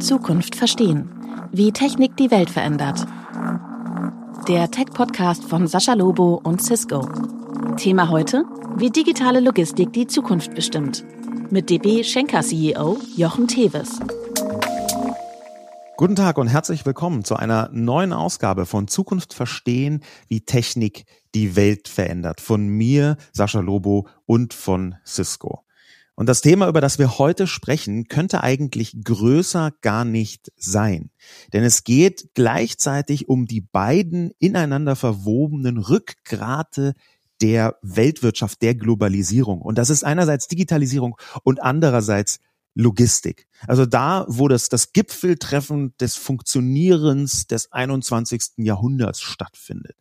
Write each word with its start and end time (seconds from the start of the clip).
Zukunft 0.00 0.54
verstehen. 0.54 1.08
Wie 1.50 1.72
Technik 1.72 2.14
die 2.18 2.30
Welt 2.30 2.50
verändert. 2.50 3.06
Der 4.48 4.70
Tech-Podcast 4.70 5.44
von 5.44 5.66
Sascha 5.66 5.94
Lobo 5.94 6.40
und 6.44 6.60
Cisco. 6.60 7.08
Thema 7.78 8.10
heute: 8.10 8.44
Wie 8.76 8.90
digitale 8.90 9.40
Logistik 9.40 9.94
die 9.94 10.06
Zukunft 10.06 10.54
bestimmt. 10.54 11.04
Mit 11.50 11.70
DB 11.70 12.04
Schenker 12.04 12.42
CEO 12.42 12.98
Jochen 13.16 13.48
Teves. 13.48 13.98
Guten 15.96 16.16
Tag 16.16 16.36
und 16.36 16.48
herzlich 16.48 16.84
willkommen 16.84 17.24
zu 17.24 17.34
einer 17.36 17.70
neuen 17.72 18.12
Ausgabe 18.12 18.66
von 18.66 18.88
Zukunft 18.88 19.32
verstehen, 19.32 20.04
wie 20.28 20.42
Technik 20.42 21.06
die 21.34 21.56
Welt 21.56 21.88
verändert. 21.88 22.42
Von 22.42 22.68
mir, 22.68 23.16
Sascha 23.32 23.60
Lobo 23.60 24.06
und 24.26 24.52
von 24.52 24.94
Cisco. 25.04 25.64
Und 26.18 26.26
das 26.26 26.40
Thema, 26.40 26.66
über 26.66 26.80
das 26.80 26.98
wir 26.98 27.20
heute 27.20 27.46
sprechen, 27.46 28.08
könnte 28.08 28.42
eigentlich 28.42 29.04
größer 29.04 29.70
gar 29.82 30.04
nicht 30.04 30.50
sein. 30.56 31.10
Denn 31.52 31.62
es 31.62 31.84
geht 31.84 32.30
gleichzeitig 32.34 33.28
um 33.28 33.46
die 33.46 33.60
beiden 33.60 34.32
ineinander 34.40 34.96
verwobenen 34.96 35.78
Rückgrate 35.78 36.94
der 37.40 37.76
Weltwirtschaft, 37.82 38.60
der 38.62 38.74
Globalisierung. 38.74 39.62
Und 39.62 39.78
das 39.78 39.90
ist 39.90 40.02
einerseits 40.02 40.48
Digitalisierung 40.48 41.16
und 41.44 41.62
andererseits 41.62 42.40
Logistik. 42.78 43.48
Also 43.66 43.86
da, 43.86 44.24
wo 44.28 44.46
das, 44.46 44.68
das 44.68 44.92
Gipfeltreffen 44.92 45.94
des 46.00 46.14
Funktionierens 46.14 47.48
des 47.48 47.72
21. 47.72 48.52
Jahrhunderts 48.58 49.20
stattfindet. 49.20 49.96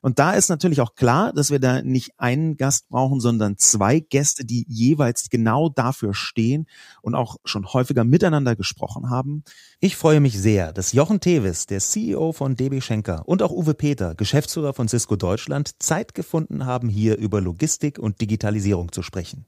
Und 0.00 0.18
da 0.18 0.32
ist 0.32 0.48
natürlich 0.48 0.80
auch 0.80 0.94
klar, 0.94 1.34
dass 1.34 1.50
wir 1.50 1.58
da 1.58 1.82
nicht 1.82 2.12
einen 2.16 2.56
Gast 2.56 2.88
brauchen, 2.88 3.20
sondern 3.20 3.58
zwei 3.58 4.00
Gäste, 4.00 4.46
die 4.46 4.64
jeweils 4.68 5.28
genau 5.28 5.68
dafür 5.68 6.14
stehen 6.14 6.66
und 7.02 7.14
auch 7.14 7.36
schon 7.44 7.66
häufiger 7.66 8.04
miteinander 8.04 8.56
gesprochen 8.56 9.10
haben. 9.10 9.44
Ich 9.78 9.94
freue 9.94 10.20
mich 10.20 10.40
sehr, 10.40 10.72
dass 10.72 10.92
Jochen 10.92 11.20
Tevis, 11.20 11.66
der 11.66 11.80
CEO 11.80 12.32
von 12.32 12.56
DB 12.56 12.80
Schenker 12.80 13.28
und 13.28 13.42
auch 13.42 13.52
Uwe 13.52 13.74
Peter, 13.74 14.14
Geschäftsführer 14.14 14.72
von 14.72 14.88
Cisco 14.88 15.16
Deutschland, 15.16 15.82
Zeit 15.82 16.14
gefunden 16.14 16.64
haben, 16.64 16.88
hier 16.88 17.18
über 17.18 17.42
Logistik 17.42 17.98
und 17.98 18.22
Digitalisierung 18.22 18.92
zu 18.92 19.02
sprechen. 19.02 19.44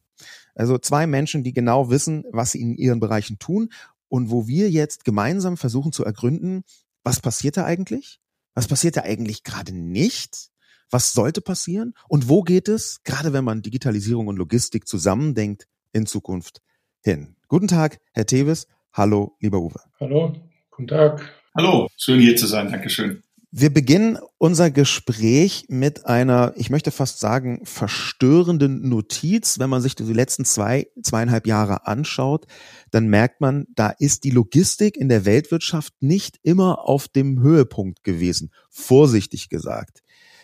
Also 0.57 0.79
zwei 0.79 1.07
Menschen, 1.07 1.45
die 1.45 1.53
genau 1.53 1.91
wissen, 1.91 2.25
was 2.33 2.53
sie 2.53 2.61
in 2.61 2.75
ihren 2.75 2.99
Bereichen 2.99 3.39
tun 3.39 3.69
und 4.09 4.31
wo 4.31 4.47
wir 4.47 4.71
jetzt 4.71 5.05
gemeinsam 5.05 5.57
versuchen 5.57 5.93
zu 5.93 6.05
ergründen, 6.05 6.65
was 7.05 7.21
passiert 7.21 7.57
da 7.57 7.65
eigentlich? 7.65 8.21
Was 8.55 8.67
passiert 8.67 8.97
da 8.97 9.03
eigentlich 9.03 9.45
gerade 9.45 9.73
nicht? 9.73 10.51
Was 10.91 11.13
sollte 11.13 11.43
passieren? 11.43 11.95
Und 12.09 12.29
wo 12.29 12.43
geht 12.43 12.69
es, 12.69 13.03
gerade 13.05 13.33
wenn 13.33 13.45
man 13.45 13.63
Digitalisierung 13.63 14.29
und 14.29 14.37
Logistik 14.37 14.89
zusammendenkt, 14.89 15.67
in 15.93 16.07
Zukunft 16.07 16.63
hin? 17.03 17.37
Guten 17.49 17.69
Tag, 17.69 18.01
Herr 18.13 18.27
Tevis. 18.27 18.67
Hallo, 18.93 19.37
lieber 19.41 19.59
Uwe. 19.59 19.81
Hallo, 20.01 20.35
guten 20.71 20.89
Tag. 20.89 21.33
Hallo, 21.55 21.89
schön 21.97 22.21
hier 22.21 22.37
zu 22.37 22.47
sein. 22.47 22.71
Dankeschön. 22.71 23.23
Wir 23.59 23.73
beginnen 23.73 24.19
unser 24.37 24.71
Gespräch 24.71 25.65
mit 25.71 26.05
einer, 26.05 26.53
ich 26.57 26.69
möchte 26.69 26.91
fast 26.91 27.21
sagen, 27.21 27.63
verstörenden 27.65 28.87
Notiz. 28.87 29.59
Wenn 29.59 29.71
man 29.71 29.81
sich 29.81 29.95
die 29.95 30.05
letzten 30.13 30.45
zwei, 30.45 30.89
zweieinhalb 31.03 31.47
Jahre 31.47 31.87
anschaut, 31.87 32.45
dann 32.91 33.09
merkt 33.09 33.41
man, 33.41 33.65
da 33.75 33.89
ist 33.89 34.25
die 34.25 34.31
Logistik 34.31 34.99
in 34.99 35.09
der 35.09 35.25
Weltwirtschaft 35.25 35.95
nicht 36.01 36.39
immer 36.43 36.87
auf 36.87 37.09
dem 37.09 37.41
Höhepunkt 37.41 38.05
gewesen. 38.05 38.53
Vorsichtig 38.69 39.49
gesagt. 39.49 40.03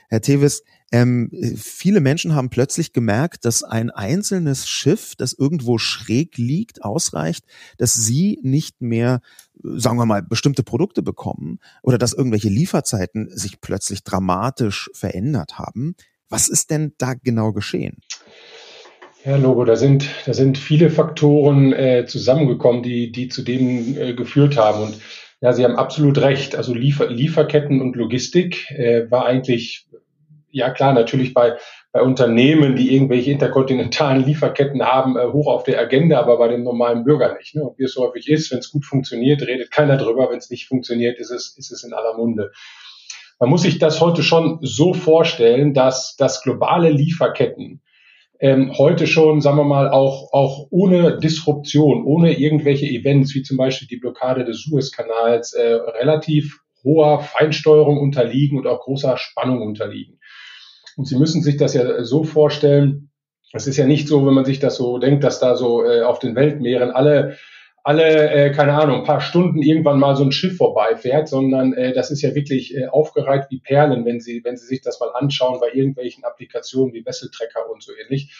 Herr 0.09 0.23
Tevis, 0.23 0.63
ähm, 0.91 1.31
viele 1.57 2.01
Menschen 2.01 2.35
haben 2.35 2.51
plötzlich 2.51 2.93
gemerkt, 2.93 3.47
dass 3.47 3.63
ein 3.63 3.91
einzelnes 3.91 4.69
Schiff, 4.69 5.15
das 5.17 5.33
irgendwo 5.33 5.79
schräg 5.79 6.37
liegt, 6.37 6.85
ausreicht, 6.85 7.47
dass 7.79 7.95
sie 7.95 8.39
nicht 8.43 8.83
mehr, 8.83 9.23
sagen 9.63 9.97
wir 9.97 10.07
mal, 10.07 10.23
bestimmte 10.23 10.63
Produkte 10.63 11.03
bekommen 11.03 11.59
oder 11.83 11.99
dass 11.99 12.13
irgendwelche 12.13 12.49
Lieferzeiten 12.49 13.29
sich 13.31 13.61
plötzlich 13.61 14.05
dramatisch 14.05 14.91
verändert 14.95 15.59
haben. 15.59 15.95
Was 16.29 16.49
ist 16.49 16.71
denn 16.71 16.93
da 16.99 17.15
genau 17.15 17.53
geschehen? 17.53 17.99
Ja, 19.25 19.37
Logo, 19.37 19.65
da 19.65 19.77
sind, 19.77 20.09
da 20.27 20.35
sind 20.35 20.59
viele 20.59 20.91
Faktoren 20.91 21.73
äh, 21.73 22.07
zusammengekommen, 22.07 22.83
die, 22.83 23.13
die 23.13 23.29
zu 23.29 23.43
dem 23.43 23.97
äh, 23.97 24.15
geführt 24.15 24.57
haben. 24.57 24.83
Und 24.83 24.99
ja, 25.41 25.53
Sie 25.53 25.65
haben 25.65 25.77
absolut 25.77 26.19
recht. 26.19 26.57
Also 26.57 26.75
Liefer 26.75 27.09
Lieferketten 27.09 27.81
und 27.81 27.95
Logistik 27.95 28.69
äh, 28.71 29.11
war 29.11 29.27
eigentlich 29.27 29.87
ja 30.53 30.71
klar, 30.71 30.93
natürlich 30.93 31.35
bei, 31.35 31.57
bei 31.93 32.03
Unternehmen, 32.03 32.77
die 32.77 32.95
irgendwelche 32.95 33.33
interkontinentalen 33.33 34.25
Lieferketten 34.27 34.83
haben, 34.83 35.17
äh, 35.17 35.27
hoch 35.27 35.49
auf 35.49 35.65
der 35.65 35.81
Agenda, 35.81 36.21
aber 36.21 36.39
bei 36.39 36.49
dem 36.49 36.63
normalen 36.63 37.05
Bürger 37.05 37.35
nicht. 37.37 37.55
Ne? 37.55 37.63
Und 37.63 37.79
wie 37.79 37.85
es 37.85 37.95
so 37.95 38.03
häufig 38.07 38.29
ist, 38.29 38.53
wenn 38.53 38.59
es 38.59 38.71
gut 38.71 38.85
funktioniert, 38.85 39.43
redet 39.43 39.71
keiner 39.71 39.97
drüber. 39.97 40.31
Wenn 40.31 40.39
es 40.39 40.51
nicht 40.51 40.69
funktioniert, 40.69 41.19
ist 41.19 41.31
es, 41.31 41.57
ist 41.59 41.73
es 41.73 41.83
in 41.83 41.93
aller 41.93 42.17
Munde. 42.17 42.53
Man 43.41 43.51
muss 43.51 43.63
sich 43.63 43.79
das 43.79 44.01
heute 44.01 44.23
schon 44.23 44.59
so 44.63 44.95
vorstellen, 44.95 45.75
dass, 45.75 46.15
dass 46.17 46.43
globale 46.43 46.91
Lieferketten 46.91 47.83
ähm, 48.43 48.77
heute 48.77 49.07
schon, 49.07 49.41
sagen 49.41 49.57
wir 49.57 49.65
mal, 49.65 49.89
auch, 49.89 50.33
auch 50.33 50.67
ohne 50.71 51.19
Disruption, 51.19 52.05
ohne 52.05 52.39
irgendwelche 52.39 52.87
Events, 52.87 53.35
wie 53.35 53.43
zum 53.43 53.57
Beispiel 53.57 53.87
die 53.87 53.99
Blockade 53.99 54.45
des 54.45 54.63
Suezkanals, 54.63 55.53
äh, 55.55 55.63
relativ 55.63 56.59
hoher 56.85 57.21
Feinsteuerung 57.21 57.99
unterliegen 57.99 58.59
und 58.59 58.67
auch 58.67 58.81
großer 58.81 59.17
Spannung 59.17 59.63
unterliegen. 59.63 60.19
Und 60.97 61.07
Sie 61.07 61.17
müssen 61.17 61.43
sich 61.43 61.57
das 61.57 61.75
ja 61.75 62.05
so 62.05 62.25
vorstellen, 62.25 63.11
es 63.53 63.67
ist 63.67 63.77
ja 63.77 63.87
nicht 63.87 64.09
so, 64.09 64.27
wenn 64.27 64.35
man 64.35 64.45
sich 64.45 64.61
das 64.61 64.77
so 64.77 64.99
denkt, 64.99 65.25
dass 65.25 65.41
da 65.41 65.57
so 65.57 65.85
äh, 65.85 66.03
auf 66.03 66.19
den 66.19 66.35
Weltmeeren 66.35 66.91
alle 66.91 67.37
alle, 67.85 68.31
äh, 68.31 68.53
keine 68.53 68.75
Ahnung, 68.75 69.01
ein 69.01 69.05
paar 69.05 69.21
Stunden 69.21 69.61
irgendwann 69.61 69.99
mal 69.99 70.15
so 70.15 70.23
ein 70.23 70.33
Schiff 70.33 70.57
vorbeifährt, 70.57 71.29
sondern 71.29 71.73
äh, 71.73 71.93
das 71.93 72.11
ist 72.11 72.23
ja 72.23 72.35
wirklich 72.35 72.77
äh, 72.77 72.87
aufgereiht 72.87 73.47
wie 73.51 73.59
Perlen, 73.59 74.05
wenn 74.05 74.21
Sie, 74.21 74.43
wenn 74.45 74.57
Sie 74.57 74.67
sich 74.67 74.83
das 74.83 75.01
mal 75.01 75.11
anschauen 75.15 75.59
bei 75.61 75.71
irgendwelchen 75.73 76.25
Applikationen 76.25 76.95
wie 76.95 77.05
Wesseltrecker 77.05 77.69
und 77.71 77.83
so 77.83 77.93
ähnlich. 77.93 78.37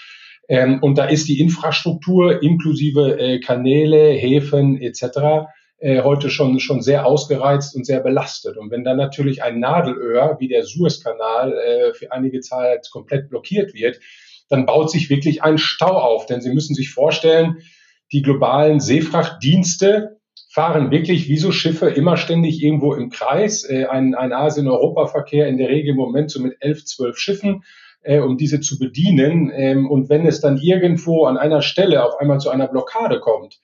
Ähm, 0.49 0.81
und 0.81 0.97
da 0.97 1.07
ist 1.07 1.29
die 1.29 1.41
Infrastruktur 1.41 2.43
inklusive 2.43 3.19
äh, 3.19 3.41
Kanäle, 3.41 4.11
Häfen 4.11 4.81
etc 4.81 5.49
äh, 5.83 6.03
heute 6.03 6.31
schon, 6.31 6.61
schon 6.61 6.81
sehr 6.81 7.07
ausgereizt 7.07 7.75
und 7.75 7.85
sehr 7.85 8.01
belastet. 8.01 8.57
Und 8.57 8.71
wenn 8.71 8.85
dann 8.85 8.97
natürlich 8.97 9.43
ein 9.43 9.59
Nadelöhr 9.59 10.37
wie 10.39 10.47
der 10.47 10.63
Suezkanal 10.63 11.53
äh, 11.53 11.93
für 11.93 12.13
einige 12.13 12.41
Zeit 12.41 12.89
komplett 12.93 13.29
blockiert 13.29 13.75
wird, 13.75 13.99
dann 14.49 14.65
baut 14.65 14.93
sich 14.93 15.11
wirklich 15.11 15.43
ein 15.43 15.59
Stau 15.59 15.99
auf. 15.99 16.27
Denn 16.27 16.41
Sie 16.41 16.53
müssen 16.53 16.77
sich 16.77 16.91
vorstellen, 16.91 17.63
die 18.13 18.23
globalen 18.23 18.79
Seefrachtdienste 18.79 20.21
fahren 20.49 20.93
wirklich 20.93 21.29
wie 21.29 21.39
so 21.39 21.51
Schiffe 21.51 21.89
immer 21.89 22.17
ständig 22.17 22.63
irgendwo 22.63 22.95
im 22.95 23.11
Kreis. 23.11 23.69
Äh, 23.69 23.87
ein, 23.87 24.15
ein 24.15 24.33
Asien-Europa-Verkehr 24.33 25.49
in 25.49 25.59
der 25.59 25.69
Regel 25.69 25.91
im 25.91 25.97
Moment 25.97 26.31
so 26.31 26.41
mit 26.41 26.59
elf, 26.61 26.85
zwölf 26.85 27.19
Schiffen, 27.19 27.65
äh, 28.03 28.21
um 28.21 28.37
diese 28.37 28.61
zu 28.61 28.79
bedienen. 28.79 29.51
Ähm, 29.53 29.91
und 29.91 30.09
wenn 30.11 30.27
es 30.27 30.41
dann 30.41 30.59
irgendwo 30.59 31.25
an 31.25 31.39
einer 31.39 31.61
Stelle 31.61 32.05
auf 32.05 32.21
einmal 32.21 32.39
zu 32.39 32.51
einer 32.51 32.69
Blockade 32.69 33.19
kommt, 33.19 33.59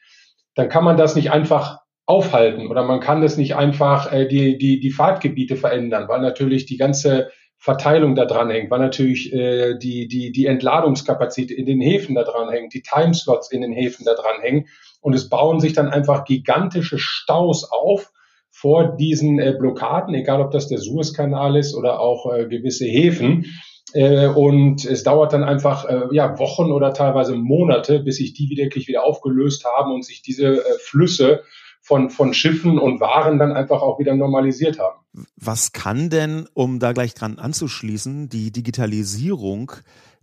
dann 0.57 0.69
kann 0.69 0.83
man 0.83 0.97
das 0.97 1.15
nicht 1.15 1.31
einfach 1.31 1.79
aufhalten 2.09 2.69
oder 2.69 2.85
man 2.85 3.01
kann 3.01 3.21
das 3.21 3.37
nicht 3.37 3.55
einfach 3.55 4.11
äh, 4.11 4.27
die, 4.27 4.57
die, 4.57 4.81
die 4.81 4.91
Fahrtgebiete 4.91 5.57
verändern, 5.57 6.09
weil 6.09 6.23
natürlich 6.23 6.65
die 6.65 6.79
ganze 6.79 7.31
Verteilung 7.59 8.15
da 8.15 8.25
dran 8.25 8.49
hängt, 8.49 8.71
weil 8.71 8.79
natürlich 8.79 9.31
äh, 9.35 9.77
die, 9.77 10.09
die, 10.09 10.33
die 10.33 10.47
Entladungskapazität 10.47 11.59
in 11.59 11.67
den 11.67 11.83
Häfen 11.83 12.15
da 12.15 12.25
dran 12.25 12.49
hängt, 12.49 12.73
die 12.73 12.81
Timeslots 12.81 13.53
in 13.53 13.61
den 13.61 13.73
Häfen 13.73 14.07
da 14.07 14.15
dran 14.15 14.41
hängen 14.41 14.69
und 15.03 15.13
es 15.13 15.29
bauen 15.29 15.61
sich 15.61 15.75
dann 15.75 15.89
einfach 15.89 16.25
gigantische 16.25 16.99
Staus 16.99 17.71
auf 17.71 18.11
vor 18.51 18.97
diesen 18.97 19.39
äh, 19.39 19.55
Blockaden, 19.59 20.15
egal 20.15 20.41
ob 20.41 20.51
das 20.51 20.67
der 20.69 20.79
Suezkanal 20.79 21.57
ist 21.59 21.75
oder 21.75 22.01
auch 22.01 22.33
äh, 22.33 22.47
gewisse 22.47 22.87
Häfen. 22.87 23.45
Äh, 23.93 24.29
und 24.29 24.87
es 24.87 25.03
dauert 25.03 25.35
dann 25.35 25.45
einfach 25.45 25.85
äh, 25.85 26.07
ja, 26.13 26.39
Wochen 26.39 26.73
oder 26.73 26.95
teilweise 26.95 27.37
Monate, 27.37 28.01
bis 28.01 28.17
sich 28.17 28.33
die 28.33 28.49
wirklich 28.57 28.89
wieder 28.89 29.05
aufgelöst 29.05 29.67
haben 29.67 29.93
und 29.93 30.07
sich 30.07 30.23
diese 30.23 30.65
äh, 30.65 30.79
Flüsse 30.81 31.43
von, 31.89 32.11
von 32.11 32.35
Schiffen 32.35 32.79
und 32.79 33.01
Waren 33.01 33.39
dann 33.39 33.53
einfach 33.53 33.81
auch 33.81 33.99
wieder 33.99 34.15
normalisiert 34.15 34.79
haben. 34.79 34.99
Was 35.37 35.73
kann 35.73 36.11
denn, 36.11 36.47
um 36.53 36.81
da 36.81 36.93
gleich 36.93 37.15
dran 37.15 37.39
anzuschließen, 37.39 38.29
die 38.29 38.53
Digitalisierung 38.53 39.73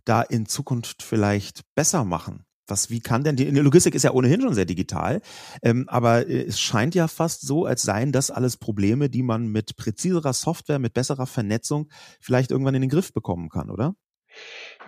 da 0.05 0.21
in 0.21 0.45
Zukunft 0.45 1.01
vielleicht 1.01 1.61
besser 1.73 2.05
machen? 2.05 2.45
Was, 2.67 2.91
wie 2.91 2.99
kann 2.99 3.23
denn 3.23 3.35
die, 3.35 3.51
die 3.51 3.59
Logistik 3.59 3.95
ist 3.95 4.03
ja 4.03 4.11
ohnehin 4.11 4.41
schon 4.41 4.53
sehr 4.53 4.65
digital, 4.65 5.21
ähm, 5.63 5.85
aber 5.87 6.27
äh, 6.27 6.45
es 6.45 6.59
scheint 6.59 6.95
ja 6.95 7.07
fast 7.07 7.41
so, 7.41 7.65
als 7.65 7.81
seien 7.81 8.11
das 8.11 8.31
alles 8.31 8.57
Probleme, 8.57 9.09
die 9.09 9.23
man 9.23 9.47
mit 9.47 9.75
präziserer 9.75 10.33
Software, 10.33 10.79
mit 10.79 10.93
besserer 10.93 11.25
Vernetzung 11.25 11.89
vielleicht 12.21 12.51
irgendwann 12.51 12.75
in 12.75 12.81
den 12.81 12.89
Griff 12.89 13.11
bekommen 13.11 13.49
kann, 13.49 13.69
oder? 13.71 13.95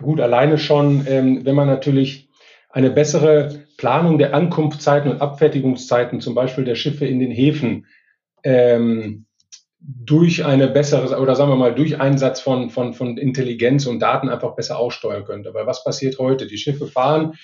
Gut, 0.00 0.20
alleine 0.20 0.58
schon, 0.58 1.04
ähm, 1.06 1.44
wenn 1.44 1.54
man 1.54 1.66
natürlich 1.66 2.27
eine 2.68 2.90
bessere 2.90 3.64
Planung 3.76 4.18
der 4.18 4.34
Ankunftszeiten 4.34 5.10
und 5.10 5.20
Abfertigungszeiten, 5.20 6.20
zum 6.20 6.34
Beispiel 6.34 6.64
der 6.64 6.74
Schiffe 6.74 7.06
in 7.06 7.18
den 7.18 7.30
Häfen, 7.30 7.86
ähm, 8.44 9.26
durch 9.80 10.44
eine 10.44 10.68
bessere, 10.68 11.20
oder 11.20 11.36
sagen 11.36 11.50
wir 11.50 11.56
mal, 11.56 11.74
durch 11.74 12.00
Einsatz 12.00 12.40
von, 12.40 12.70
von, 12.70 12.94
von 12.94 13.16
Intelligenz 13.16 13.86
und 13.86 14.00
Daten 14.00 14.28
einfach 14.28 14.54
besser 14.56 14.78
aussteuern 14.78 15.24
könnte. 15.24 15.54
Weil 15.54 15.66
was 15.66 15.84
passiert 15.84 16.18
heute? 16.18 16.46
Die 16.46 16.58
Schiffe 16.58 16.86
fahren 16.86 17.34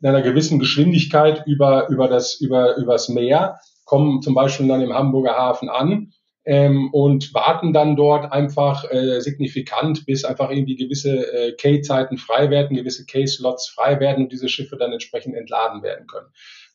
in 0.00 0.08
einer 0.08 0.22
gewissen 0.22 0.58
Geschwindigkeit 0.58 1.44
über, 1.46 1.88
über 1.88 2.08
das, 2.08 2.40
über, 2.40 2.76
übers 2.76 3.08
Meer, 3.08 3.58
kommen 3.84 4.22
zum 4.22 4.34
Beispiel 4.34 4.66
dann 4.66 4.82
im 4.82 4.92
Hamburger 4.92 5.36
Hafen 5.36 5.68
an 5.68 6.12
ähm, 6.44 6.90
und 6.92 7.32
warten 7.34 7.72
dann 7.72 7.96
dort 7.96 8.30
einfach 8.32 8.90
äh, 8.90 9.20
signifikant, 9.20 10.04
bis 10.06 10.24
einfach 10.24 10.50
irgendwie 10.50 10.76
gewisse 10.76 11.32
äh, 11.32 11.52
K-Zeiten 11.52 12.18
frei 12.18 12.50
werden, 12.50 12.76
gewisse 12.76 13.06
K-Slots 13.06 13.68
frei 13.68 14.00
werden 14.00 14.24
und 14.24 14.32
diese 14.32 14.48
Schiffe 14.48 14.76
dann 14.76 14.92
entsprechend 14.92 15.34
entladen 15.34 15.82
werden 15.82 16.06
können. 16.06 16.28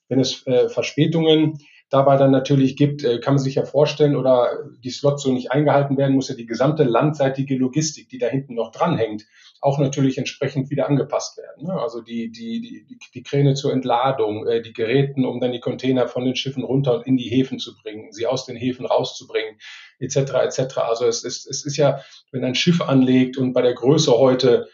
Wenn 0.08 0.20
es 0.20 0.46
äh, 0.48 0.70
Verspätungen 0.70 1.60
dabei 1.90 2.18
dann 2.18 2.32
natürlich 2.32 2.76
gibt, 2.76 3.04
äh, 3.04 3.20
kann 3.20 3.36
man 3.36 3.44
sich 3.44 3.56
ja 3.56 3.66
vorstellen, 3.66 4.16
oder 4.16 4.60
die 4.84 4.92
Slots 4.92 5.24
so 5.24 5.32
nicht 5.32 5.52
eingehalten 5.52 5.98
werden, 5.98 6.16
muss 6.16 6.30
ja 6.30 6.36
die 6.36 6.46
gesamte 6.46 6.84
landseitige 6.84 7.58
Logistik, 7.58 8.10
die 8.10 8.20
da 8.20 8.28
hinten 8.28 8.54
noch 8.56 8.72
dranhängt, 8.72 9.26
auch 9.62 9.80
natürlich 9.80 10.18
entsprechend 10.18 10.70
wieder 10.70 10.88
angepasst 10.88 11.38
werden. 11.38 11.68
Ne? 11.68 11.74
Also 11.74 12.02
die, 12.02 12.32
die, 12.32 12.62
die, 12.62 12.98
die 13.14 13.24
Kräne 13.24 13.56
zur 13.56 13.74
Entladung, 13.74 14.48
äh, 14.48 14.62
die 14.62 14.74
Geräten, 14.74 15.26
um 15.26 15.40
dann 15.40 15.52
die 15.52 15.60
Container 15.60 16.08
von 16.08 16.26
den 16.26 16.36
Schiffen 16.36 16.64
runter 16.64 16.96
und 16.96 17.08
in 17.08 17.18
die 17.18 17.30
Häfen 17.30 17.60
zu 17.60 17.76
bringen, 17.76 18.12
sie 18.12 18.28
aus 18.28 18.46
den 18.46 18.56
Häfen 18.56 18.86
rauszubringen, 18.86 19.58
etc. 20.00 20.18
etc. 20.18 20.78
Also 20.78 21.06
es 21.06 21.24
ist, 21.24 21.48
es 21.48 21.66
ist 21.66 21.78
ja, 21.78 22.00
wenn 22.32 22.44
ein 22.44 22.56
Schiff 22.56 22.82
anlegt 22.82 23.38
und 23.38 23.54
bei 23.54 23.62
der 23.62 23.74
Größe 23.74 24.12
heute 24.12 24.68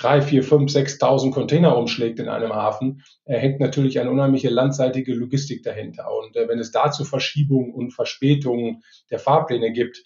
drei, 0.00 0.22
vier, 0.22 0.42
fünf, 0.42 0.70
sechstausend 0.72 1.34
Container 1.34 1.76
umschlägt 1.76 2.18
in 2.18 2.28
einem 2.28 2.52
Hafen, 2.52 3.02
äh, 3.26 3.38
hängt 3.38 3.60
natürlich 3.60 4.00
eine 4.00 4.10
unheimliche 4.10 4.48
landseitige 4.48 5.14
Logistik 5.14 5.62
dahinter. 5.62 6.06
Und 6.10 6.36
äh, 6.36 6.48
wenn 6.48 6.58
es 6.58 6.70
dazu 6.70 7.04
Verschiebungen 7.04 7.72
und 7.72 7.92
Verspätungen 7.92 8.82
der 9.10 9.18
Fahrpläne 9.18 9.72
gibt, 9.72 10.02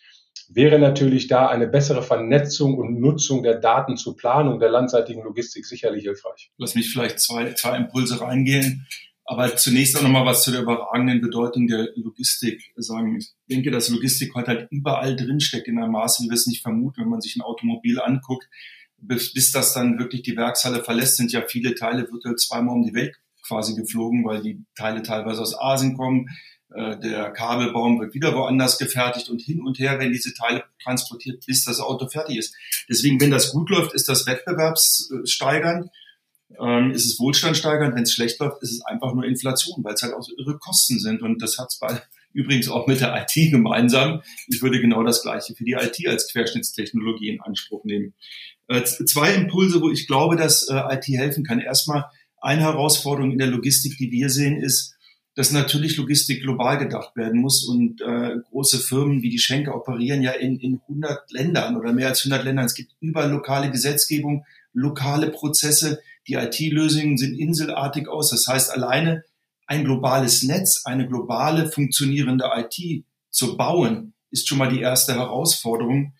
wäre 0.48 0.78
natürlich 0.78 1.28
da 1.28 1.46
eine 1.46 1.68
bessere 1.68 2.02
Vernetzung 2.02 2.76
und 2.76 3.00
Nutzung 3.00 3.42
der 3.42 3.60
Daten 3.60 3.96
zur 3.96 4.16
Planung 4.16 4.58
der 4.58 4.70
landseitigen 4.70 5.22
Logistik 5.22 5.64
sicherlich 5.64 6.02
hilfreich. 6.02 6.50
Lass 6.58 6.74
mich 6.74 6.90
vielleicht 6.90 7.20
zwei, 7.20 7.52
zwei 7.54 7.76
Impulse 7.76 8.20
reingehen. 8.20 8.86
Aber 9.26 9.56
zunächst 9.56 9.96
auch 9.96 10.02
nochmal 10.02 10.26
was 10.26 10.42
zu 10.42 10.50
der 10.50 10.60
überragenden 10.60 11.22
Bedeutung 11.22 11.66
der 11.66 11.88
Logistik 11.94 12.60
sagen. 12.76 13.16
Ich 13.16 13.32
denke, 13.48 13.70
dass 13.70 13.88
Logistik 13.88 14.34
heute 14.34 14.48
halt 14.48 14.68
überall 14.70 15.16
drinsteckt 15.16 15.66
in 15.66 15.78
einem 15.78 15.92
Maße, 15.92 16.24
wie 16.24 16.28
wir 16.28 16.34
es 16.34 16.46
nicht 16.46 16.60
vermuten, 16.60 17.00
wenn 17.00 17.08
man 17.08 17.22
sich 17.22 17.34
ein 17.36 17.40
Automobil 17.40 17.98
anguckt 18.00 18.46
bis, 19.06 19.32
bis 19.32 19.52
das 19.52 19.72
dann 19.72 19.98
wirklich 19.98 20.22
die 20.22 20.36
Werkshalle 20.36 20.82
verlässt, 20.82 21.16
sind 21.16 21.32
ja 21.32 21.42
viele 21.46 21.74
Teile 21.74 22.10
virtuell 22.10 22.36
zweimal 22.36 22.76
um 22.76 22.82
die 22.82 22.94
Welt 22.94 23.16
quasi 23.46 23.74
geflogen, 23.74 24.24
weil 24.24 24.42
die 24.42 24.64
Teile 24.74 25.02
teilweise 25.02 25.42
aus 25.42 25.58
Asien 25.58 25.96
kommen. 25.96 26.28
Äh, 26.74 26.98
der 26.98 27.30
Kabelbaum 27.30 28.00
wird 28.00 28.14
wieder 28.14 28.34
woanders 28.34 28.78
gefertigt 28.78 29.28
und 29.28 29.42
hin 29.42 29.62
und 29.62 29.78
her 29.78 29.98
werden 29.98 30.12
diese 30.12 30.34
Teile 30.34 30.64
transportiert, 30.82 31.44
bis 31.46 31.64
das 31.64 31.80
Auto 31.80 32.08
fertig 32.08 32.38
ist. 32.38 32.54
Deswegen, 32.88 33.20
wenn 33.20 33.30
das 33.30 33.52
gut 33.52 33.70
läuft, 33.70 33.94
ist 33.94 34.08
das 34.08 34.26
wettbewerbssteigernd, 34.26 35.90
ähm, 36.60 36.90
ist 36.90 37.06
es 37.06 37.18
wohlstandsteigernd. 37.18 37.94
Wenn 37.94 38.04
es 38.04 38.12
schlecht 38.12 38.40
läuft, 38.40 38.62
ist 38.62 38.72
es 38.72 38.80
einfach 38.82 39.14
nur 39.14 39.24
Inflation, 39.24 39.84
weil 39.84 39.94
es 39.94 40.02
halt 40.02 40.14
auch 40.14 40.22
so 40.22 40.32
irre 40.36 40.58
Kosten 40.58 40.98
sind. 40.98 41.22
Und 41.22 41.42
das 41.42 41.58
hat 41.58 41.68
es 41.70 41.78
bei 41.78 42.00
übrigens 42.34 42.68
auch 42.68 42.86
mit 42.86 43.00
der 43.00 43.14
IT 43.22 43.50
gemeinsam. 43.50 44.20
Ich 44.48 44.60
würde 44.60 44.80
genau 44.80 45.02
das 45.02 45.22
Gleiche 45.22 45.54
für 45.54 45.64
die 45.64 45.72
IT 45.72 46.06
als 46.06 46.30
Querschnittstechnologie 46.30 47.30
in 47.30 47.40
Anspruch 47.40 47.84
nehmen. 47.84 48.12
Äh, 48.68 48.82
zwei 48.84 49.34
Impulse, 49.34 49.80
wo 49.80 49.90
ich 49.90 50.06
glaube, 50.06 50.36
dass 50.36 50.68
äh, 50.68 50.74
IT 50.94 51.06
helfen 51.08 51.44
kann. 51.44 51.60
Erstmal 51.60 52.04
eine 52.40 52.62
Herausforderung 52.62 53.32
in 53.32 53.38
der 53.38 53.46
Logistik, 53.46 53.96
die 53.96 54.10
wir 54.10 54.28
sehen, 54.28 54.60
ist, 54.60 54.94
dass 55.34 55.50
natürlich 55.50 55.96
Logistik 55.96 56.42
global 56.42 56.78
gedacht 56.78 57.16
werden 57.16 57.40
muss 57.40 57.66
und 57.66 58.00
äh, 58.00 58.36
große 58.50 58.78
Firmen 58.78 59.22
wie 59.22 59.30
die 59.30 59.38
Schenker 59.38 59.74
operieren 59.74 60.22
ja 60.22 60.30
in, 60.32 60.58
in 60.58 60.80
100 60.88 61.32
Ländern 61.32 61.76
oder 61.76 61.92
mehr 61.92 62.08
als 62.08 62.24
100 62.24 62.44
Ländern. 62.44 62.66
Es 62.66 62.74
gibt 62.74 62.92
überall 63.00 63.30
lokale 63.30 63.70
Gesetzgebung, 63.70 64.44
lokale 64.72 65.30
Prozesse. 65.30 66.00
Die 66.28 66.34
IT-Lösungen 66.34 67.18
sind 67.18 67.34
inselartig 67.34 68.08
aus. 68.08 68.30
Das 68.30 68.46
heißt, 68.46 68.70
alleine 68.70 69.24
ein 69.66 69.84
globales 69.84 70.42
Netz, 70.42 70.82
eine 70.84 71.06
globale 71.08 71.70
funktionierende 71.70 72.50
IT 72.54 73.04
zu 73.30 73.56
bauen, 73.56 74.14
ist 74.30 74.48
schon 74.48 74.58
mal 74.58 74.70
die 74.70 74.80
erste 74.80 75.14
Herausforderung. 75.14 76.14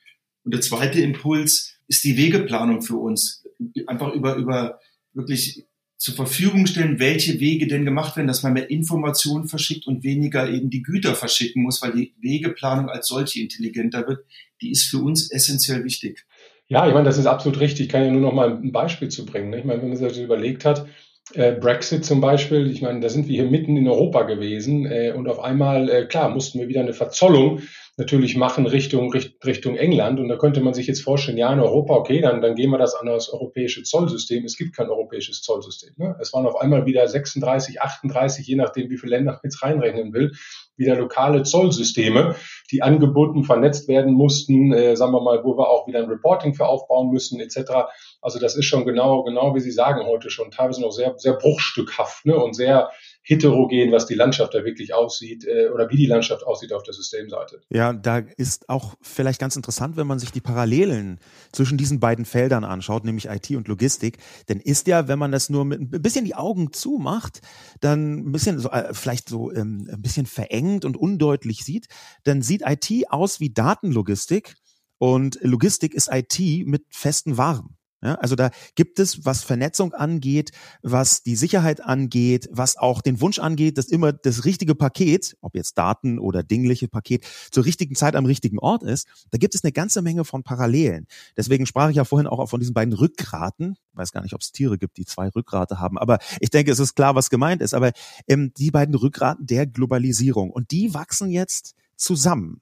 Und 0.45 0.55
der 0.55 0.61
zweite 0.61 1.01
Impuls, 1.01 1.75
ist 1.89 2.05
die 2.05 2.17
Wegeplanung 2.17 2.83
für 2.83 2.97
uns. 2.97 3.45
Einfach 3.87 4.13
über, 4.13 4.37
über 4.37 4.81
wirklich 5.13 5.65
zur 5.97 6.15
Verfügung 6.15 6.67
stellen, 6.67 6.99
welche 6.99 7.41
Wege 7.41 7.67
denn 7.67 7.85
gemacht 7.85 8.17
werden, 8.17 8.27
dass 8.27 8.43
man 8.43 8.53
mehr 8.53 8.71
Informationen 8.71 9.49
verschickt 9.49 9.87
und 9.87 10.03
weniger 10.03 10.51
eben 10.51 10.69
die 10.69 10.83
Güter 10.83 11.15
verschicken 11.15 11.63
muss, 11.63 11.81
weil 11.83 11.93
die 11.93 12.15
Wegeplanung 12.21 12.89
als 12.89 13.09
solche 13.09 13.41
intelligenter 13.41 14.07
wird. 14.07 14.25
Die 14.61 14.71
ist 14.71 14.85
für 14.85 14.99
uns 14.99 15.31
essentiell 15.31 15.85
wichtig. 15.85 16.27
Ja, 16.67 16.87
ich 16.89 16.95
meine, 16.95 17.05
das 17.05 17.19
ist 17.19 17.27
absolut 17.27 17.61
richtig. 17.61 17.87
Ich 17.87 17.93
kann 17.93 18.05
ja 18.05 18.11
nur 18.11 18.21
noch 18.21 18.33
mal 18.33 18.51
ein 18.51 18.73
Beispiel 18.73 19.09
zu 19.09 19.25
bringen. 19.25 19.53
Ich 19.53 19.65
meine, 19.65 19.81
wenn 19.81 19.89
man 19.89 19.97
sich 19.97 20.09
das 20.09 20.19
überlegt 20.19 20.65
hat, 20.65 20.87
Brexit 21.33 22.05
zum 22.05 22.21
Beispiel, 22.21 22.71
ich 22.71 22.83
meine, 22.83 23.01
da 23.01 23.09
sind 23.09 23.29
wir 23.29 23.35
hier 23.43 23.51
mitten 23.51 23.77
in 23.77 23.89
Europa 23.89 24.23
gewesen 24.23 24.85
äh, 24.85 25.13
und 25.17 25.27
auf 25.27 25.41
einmal, 25.41 25.89
äh, 25.89 26.05
klar, 26.05 26.29
mussten 26.29 26.59
wir 26.59 26.69
wieder 26.69 26.83
eine 26.83 26.93
Verzollung 26.93 27.63
natürlich 27.97 28.37
machen 28.37 28.67
Richtung, 28.67 29.13
Richtung 29.13 29.77
England. 29.77 30.19
Und 30.19 30.29
da 30.29 30.37
könnte 30.37 30.61
man 30.61 30.75
sich 30.75 30.87
jetzt 30.87 31.03
vorstellen, 31.03 31.39
ja, 31.39 31.53
in 31.53 31.61
Europa, 31.61 31.95
okay, 31.95 32.21
dann, 32.21 32.41
dann 32.41 32.55
gehen 32.57 32.71
wir 32.71 32.79
das 32.79 32.95
an 32.95 33.07
das 33.07 33.29
europäische 33.29 33.83
Zollsystem. 33.85 34.45
Es 34.45 34.57
gibt 34.57 34.77
kein 34.77 34.89
europäisches 34.89 35.43
Zollsystem. 35.43 35.95
Ne? 35.97 36.17
Es 36.21 36.33
waren 36.33 36.47
auf 36.47 36.57
einmal 36.57 36.87
wieder 36.87 37.07
36, 37.07 37.81
38, 37.81 38.47
je 38.47 38.57
nachdem, 38.57 38.91
wie 38.91 38.99
viele 38.99 39.17
Länder 39.17 39.33
man 39.33 39.41
jetzt 39.45 39.63
reinrechnen 39.63 40.13
will, 40.13 40.33
wieder 40.77 40.97
lokale 40.97 41.45
Zollsysteme, 41.45 42.35
die 42.73 42.83
angeboten, 42.83 43.45
vernetzt 43.45 43.87
werden 43.87 44.13
mussten, 44.13 44.73
äh, 44.73 44.97
sagen 44.97 45.13
wir 45.13 45.23
mal, 45.23 45.45
wo 45.45 45.57
wir 45.57 45.69
auch 45.69 45.87
wieder 45.87 46.01
ein 46.01 46.09
Reporting 46.09 46.55
für 46.55 46.67
aufbauen 46.67 47.11
müssen, 47.11 47.39
etc. 47.39 47.87
Also 48.21 48.41
das 48.41 48.57
ist 48.57 48.65
schon 48.65 48.85
genau, 48.85 49.23
genau 49.23 49.55
wie 49.55 49.61
Sie 49.61 49.71
sagen 49.71 50.05
heute 50.05 50.31
schon, 50.31 50.51
teilweise 50.51 50.81
noch 50.81 50.91
sehr, 50.91 51.15
sehr 51.17 51.35
bruchstückhaft 51.35 52.27
ne? 52.27 52.37
und 52.37 52.55
sehr 52.55 52.91
heterogen, 53.27 53.91
was 53.91 54.05
die 54.07 54.15
Landschaft 54.15 54.53
da 54.55 54.65
wirklich 54.65 54.93
aussieht 54.93 55.47
äh, 55.47 55.71
oder 55.71 55.91
wie 55.91 55.97
die 55.97 56.07
Landschaft 56.07 56.45
aussieht 56.47 56.75
auf 56.75 56.83
der 56.83 56.93
Systemseite. 56.93 57.63
Ja, 57.71 57.95
da 57.95 58.19
ist 58.19 58.69
auch 58.69 58.95
vielleicht 59.01 59.41
ganz 59.41 59.57
interessant, 59.57 59.97
wenn 59.97 60.07
man 60.07 60.19
sich 60.19 60.31
die 60.31 60.43
Parallelen 60.43 61.19
zwischen 61.51 61.79
diesen 61.79 62.01
beiden 62.01 62.27
Feldern 62.27 62.65
anschaut, 62.65 63.05
nämlich 63.05 63.27
IT 63.27 63.51
und 63.53 63.67
Logistik, 63.67 64.19
denn 64.51 64.61
ist 64.61 64.87
ja, 64.87 65.09
wenn 65.09 65.19
man 65.19 65.33
das 65.33 65.49
nur 65.49 65.65
mit 65.65 65.81
ein 65.81 66.03
bisschen 66.03 66.27
die 66.27 66.35
Augen 66.35 66.73
zumacht, 66.75 67.41
dann 67.81 68.29
ein 68.29 68.33
bisschen 68.33 68.59
so, 68.59 68.71
äh, 68.71 68.93
vielleicht 68.93 69.31
so 69.31 69.51
ähm, 69.51 69.89
ein 69.91 70.03
bisschen 70.03 70.27
verengt 70.27 70.85
und 70.85 70.97
undeutlich 70.97 71.65
sieht, 71.65 71.87
dann 72.25 72.43
sieht 72.43 72.63
IT 72.67 73.11
aus 73.11 73.41
wie 73.41 73.51
Datenlogistik 73.51 74.55
und 74.99 75.39
Logistik 75.41 75.95
ist 75.95 76.11
IT 76.13 76.39
mit 76.67 76.85
festen 76.91 77.39
Waren. 77.39 77.79
Ja, 78.05 78.17
also 78.17 78.37
da 78.37 78.51
gibt 78.75 78.99
es, 78.99 79.25
was 79.25 79.43
Vernetzung 79.43 79.95
angeht, 79.95 80.51
was 80.83 81.23
die 81.23 81.37
Sicherheit 81.37 81.83
angeht, 81.83 82.51
was 82.53 82.77
auch 82.77 83.01
den 83.01 83.23
Wunsch 83.23 83.39
angeht, 83.39 83.79
dass 83.79 83.87
immer 83.87 84.13
das 84.13 84.45
richtige 84.45 84.75
Paket, 84.75 85.39
ob 85.41 85.55
jetzt 85.55 85.79
Daten 85.79 86.19
oder 86.19 86.43
dingliche 86.43 86.87
Paket, 86.87 87.25
zur 87.51 87.65
richtigen 87.65 87.95
Zeit 87.95 88.15
am 88.15 88.27
richtigen 88.27 88.59
Ort 88.59 88.83
ist. 88.83 89.09
Da 89.31 89.39
gibt 89.39 89.55
es 89.55 89.65
eine 89.65 89.73
ganze 89.73 90.03
Menge 90.03 90.27
von 90.27 90.43
Parallelen. 90.43 91.07
Deswegen 91.35 91.65
sprach 91.65 91.89
ich 91.89 91.97
ja 91.97 92.05
vorhin 92.05 92.27
auch 92.27 92.47
von 92.47 92.61
diesen 92.61 92.75
beiden 92.75 92.93
Rückgraten. 92.93 93.79
Ich 93.93 93.97
weiß 93.97 94.13
gar 94.13 94.21
nicht, 94.21 94.35
ob 94.35 94.43
es 94.43 94.53
Tiere 94.53 94.77
gibt, 94.77 94.99
die 94.99 95.07
zwei 95.07 95.29
Rückgrate 95.31 95.81
haben, 95.81 95.97
aber 95.97 96.19
ich 96.41 96.51
denke, 96.51 96.73
es 96.73 96.81
ist 96.81 96.97
klar, 96.97 97.15
was 97.15 97.31
gemeint 97.31 97.63
ist. 97.63 97.73
Aber 97.73 97.93
ähm, 98.29 98.53
die 98.59 98.71
beiden 98.71 98.95
Rückgraten 98.95 99.47
der 99.47 99.67
Globalisierung 99.67 100.51
und 100.51 100.73
die 100.73 100.93
wachsen 100.93 101.31
jetzt 101.31 101.75
zusammen. 101.97 102.61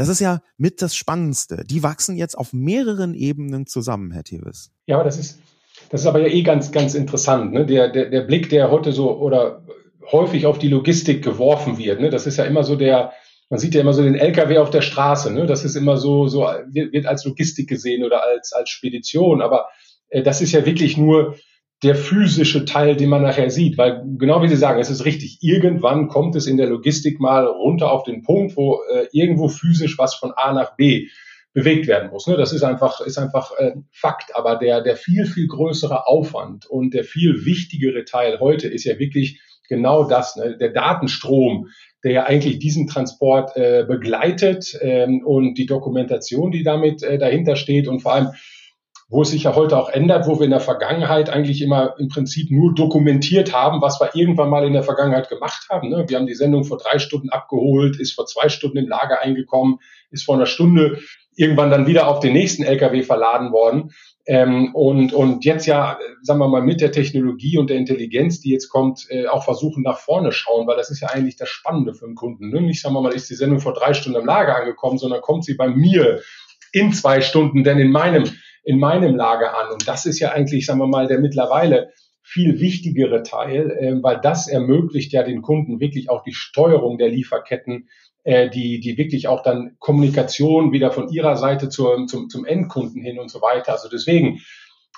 Das 0.00 0.08
ist 0.08 0.20
ja 0.20 0.40
mit 0.56 0.80
das 0.82 0.96
Spannendste. 0.96 1.62
Die 1.64 1.82
wachsen 1.82 2.16
jetzt 2.16 2.38
auf 2.38 2.54
mehreren 2.54 3.12
Ebenen 3.12 3.66
zusammen, 3.66 4.12
Herr 4.12 4.24
Tevis. 4.24 4.70
Ja, 4.90 4.96
aber 4.96 5.04
das 5.04 5.18
ist, 5.18 5.40
das 5.90 6.00
ist 6.00 6.06
aber 6.08 6.20
ja 6.20 6.26
eh 6.26 6.42
ganz, 6.42 6.72
ganz 6.72 6.94
interessant. 6.94 7.52
Ne? 7.52 7.64
Der, 7.64 7.88
der, 7.88 8.10
der 8.10 8.22
Blick, 8.22 8.50
der 8.50 8.72
heute 8.72 8.90
so 8.90 9.16
oder 9.16 9.62
häufig 10.10 10.46
auf 10.46 10.58
die 10.58 10.66
Logistik 10.66 11.22
geworfen 11.22 11.78
wird, 11.78 12.00
ne? 12.00 12.10
das 12.10 12.26
ist 12.26 12.38
ja 12.38 12.44
immer 12.44 12.64
so 12.64 12.74
der, 12.74 13.12
man 13.50 13.60
sieht 13.60 13.74
ja 13.76 13.82
immer 13.82 13.92
so 13.92 14.02
den 14.02 14.16
LKW 14.16 14.58
auf 14.58 14.70
der 14.70 14.80
Straße, 14.82 15.32
ne? 15.32 15.46
Das 15.46 15.64
ist 15.64 15.74
immer 15.74 15.96
so, 15.96 16.28
so 16.28 16.42
wird, 16.42 17.06
als 17.06 17.24
Logistik 17.24 17.68
gesehen 17.68 18.04
oder 18.04 18.24
als, 18.24 18.52
als 18.52 18.70
Spedition. 18.70 19.42
Aber 19.42 19.68
äh, 20.08 20.22
das 20.22 20.40
ist 20.40 20.52
ja 20.52 20.66
wirklich 20.66 20.96
nur 20.96 21.36
der 21.82 21.96
physische 21.96 22.64
Teil, 22.64 22.94
den 22.94 23.08
man 23.08 23.22
nachher 23.22 23.50
sieht. 23.50 23.76
Weil 23.76 24.04
genau 24.18 24.42
wie 24.42 24.48
Sie 24.48 24.56
sagen, 24.56 24.78
es 24.80 24.90
ist 24.90 25.04
richtig, 25.04 25.38
irgendwann 25.40 26.06
kommt 26.06 26.36
es 26.36 26.46
in 26.46 26.58
der 26.58 26.68
Logistik 26.68 27.18
mal 27.18 27.44
runter 27.46 27.90
auf 27.90 28.04
den 28.04 28.22
Punkt, 28.22 28.56
wo 28.56 28.80
äh, 28.92 29.06
irgendwo 29.10 29.48
physisch 29.48 29.98
was 29.98 30.14
von 30.14 30.32
A 30.36 30.52
nach 30.52 30.76
B 30.76 31.08
bewegt 31.52 31.86
werden 31.86 32.10
muss. 32.10 32.26
Ne? 32.26 32.36
Das 32.36 32.52
ist 32.52 32.62
einfach, 32.62 33.00
ist 33.00 33.18
einfach 33.18 33.52
äh, 33.58 33.72
Fakt. 33.90 34.36
Aber 34.36 34.56
der, 34.56 34.80
der 34.82 34.96
viel, 34.96 35.26
viel 35.26 35.48
größere 35.48 36.06
Aufwand 36.06 36.66
und 36.66 36.94
der 36.94 37.04
viel 37.04 37.44
wichtigere 37.44 38.04
Teil 38.04 38.38
heute 38.40 38.68
ist 38.68 38.84
ja 38.84 38.98
wirklich 38.98 39.40
genau 39.68 40.04
das, 40.04 40.36
ne? 40.36 40.56
der 40.58 40.70
Datenstrom, 40.70 41.68
der 42.04 42.12
ja 42.12 42.24
eigentlich 42.24 42.58
diesen 42.58 42.86
Transport 42.86 43.56
äh, 43.56 43.84
begleitet 43.86 44.78
ähm, 44.80 45.22
und 45.24 45.54
die 45.54 45.66
Dokumentation, 45.66 46.50
die 46.50 46.62
damit 46.62 47.02
äh, 47.02 47.18
dahinter 47.18 47.56
steht 47.56 47.88
und 47.88 48.00
vor 48.00 48.14
allem 48.14 48.30
wo 49.10 49.22
es 49.22 49.30
sich 49.30 49.42
ja 49.42 49.56
heute 49.56 49.76
auch 49.76 49.88
ändert, 49.88 50.28
wo 50.28 50.38
wir 50.38 50.44
in 50.44 50.52
der 50.52 50.60
Vergangenheit 50.60 51.30
eigentlich 51.30 51.62
immer 51.62 51.96
im 51.98 52.06
Prinzip 52.06 52.52
nur 52.52 52.74
dokumentiert 52.74 53.52
haben, 53.52 53.82
was 53.82 54.00
wir 54.00 54.14
irgendwann 54.14 54.50
mal 54.50 54.64
in 54.64 54.72
der 54.72 54.84
Vergangenheit 54.84 55.28
gemacht 55.28 55.66
haben. 55.68 55.88
Ne? 55.88 56.04
Wir 56.06 56.16
haben 56.16 56.28
die 56.28 56.34
Sendung 56.34 56.62
vor 56.62 56.78
drei 56.78 57.00
Stunden 57.00 57.28
abgeholt, 57.28 57.98
ist 57.98 58.12
vor 58.12 58.26
zwei 58.26 58.48
Stunden 58.48 58.78
im 58.78 58.88
Lager 58.88 59.20
eingekommen, 59.20 59.80
ist 60.12 60.24
vor 60.24 60.36
einer 60.36 60.46
Stunde 60.46 61.00
irgendwann 61.40 61.70
dann 61.70 61.86
wieder 61.86 62.06
auf 62.06 62.20
den 62.20 62.34
nächsten 62.34 62.64
LKW 62.64 63.02
verladen 63.02 63.50
worden. 63.50 63.92
Ähm, 64.26 64.74
und, 64.74 65.14
und 65.14 65.46
jetzt 65.46 65.66
ja, 65.66 65.98
sagen 66.20 66.38
wir 66.38 66.48
mal, 66.48 66.60
mit 66.60 66.82
der 66.82 66.92
Technologie 66.92 67.56
und 67.56 67.70
der 67.70 67.78
Intelligenz, 67.78 68.40
die 68.40 68.50
jetzt 68.50 68.68
kommt, 68.68 69.06
äh, 69.08 69.26
auch 69.26 69.42
versuchen 69.42 69.82
nach 69.82 69.98
vorne 69.98 70.32
schauen, 70.32 70.66
weil 70.66 70.76
das 70.76 70.90
ist 70.90 71.00
ja 71.00 71.08
eigentlich 71.08 71.36
das 71.36 71.48
Spannende 71.48 71.94
für 71.94 72.04
den 72.04 72.14
Kunden. 72.14 72.50
Ne? 72.50 72.60
Nicht, 72.60 72.82
sagen 72.82 72.94
wir 72.94 73.00
mal, 73.00 73.14
ist 73.14 73.30
die 73.30 73.34
Sendung 73.34 73.60
vor 73.60 73.72
drei 73.72 73.94
Stunden 73.94 74.20
im 74.20 74.26
Lager 74.26 74.54
angekommen, 74.56 74.98
sondern 74.98 75.22
kommt 75.22 75.46
sie 75.46 75.54
bei 75.54 75.68
mir 75.68 76.20
in 76.72 76.92
zwei 76.92 77.22
Stunden 77.22 77.64
denn 77.64 77.78
in 77.78 77.90
meinem, 77.90 78.24
in 78.62 78.78
meinem 78.78 79.16
Lager 79.16 79.56
an. 79.56 79.72
Und 79.72 79.88
das 79.88 80.04
ist 80.04 80.20
ja 80.20 80.32
eigentlich, 80.32 80.66
sagen 80.66 80.78
wir 80.78 80.88
mal, 80.88 81.06
der 81.06 81.20
mittlerweile 81.20 81.90
viel 82.22 82.60
wichtigere 82.60 83.22
Teil, 83.22 83.70
äh, 83.70 84.02
weil 84.02 84.20
das 84.20 84.46
ermöglicht 84.46 85.14
ja 85.14 85.22
den 85.22 85.40
Kunden 85.40 85.80
wirklich 85.80 86.10
auch 86.10 86.22
die 86.22 86.34
Steuerung 86.34 86.98
der 86.98 87.08
Lieferketten, 87.08 87.88
äh, 88.24 88.50
die, 88.50 88.80
die 88.80 88.96
wirklich 88.96 89.28
auch 89.28 89.42
dann 89.42 89.76
Kommunikation 89.78 90.72
wieder 90.72 90.90
von 90.90 91.08
ihrer 91.08 91.36
Seite 91.36 91.68
zur, 91.68 92.06
zum, 92.06 92.28
zum 92.28 92.44
Endkunden 92.44 93.02
hin 93.02 93.18
und 93.18 93.30
so 93.30 93.40
weiter. 93.40 93.72
Also 93.72 93.88
deswegen, 93.88 94.40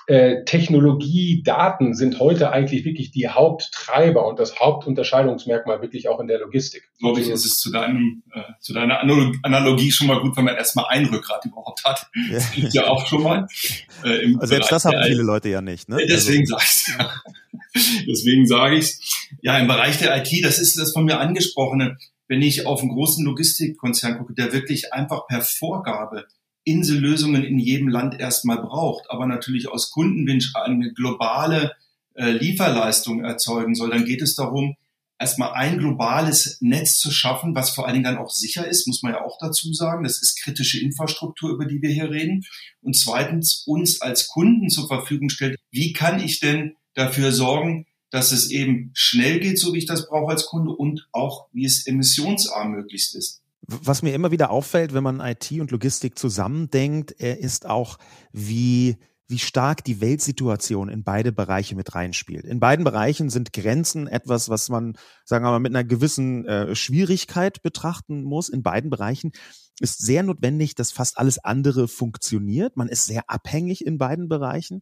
äh, 0.07 0.43
Technologie, 0.43 1.43
Daten 1.43 1.93
sind 1.93 2.19
heute 2.19 2.51
eigentlich 2.51 2.83
wirklich 2.83 3.11
die 3.11 3.29
Haupttreiber 3.29 4.27
und 4.27 4.37
das 4.37 4.59
Hauptunterscheidungsmerkmal 4.59 5.81
wirklich 5.81 6.09
auch 6.09 6.19
in 6.19 6.27
der 6.27 6.39
Logistik. 6.39 6.89
Glaube 6.99 7.21
ich, 7.21 7.29
ist 7.29 7.45
es 7.45 7.59
zu, 7.59 7.71
deinem, 7.71 8.23
äh, 8.33 8.41
zu 8.59 8.73
deiner 8.73 8.99
Analogie 8.99 9.91
schon 9.91 10.07
mal 10.07 10.19
gut, 10.19 10.35
wenn 10.35 10.43
man 10.43 10.55
erstmal 10.55 10.87
ein 10.89 11.05
Rückgrat 11.05 11.45
überhaupt 11.45 11.85
hat. 11.85 12.07
Ja. 12.27 12.33
Das 12.33 12.51
gibt 12.51 12.73
ja 12.73 12.87
auch 12.87 13.07
schon 13.07 13.23
mal. 13.23 13.47
Äh, 14.03 14.23
im 14.23 14.39
also 14.39 14.47
selbst 14.47 14.71
das 14.71 14.83
haben 14.83 15.01
viele 15.05 15.23
Leute 15.23 15.47
ja 15.47 15.61
nicht. 15.61 15.87
Ne? 15.87 16.05
Deswegen 16.09 16.51
also. 16.53 16.57
sag's 16.57 16.97
ja. 16.97 17.13
Deswegen 18.07 18.45
sage 18.45 18.75
ich's. 18.75 18.99
Ja, 19.41 19.57
im 19.57 19.67
Bereich 19.67 19.97
der 19.99 20.15
IT, 20.17 20.29
das 20.43 20.59
ist 20.59 20.77
das 20.77 20.91
von 20.91 21.05
mir 21.05 21.19
angesprochene. 21.19 21.97
Wenn 22.33 22.41
ich 22.41 22.65
auf 22.65 22.81
einen 22.81 22.89
großen 22.89 23.23
Logistikkonzern 23.23 24.17
gucke, 24.17 24.33
der 24.33 24.53
wirklich 24.53 24.91
einfach 24.91 25.27
per 25.27 25.43
Vorgabe 25.43 26.25
Insellösungen 26.63 27.43
in 27.43 27.59
jedem 27.59 27.89
Land 27.89 28.19
erstmal 28.19 28.57
braucht, 28.57 29.05
aber 29.11 29.27
natürlich 29.27 29.69
aus 29.69 29.91
Kundenwunsch 29.91 30.51
eine 30.55 30.91
globale 30.93 31.73
äh, 32.15 32.31
Lieferleistung 32.31 33.23
erzeugen 33.23 33.75
soll, 33.75 33.91
dann 33.91 34.05
geht 34.05 34.23
es 34.23 34.33
darum, 34.33 34.75
erstmal 35.19 35.51
ein 35.53 35.77
globales 35.77 36.57
Netz 36.59 36.97
zu 36.97 37.11
schaffen, 37.11 37.53
was 37.53 37.69
vor 37.69 37.85
allen 37.85 37.93
Dingen 37.93 38.05
dann 38.05 38.17
auch 38.17 38.31
sicher 38.31 38.67
ist, 38.67 38.87
muss 38.87 39.03
man 39.03 39.13
ja 39.13 39.23
auch 39.23 39.37
dazu 39.39 39.71
sagen. 39.71 40.03
Das 40.03 40.19
ist 40.19 40.41
kritische 40.41 40.81
Infrastruktur, 40.81 41.51
über 41.51 41.65
die 41.65 41.83
wir 41.83 41.91
hier 41.91 42.09
reden. 42.09 42.43
Und 42.81 42.95
zweitens 42.95 43.61
uns 43.67 44.01
als 44.01 44.27
Kunden 44.27 44.69
zur 44.69 44.87
Verfügung 44.87 45.29
stellt, 45.29 45.59
wie 45.69 45.93
kann 45.93 46.19
ich 46.19 46.39
denn 46.39 46.77
dafür 46.95 47.31
sorgen, 47.31 47.85
dass 48.13 48.31
es 48.31 48.51
eben 48.51 48.91
schnell 48.93 49.39
geht, 49.39 49.57
so 49.57 49.73
wie 49.73 49.79
ich 49.79 49.87
das 49.87 50.07
brauche 50.07 50.31
als 50.31 50.45
Kunde 50.45 50.71
und 50.71 51.09
auch 51.11 51.47
wie 51.51 51.65
es 51.65 51.87
emissionsarm 51.87 52.71
möglichst 52.71 53.15
ist. 53.15 53.41
Was 53.65 54.03
mir 54.03 54.13
immer 54.13 54.29
wieder 54.29 54.51
auffällt, 54.51 54.93
wenn 54.93 55.01
man 55.01 55.19
IT 55.19 55.51
und 55.53 55.71
Logistik 55.71 56.19
zusammendenkt, 56.19 57.09
ist 57.09 57.65
auch, 57.65 57.97
wie 58.31 58.97
wie 59.27 59.39
stark 59.39 59.83
die 59.83 60.01
Weltsituation 60.01 60.89
in 60.89 61.03
beide 61.03 61.31
Bereiche 61.31 61.75
mit 61.75 61.95
reinspielt. 61.95 62.45
In 62.45 62.59
beiden 62.59 62.83
Bereichen 62.83 63.29
sind 63.29 63.53
Grenzen 63.53 64.07
etwas, 64.07 64.49
was 64.49 64.69
man, 64.69 64.97
sagen 65.25 65.45
wir 65.45 65.51
mal, 65.51 65.59
mit 65.59 65.71
einer 65.71 65.83
gewissen 65.83 66.45
äh, 66.45 66.75
Schwierigkeit 66.75 67.61
betrachten 67.61 68.23
muss. 68.23 68.49
In 68.49 68.63
beiden 68.63 68.89
Bereichen 68.89 69.31
ist 69.79 70.05
sehr 70.05 70.23
notwendig, 70.23 70.75
dass 70.75 70.91
fast 70.91 71.17
alles 71.17 71.39
andere 71.39 71.87
funktioniert. 71.87 72.77
Man 72.77 72.89
ist 72.89 73.05
sehr 73.05 73.29
abhängig 73.29 73.85
in 73.85 73.97
beiden 73.97 74.27
Bereichen. 74.27 74.81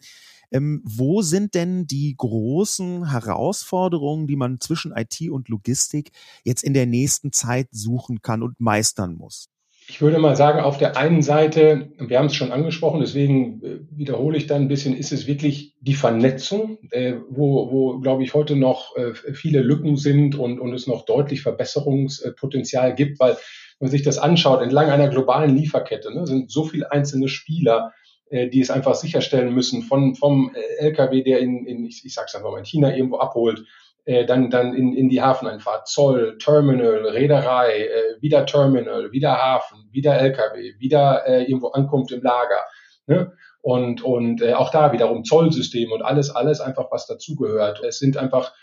Ähm, 0.52 0.82
wo 0.84 1.22
sind 1.22 1.54
denn 1.54 1.88
die 1.88 2.14
großen 2.18 3.10
Herausforderungen, 3.10 4.28
die 4.28 4.36
man 4.36 4.60
zwischen 4.60 4.92
IT 4.92 5.30
und 5.30 5.48
Logistik 5.48 6.12
jetzt 6.44 6.64
in 6.64 6.74
der 6.74 6.88
nächsten 6.88 7.32
Zeit 7.32 7.70
suchen 7.72 8.22
kann 8.22 8.44
und 8.44 8.60
meistern 8.60 9.16
muss? 9.16 9.48
Ich 9.92 10.02
würde 10.02 10.20
mal 10.20 10.38
sagen, 10.38 10.62
auf 10.62 10.78
der 10.78 10.96
einen 10.96 11.22
Seite, 11.22 11.90
wir 12.00 12.18
haben 12.18 12.28
es 12.28 12.36
schon 12.36 12.54
angesprochen, 12.54 13.02
deswegen 13.02 13.62
äh, 13.62 13.80
wiederhole 13.92 14.38
ich 14.38 14.48
dann 14.48 14.62
ein 14.62 14.68
bisschen, 14.70 14.96
ist 14.96 15.12
es 15.12 15.28
wirklich 15.28 15.76
die 15.82 15.96
Vernetzung, 15.96 16.78
äh, 16.92 17.16
wo, 17.30 17.70
wo 17.70 18.00
glaube 18.00 18.24
ich, 18.24 18.34
heute 18.34 18.56
noch 18.56 18.96
äh, 18.96 19.14
viele 19.14 19.60
Lücken 19.60 19.98
sind 19.98 20.36
und, 20.36 20.62
und 20.62 20.74
es 20.74 20.88
noch 20.88 21.04
deutlich 21.04 21.42
Verbesserungspotenzial 21.42 22.96
gibt, 22.96 23.20
weil 23.20 23.34
wenn 23.34 23.88
man 23.88 23.92
sich 23.92 24.02
das 24.02 24.18
anschaut, 24.18 24.62
entlang 24.62 24.90
einer 24.90 25.10
globalen 25.10 25.58
Lieferkette 25.58 26.14
ne, 26.16 26.26
sind 26.26 26.50
so 26.50 26.64
viele 26.64 26.90
einzelne 26.90 27.28
Spieler, 27.28 27.92
die 28.32 28.62
es 28.62 28.72
einfach 28.72 28.96
sicherstellen 28.96 29.54
müssen, 29.54 29.82
von, 29.82 30.16
vom 30.16 30.56
LKW, 30.80 31.22
der 31.22 31.40
in, 31.40 31.66
in 31.66 31.84
ich, 31.86 32.06
ich 32.06 32.14
sag's 32.14 32.34
einfach 32.34 32.50
mal, 32.50 32.60
in 32.60 32.64
China 32.64 32.96
irgendwo 32.96 33.18
abholt, 33.18 33.66
äh, 34.06 34.26
dann, 34.26 34.50
dann 34.50 34.74
in, 34.74 34.94
in 34.94 35.10
die 35.10 35.22
Hafeneinfahrt, 35.22 35.88
Zoll, 35.88 36.38
Terminal, 36.38 37.06
Reederei, 37.08 37.86
äh, 37.86 38.22
wieder 38.22 38.46
Terminal, 38.46 39.12
wieder 39.12 39.38
Hafen, 39.38 39.90
wieder 39.92 40.18
LKW, 40.18 40.74
wieder 40.80 41.28
äh, 41.28 41.44
irgendwo 41.44 41.70
Ankunft 41.70 42.12
im 42.12 42.22
Lager. 42.22 42.64
Ne? 43.08 43.34
Und, 43.62 44.02
und 44.02 44.42
äh, 44.42 44.54
auch 44.54 44.72
da 44.72 44.92
wiederum 44.92 45.24
Zollsystem 45.24 45.92
und 45.92 46.02
alles, 46.02 46.32
alles 46.32 46.62
einfach, 46.62 46.88
was 46.92 47.06
dazugehört. 47.06 47.84
Es 47.84 48.00
sind 48.00 48.18
einfach 48.18 48.54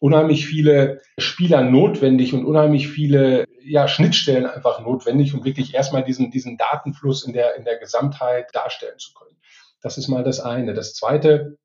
unheimlich 0.00 0.46
viele 0.46 1.00
Spieler 1.18 1.62
notwendig 1.62 2.34
und 2.34 2.44
unheimlich 2.44 2.88
viele 2.88 3.46
ja, 3.62 3.88
Schnittstellen 3.88 4.44
einfach 4.44 4.80
notwendig, 4.80 5.34
um 5.34 5.44
wirklich 5.44 5.74
erstmal 5.74 6.04
diesen, 6.04 6.30
diesen 6.30 6.56
Datenfluss 6.56 7.24
in 7.24 7.32
der, 7.32 7.56
in 7.56 7.64
der 7.64 7.78
Gesamtheit 7.78 8.48
darstellen 8.52 8.98
zu 8.98 9.14
können. 9.14 9.36
Das 9.80 9.98
ist 9.98 10.08
mal 10.08 10.24
das 10.24 10.40
eine. 10.40 10.74
Das 10.74 10.94
zweite, 10.94 11.58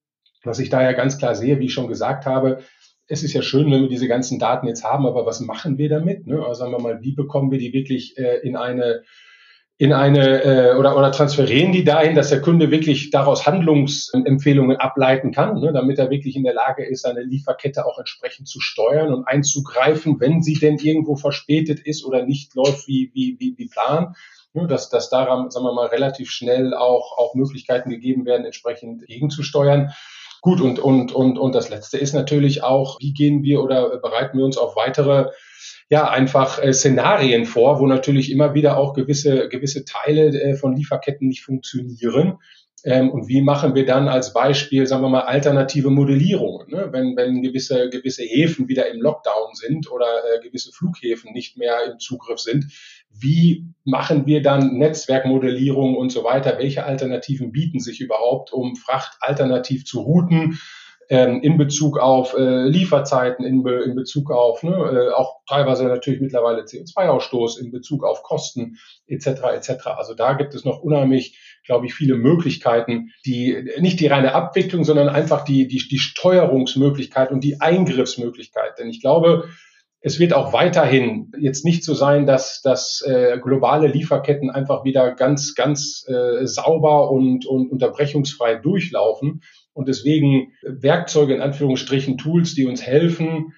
was 0.43 0.59
ich 0.59 0.69
da 0.69 0.81
ja 0.81 0.93
ganz 0.93 1.17
klar 1.17 1.35
sehe, 1.35 1.59
wie 1.59 1.65
ich 1.65 1.73
schon 1.73 1.87
gesagt 1.87 2.25
habe, 2.25 2.59
es 3.09 3.23
ist 3.23 3.33
ja 3.33 3.41
schön, 3.41 3.71
wenn 3.71 3.81
wir 3.81 3.89
diese 3.89 4.07
ganzen 4.07 4.39
Daten 4.39 4.67
jetzt 4.67 4.83
haben, 4.83 5.05
aber 5.05 5.25
was 5.25 5.39
machen 5.39 5.77
wir 5.77 5.89
damit? 5.89 6.27
Ne? 6.27 6.39
Also 6.45 6.59
sagen 6.59 6.71
wir 6.71 6.79
mal, 6.79 7.01
wie 7.01 7.13
bekommen 7.13 7.51
wir 7.51 7.57
die 7.57 7.73
wirklich 7.73 8.17
äh, 8.17 8.37
in 8.47 8.55
eine 8.55 9.01
in 9.81 9.93
eine 9.93 10.43
äh, 10.43 10.75
oder, 10.75 10.97
oder 10.97 11.09
transferieren 11.11 11.71
die 11.71 11.85
dahin, 11.85 12.13
dass 12.13 12.29
der 12.29 12.41
Kunde 12.41 12.69
wirklich 12.69 13.11
daraus 13.11 13.47
Handlungsempfehlungen 13.47 14.75
ableiten 14.75 15.31
kann, 15.31 15.61
ne, 15.61 15.71
damit 15.71 15.97
er 15.97 16.09
wirklich 16.09 16.35
in 16.35 16.43
der 16.43 16.53
Lage 16.53 16.85
ist, 16.85 17.03
seine 17.03 17.21
Lieferkette 17.21 17.85
auch 17.85 17.97
entsprechend 17.97 18.49
zu 18.49 18.59
steuern 18.59 19.13
und 19.13 19.25
einzugreifen, 19.25 20.19
wenn 20.19 20.41
sie 20.41 20.55
denn 20.55 20.77
irgendwo 20.77 21.15
verspätet 21.15 21.79
ist 21.79 22.03
oder 22.03 22.25
nicht 22.25 22.55
läuft 22.55 22.89
wie, 22.89 23.09
wie, 23.13 23.37
wie, 23.39 23.57
wie 23.57 23.69
Plan. 23.69 24.15
Ne, 24.53 24.67
dass, 24.67 24.89
dass 24.89 25.09
daran, 25.09 25.49
sagen 25.49 25.65
wir 25.65 25.73
mal, 25.73 25.87
relativ 25.87 26.29
schnell 26.29 26.73
auch, 26.73 27.17
auch 27.17 27.33
Möglichkeiten 27.35 27.89
gegeben 27.89 28.25
werden, 28.25 28.45
entsprechend 28.45 29.07
gegenzusteuern. 29.07 29.93
Gut, 30.41 30.62
und, 30.62 30.79
und, 30.79 31.12
und, 31.12 31.38
und 31.38 31.55
das 31.55 31.69
Letzte 31.69 31.98
ist 31.98 32.13
natürlich 32.13 32.63
auch, 32.63 32.98
wie 33.00 33.13
gehen 33.13 33.43
wir 33.43 33.62
oder 33.62 34.00
bereiten 34.00 34.38
wir 34.38 34.46
uns 34.46 34.58
auf 34.58 34.75
weitere 34.75 35.31
ja 35.89 36.08
einfach 36.10 36.63
äh, 36.63 36.72
Szenarien 36.72 37.46
vor, 37.46 37.79
wo 37.79 37.88
natürlich 37.88 38.31
immer 38.31 38.53
wieder 38.53 38.77
auch 38.77 38.93
gewisse 38.93 39.50
gewisse 39.50 39.86
Teile 39.86 40.27
äh, 40.27 40.55
von 40.55 40.75
Lieferketten 40.75 41.27
nicht 41.27 41.41
funktionieren. 41.41 42.38
Ähm, 42.86 43.10
und 43.10 43.27
wie 43.27 43.41
machen 43.41 43.75
wir 43.75 43.86
dann 43.86 44.08
als 44.08 44.31
Beispiel, 44.34 44.88
sagen 44.88 45.03
wir 45.03 45.10
mal, 45.10 45.22
alternative 45.22 45.89
Modellierungen? 45.89 46.69
Ne? 46.69 46.88
Wenn, 46.91 47.15
wenn 47.17 47.41
gewisse, 47.41 47.89
gewisse 47.89 48.24
Häfen 48.24 48.69
wieder 48.69 48.89
im 48.89 49.01
Lockdown 49.01 49.53
sind 49.53 49.91
oder 49.91 50.05
äh, 50.05 50.39
gewisse 50.39 50.72
Flughäfen 50.72 51.34
nicht 51.34 51.58
mehr 51.58 51.91
im 51.91 52.00
Zugriff 52.00 52.39
sind, 52.39 52.72
wie 53.09 53.65
machen 53.85 54.25
wir 54.25 54.41
dann 54.41 54.77
Netzwerkmodellierung 54.77 55.95
und 55.95 56.11
so 56.11 56.23
weiter? 56.23 56.57
Welche 56.57 56.83
Alternativen 56.83 57.51
bieten 57.51 57.79
sich 57.79 58.01
überhaupt, 58.01 58.53
um 58.53 58.75
Fracht 58.75 59.17
alternativ 59.21 59.85
zu 59.85 60.01
routen? 60.01 60.59
ähm, 61.09 61.41
in 61.41 61.57
Bezug 61.57 61.97
auf 61.97 62.35
äh, 62.37 62.67
Lieferzeiten, 62.67 63.43
in, 63.43 63.63
Be 63.63 63.83
in 63.83 63.95
Bezug 63.95 64.31
auf 64.31 64.61
ne, 64.61 64.71
äh, 64.71 65.13
auch 65.13 65.39
teilweise 65.47 65.85
natürlich 65.85 66.21
mittlerweile 66.21 66.61
CO2-Ausstoß, 66.61 67.59
in 67.59 67.71
Bezug 67.71 68.03
auf 68.03 68.21
Kosten 68.21 68.77
etc. 69.07 69.27
etc. 69.55 69.87
Also 69.97 70.13
da 70.13 70.33
gibt 70.33 70.53
es 70.53 70.65
noch 70.65 70.79
unheimlich, 70.79 71.39
glaube 71.65 71.87
ich, 71.87 71.95
viele 71.95 72.15
Möglichkeiten, 72.15 73.09
die 73.25 73.71
nicht 73.79 73.99
die 73.99 74.07
reine 74.07 74.35
Abwicklung, 74.35 74.83
sondern 74.83 75.09
einfach 75.09 75.43
die, 75.43 75.67
die, 75.67 75.87
die 75.87 75.97
Steuerungsmöglichkeit 75.97 77.31
und 77.31 77.43
die 77.43 77.59
Eingriffsmöglichkeit. 77.59 78.77
Denn 78.77 78.89
ich 78.89 79.01
glaube, 79.01 79.49
es 80.01 80.19
wird 80.19 80.33
auch 80.33 80.53
weiterhin 80.53 81.31
jetzt 81.39 81.65
nicht 81.65 81.83
so 81.83 81.93
sein, 81.93 82.25
dass, 82.25 82.61
dass 82.61 83.03
äh, 83.05 83.37
globale 83.41 83.87
Lieferketten 83.87 84.49
einfach 84.49 84.83
wieder 84.83 85.13
ganz, 85.13 85.55
ganz 85.55 86.05
äh, 86.07 86.45
sauber 86.45 87.11
und, 87.11 87.45
und 87.45 87.71
unterbrechungsfrei 87.71 88.55
durchlaufen, 88.55 89.41
und 89.79 89.87
deswegen 89.87 90.51
Werkzeuge 90.61 91.33
in 91.33 91.41
Anführungsstrichen, 91.41 92.17
Tools, 92.17 92.53
die 92.53 92.65
uns 92.65 92.81
helfen, 92.81 93.53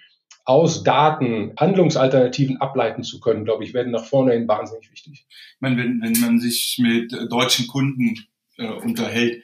aus 0.46 0.84
Daten 0.84 1.54
Handlungsalternativen 1.58 2.58
ableiten 2.58 3.02
zu 3.02 3.20
können, 3.20 3.44
glaube 3.44 3.64
ich, 3.64 3.74
werden 3.74 3.92
nach 3.92 4.06
vorne 4.06 4.34
hin 4.34 4.48
wahnsinnig 4.48 4.92
wichtig. 4.92 5.26
Ich 5.30 5.62
meine, 5.62 5.78
wenn, 5.78 6.00
wenn 6.02 6.20
man 6.22 6.40
sich 6.40 6.78
mit 6.80 7.12
deutschen 7.32 7.66
Kunden 7.66 8.16
äh, 8.58 8.68
unterhält, 8.68 9.44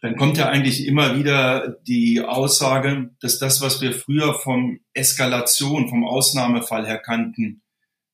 dann 0.00 0.16
kommt 0.16 0.38
ja 0.38 0.48
eigentlich 0.48 0.86
immer 0.86 1.18
wieder 1.18 1.76
die 1.86 2.22
Aussage, 2.22 3.10
dass 3.20 3.38
das, 3.38 3.60
was 3.60 3.80
wir 3.80 3.92
früher 3.92 4.34
vom 4.34 4.80
Eskalation, 4.92 5.88
vom 5.88 6.04
Ausnahmefall 6.04 6.86
her 6.86 6.98
kannten, 6.98 7.62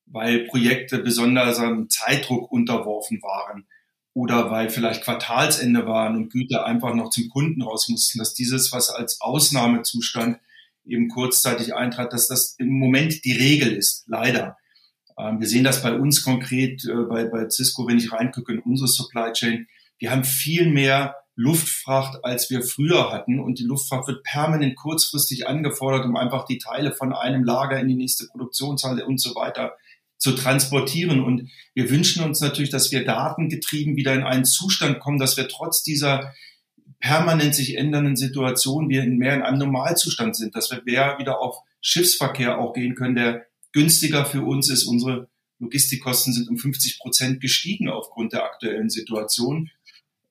weil 0.06 0.46
Projekte 0.46 0.98
besonders 0.98 1.58
am 1.58 1.88
Zeitdruck 1.88 2.50
unterworfen 2.50 3.22
waren, 3.22 3.66
oder 4.12 4.50
weil 4.50 4.70
vielleicht 4.70 5.04
Quartalsende 5.04 5.86
waren 5.86 6.16
und 6.16 6.30
Güter 6.30 6.66
einfach 6.66 6.94
noch 6.94 7.10
zum 7.10 7.28
Kunden 7.28 7.62
raus 7.62 7.88
mussten, 7.88 8.18
dass 8.18 8.34
dieses, 8.34 8.72
was 8.72 8.90
als 8.90 9.20
Ausnahmezustand 9.20 10.38
eben 10.84 11.08
kurzzeitig 11.08 11.74
eintrat, 11.74 12.12
dass 12.12 12.26
das 12.26 12.56
im 12.58 12.70
Moment 12.70 13.24
die 13.24 13.32
Regel 13.32 13.72
ist, 13.72 14.04
leider. 14.08 14.56
Ähm, 15.16 15.40
wir 15.40 15.46
sehen 15.46 15.64
das 15.64 15.82
bei 15.82 15.94
uns 15.94 16.24
konkret, 16.24 16.84
äh, 16.84 17.04
bei, 17.08 17.24
bei 17.24 17.48
Cisco, 17.48 17.86
wenn 17.86 17.98
ich 17.98 18.12
reingucke 18.12 18.52
in 18.52 18.58
unsere 18.60 18.88
Supply 18.88 19.32
Chain. 19.32 19.68
Wir 19.98 20.10
haben 20.10 20.24
viel 20.24 20.68
mehr 20.68 21.14
Luftfracht, 21.40 22.22
als 22.22 22.50
wir 22.50 22.62
früher 22.62 23.10
hatten. 23.10 23.40
Und 23.40 23.58
die 23.58 23.64
Luftfracht 23.64 24.06
wird 24.06 24.22
permanent 24.22 24.76
kurzfristig 24.76 25.48
angefordert, 25.48 26.04
um 26.04 26.16
einfach 26.16 26.44
die 26.44 26.58
Teile 26.58 26.92
von 26.92 27.14
einem 27.14 27.44
Lager 27.44 27.80
in 27.80 27.88
die 27.88 27.94
nächste 27.94 28.26
Produktionshalle 28.26 29.06
und 29.06 29.20
so 29.20 29.34
weiter 29.34 29.72
zu 30.18 30.32
transportieren. 30.32 31.24
Und 31.24 31.50
wir 31.74 31.88
wünschen 31.90 32.22
uns 32.22 32.40
natürlich, 32.40 32.68
dass 32.68 32.92
wir 32.92 33.04
datengetrieben 33.04 33.96
wieder 33.96 34.14
in 34.14 34.22
einen 34.22 34.44
Zustand 34.44 35.00
kommen, 35.00 35.18
dass 35.18 35.38
wir 35.38 35.48
trotz 35.48 35.82
dieser 35.82 36.34
permanent 37.00 37.54
sich 37.54 37.78
ändernden 37.78 38.16
Situation 38.16 38.90
wir 38.90 39.02
mehr 39.06 39.34
in 39.34 39.42
einem 39.42 39.58
Normalzustand 39.58 40.36
sind, 40.36 40.54
dass 40.54 40.70
wir 40.70 40.82
mehr 40.84 41.18
wieder 41.18 41.40
auf 41.40 41.56
Schiffsverkehr 41.80 42.58
auch 42.58 42.74
gehen 42.74 42.94
können, 42.94 43.14
der 43.14 43.46
günstiger 43.72 44.26
für 44.26 44.42
uns 44.42 44.68
ist. 44.68 44.84
Unsere 44.84 45.30
Logistikkosten 45.58 46.34
sind 46.34 46.50
um 46.50 46.58
50 46.58 46.98
Prozent 46.98 47.40
gestiegen 47.40 47.88
aufgrund 47.88 48.34
der 48.34 48.44
aktuellen 48.44 48.90
Situation. 48.90 49.70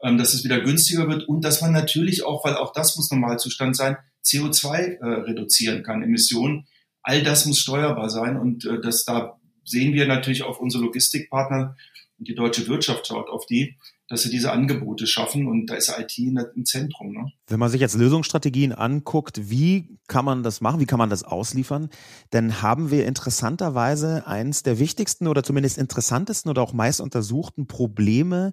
Ähm, 0.01 0.17
dass 0.17 0.33
es 0.33 0.45
wieder 0.45 0.61
günstiger 0.61 1.09
wird 1.09 1.27
und 1.27 1.43
dass 1.43 1.61
man 1.61 1.73
natürlich 1.73 2.23
auch, 2.23 2.45
weil 2.45 2.55
auch 2.55 2.71
das 2.71 2.95
muss 2.95 3.11
Normalzustand 3.11 3.75
sein, 3.75 3.97
CO2 4.23 4.97
äh, 4.97 5.05
reduzieren 5.23 5.83
kann, 5.83 6.03
Emissionen. 6.03 6.67
All 7.01 7.21
das 7.21 7.45
muss 7.45 7.59
steuerbar 7.59 8.09
sein 8.09 8.37
und 8.37 8.65
äh, 8.65 8.79
das 8.81 9.03
da 9.03 9.39
sehen 9.65 9.93
wir 9.93 10.07
natürlich 10.07 10.43
auf 10.43 10.59
unsere 10.59 10.83
Logistikpartner 10.83 11.75
und 12.17 12.27
die 12.27 12.35
deutsche 12.35 12.67
Wirtschaft 12.67 13.07
schaut 13.07 13.29
auf 13.29 13.45
die, 13.45 13.77
dass 14.09 14.23
sie 14.23 14.31
diese 14.31 14.51
Angebote 14.51 15.05
schaffen 15.05 15.47
und 15.47 15.67
da 15.67 15.75
ist 15.75 15.93
IT 15.97 16.17
im 16.17 16.65
Zentrum. 16.65 17.13
Ne? 17.13 17.31
Wenn 17.47 17.59
man 17.59 17.69
sich 17.69 17.79
jetzt 17.79 17.95
Lösungsstrategien 17.95 18.73
anguckt, 18.73 19.49
wie 19.49 19.99
kann 20.07 20.25
man 20.25 20.41
das 20.41 20.61
machen, 20.61 20.79
wie 20.79 20.87
kann 20.87 20.97
man 20.97 21.11
das 21.11 21.23
ausliefern, 21.23 21.89
dann 22.31 22.63
haben 22.63 22.89
wir 22.89 23.05
interessanterweise 23.05 24.25
eins 24.25 24.63
der 24.63 24.79
wichtigsten 24.79 25.27
oder 25.27 25.43
zumindest 25.43 25.77
interessantesten 25.77 26.49
oder 26.49 26.63
auch 26.63 26.73
meist 26.73 27.01
untersuchten 27.01 27.67
Probleme, 27.67 28.51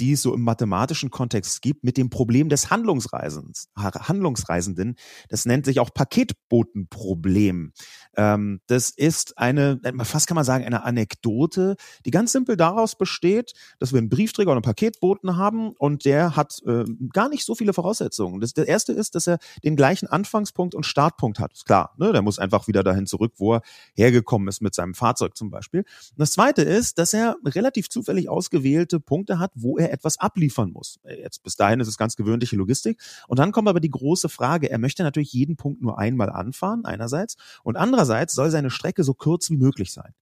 die 0.00 0.12
es 0.12 0.22
so 0.22 0.34
im 0.34 0.40
mathematischen 0.40 1.10
Kontext 1.10 1.60
gibt, 1.60 1.84
mit 1.84 1.98
dem 1.98 2.08
Problem 2.08 2.48
des 2.48 2.70
Handlungsreisens, 2.70 3.68
Handlungsreisenden. 3.76 4.96
Das 5.28 5.44
nennt 5.44 5.66
sich 5.66 5.80
auch 5.80 5.92
Paketbotenproblem. 5.92 7.72
Ähm, 8.16 8.60
das 8.66 8.90
ist 8.90 9.38
eine, 9.38 9.80
fast 10.02 10.26
kann 10.26 10.36
man 10.36 10.44
sagen, 10.44 10.64
eine 10.64 10.84
Anekdote, 10.84 11.76
die 12.04 12.10
ganz 12.10 12.32
simpel 12.32 12.56
daraus 12.56 12.96
besteht, 12.96 13.54
dass 13.78 13.92
wir 13.92 13.98
einen 13.98 14.08
Briefträger 14.08 14.50
oder 14.50 14.60
ein 14.60 14.62
Paket 14.62 14.84
Paketboten 14.84 15.36
haben 15.36 15.70
und 15.78 16.04
der 16.04 16.36
hat 16.36 16.60
äh, 16.66 16.84
gar 17.12 17.28
nicht 17.28 17.44
so 17.44 17.54
viele 17.54 17.72
Voraussetzungen. 17.72 18.40
Das, 18.40 18.52
das 18.52 18.66
erste 18.66 18.92
ist, 18.92 19.14
dass 19.14 19.26
er 19.26 19.38
den 19.62 19.76
gleichen 19.76 20.06
Anfangspunkt 20.06 20.74
und 20.74 20.84
Startpunkt 20.84 21.38
hat. 21.38 21.52
Ist 21.52 21.66
klar, 21.66 21.94
ne? 21.96 22.12
der 22.12 22.22
muss 22.22 22.38
einfach 22.38 22.68
wieder 22.68 22.82
dahin 22.82 23.06
zurück, 23.06 23.34
wo 23.36 23.54
er 23.54 23.62
hergekommen 23.94 24.48
ist 24.48 24.60
mit 24.60 24.74
seinem 24.74 24.94
Fahrzeug 24.94 25.36
zum 25.36 25.50
Beispiel. 25.50 25.80
Und 25.80 26.18
das 26.18 26.32
zweite 26.32 26.62
ist, 26.62 26.98
dass 26.98 27.14
er 27.14 27.36
relativ 27.44 27.88
zufällig 27.88 28.28
ausgewählte 28.28 29.00
Punkte 29.00 29.38
hat, 29.38 29.52
wo 29.54 29.78
er 29.78 29.92
etwas 29.92 30.18
abliefern 30.18 30.70
muss. 30.70 30.98
Äh, 31.04 31.22
jetzt 31.22 31.42
bis 31.42 31.56
dahin 31.56 31.80
ist 31.80 31.88
es 31.88 31.98
ganz 31.98 32.16
gewöhnliche 32.16 32.56
Logistik. 32.56 33.00
Und 33.28 33.38
dann 33.38 33.52
kommt 33.52 33.68
aber 33.68 33.80
die 33.80 33.90
große 33.90 34.28
Frage, 34.28 34.70
er 34.70 34.78
möchte 34.78 35.02
natürlich 35.02 35.32
jeden 35.32 35.56
Punkt 35.56 35.82
nur 35.82 35.98
einmal 35.98 36.30
anfahren, 36.30 36.84
einerseits, 36.84 37.36
und 37.62 37.76
andererseits 37.76 38.03
soll 38.34 38.50
seine 38.50 38.70
Strecke 38.70 39.04
so 39.04 39.14
kurz 39.14 39.50
wie 39.50 39.56
möglich 39.56 39.92
sein. 39.92 40.14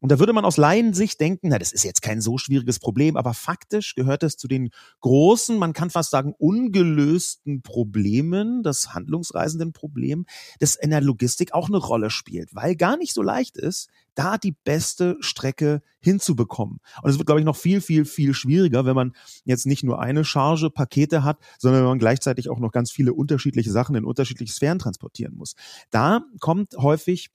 Und 0.00 0.12
da 0.12 0.18
würde 0.20 0.32
man 0.32 0.44
aus 0.44 0.56
Laiensicht 0.56 1.20
denken, 1.20 1.48
na, 1.48 1.58
das 1.58 1.72
ist 1.72 1.84
jetzt 1.84 2.02
kein 2.02 2.20
so 2.20 2.38
schwieriges 2.38 2.78
Problem, 2.78 3.16
aber 3.16 3.34
faktisch 3.34 3.94
gehört 3.94 4.22
es 4.22 4.36
zu 4.36 4.46
den 4.46 4.70
großen, 5.00 5.58
man 5.58 5.72
kann 5.72 5.90
fast 5.90 6.10
sagen, 6.10 6.34
ungelösten 6.38 7.62
Problemen, 7.62 8.62
das 8.62 8.94
handlungsreisenden 8.94 9.72
Problem, 9.72 10.24
das 10.60 10.76
in 10.76 10.90
der 10.90 11.00
Logistik 11.00 11.52
auch 11.52 11.68
eine 11.68 11.78
Rolle 11.78 12.10
spielt, 12.10 12.54
weil 12.54 12.76
gar 12.76 12.96
nicht 12.96 13.12
so 13.12 13.22
leicht 13.22 13.56
ist, 13.56 13.88
da 14.14 14.38
die 14.38 14.56
beste 14.64 15.16
Strecke 15.20 15.82
hinzubekommen. 16.00 16.78
Und 17.02 17.10
es 17.10 17.18
wird, 17.18 17.26
glaube 17.26 17.40
ich, 17.40 17.46
noch 17.46 17.56
viel, 17.56 17.80
viel, 17.80 18.04
viel 18.04 18.34
schwieriger, 18.34 18.84
wenn 18.84 18.96
man 18.96 19.12
jetzt 19.44 19.66
nicht 19.66 19.84
nur 19.84 20.00
eine 20.00 20.24
Charge 20.24 20.70
Pakete 20.70 21.24
hat, 21.24 21.38
sondern 21.58 21.82
wenn 21.82 21.88
man 21.88 21.98
gleichzeitig 21.98 22.50
auch 22.50 22.58
noch 22.58 22.72
ganz 22.72 22.90
viele 22.90 23.14
unterschiedliche 23.14 23.70
Sachen 23.70 23.96
in 23.96 24.04
unterschiedliche 24.04 24.52
Sphären 24.52 24.78
transportieren 24.78 25.34
muss. 25.36 25.54
Da 25.90 26.22
kommt 26.40 26.76
häufig 26.76 27.30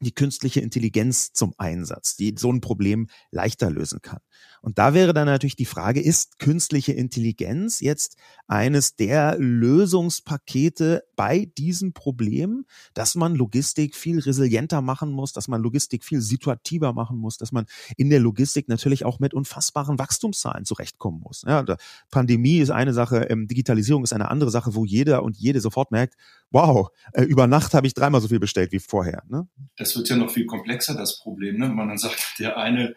die 0.00 0.14
künstliche 0.14 0.60
Intelligenz 0.60 1.32
zum 1.32 1.54
Einsatz, 1.58 2.16
die 2.16 2.34
so 2.38 2.52
ein 2.52 2.60
Problem 2.60 3.08
leichter 3.30 3.70
lösen 3.70 4.00
kann. 4.02 4.20
Und 4.62 4.78
da 4.78 4.94
wäre 4.94 5.14
dann 5.14 5.26
natürlich 5.26 5.56
die 5.56 5.64
Frage, 5.64 6.00
ist 6.00 6.38
künstliche 6.38 6.92
Intelligenz 6.92 7.80
jetzt 7.80 8.16
eines 8.46 8.96
der 8.96 9.36
Lösungspakete 9.38 11.04
bei 11.16 11.50
diesem 11.56 11.92
Problem, 11.92 12.66
dass 12.94 13.14
man 13.14 13.34
Logistik 13.34 13.94
viel 13.94 14.18
resilienter 14.18 14.82
machen 14.82 15.12
muss, 15.12 15.32
dass 15.32 15.48
man 15.48 15.62
Logistik 15.62 16.04
viel 16.04 16.20
situativer 16.20 16.92
machen 16.92 17.18
muss, 17.18 17.38
dass 17.38 17.52
man 17.52 17.66
in 17.96 18.10
der 18.10 18.20
Logistik 18.20 18.68
natürlich 18.68 19.04
auch 19.04 19.18
mit 19.18 19.34
unfassbaren 19.34 19.98
Wachstumszahlen 19.98 20.64
zurechtkommen 20.64 21.20
muss. 21.20 21.42
Ja, 21.46 21.64
Pandemie 22.10 22.58
ist 22.58 22.70
eine 22.70 22.92
Sache, 22.92 23.26
ähm, 23.30 23.46
Digitalisierung 23.46 24.04
ist 24.04 24.12
eine 24.12 24.30
andere 24.30 24.50
Sache, 24.50 24.74
wo 24.74 24.84
jeder 24.84 25.22
und 25.22 25.36
jede 25.36 25.60
sofort 25.60 25.90
merkt, 25.90 26.16
wow, 26.50 26.88
äh, 27.12 27.22
über 27.22 27.46
Nacht 27.46 27.74
habe 27.74 27.86
ich 27.86 27.94
dreimal 27.94 28.20
so 28.20 28.28
viel 28.28 28.40
bestellt 28.40 28.72
wie 28.72 28.78
vorher. 28.78 29.22
Ne? 29.28 29.48
Das 29.76 29.96
wird 29.96 30.08
ja 30.08 30.16
noch 30.16 30.30
viel 30.30 30.46
komplexer, 30.46 30.94
das 30.94 31.20
Problem. 31.20 31.58
Ne? 31.58 31.68
Wenn 31.68 31.76
man 31.76 31.88
dann 31.88 31.98
sagt, 31.98 32.38
der 32.38 32.56
eine 32.56 32.94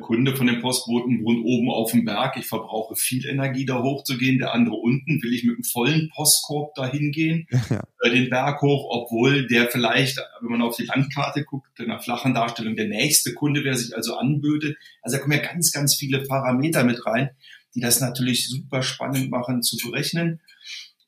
Kunde 0.00 0.36
von 0.36 0.46
den 0.46 0.60
Postboten 0.60 1.24
wohnt 1.24 1.44
oben 1.44 1.70
auf 1.70 1.92
dem 1.92 2.04
Berg, 2.04 2.36
ich 2.36 2.46
verbrauche 2.46 2.94
viel 2.94 3.26
Energie, 3.26 3.64
da 3.64 3.82
hochzugehen. 3.82 4.38
Der 4.38 4.52
andere 4.52 4.76
unten, 4.76 5.22
will 5.22 5.32
ich 5.32 5.44
mit 5.44 5.54
einem 5.54 5.64
vollen 5.64 6.10
Postkorb 6.14 6.74
dahin 6.74 7.10
gehen, 7.10 7.46
ja. 7.70 7.82
äh, 8.02 8.10
den 8.10 8.28
Berg 8.28 8.60
hoch, 8.60 8.86
obwohl 8.90 9.46
der 9.46 9.70
vielleicht, 9.70 10.18
wenn 10.40 10.50
man 10.50 10.62
auf 10.62 10.76
die 10.76 10.84
Landkarte 10.84 11.44
guckt, 11.44 11.80
in 11.80 11.90
einer 11.90 12.00
flachen 12.00 12.34
Darstellung 12.34 12.76
der 12.76 12.88
nächste 12.88 13.32
Kunde, 13.32 13.64
wer 13.64 13.74
sich 13.74 13.96
also 13.96 14.16
anböte. 14.16 14.76
Also 15.02 15.16
da 15.16 15.22
kommen 15.22 15.38
ja 15.38 15.46
ganz, 15.46 15.72
ganz 15.72 15.94
viele 15.94 16.22
Parameter 16.22 16.84
mit 16.84 17.06
rein, 17.06 17.30
die 17.74 17.80
das 17.80 18.00
natürlich 18.00 18.48
super 18.48 18.82
spannend 18.82 19.30
machen 19.30 19.62
zu 19.62 19.76
berechnen. 19.78 20.40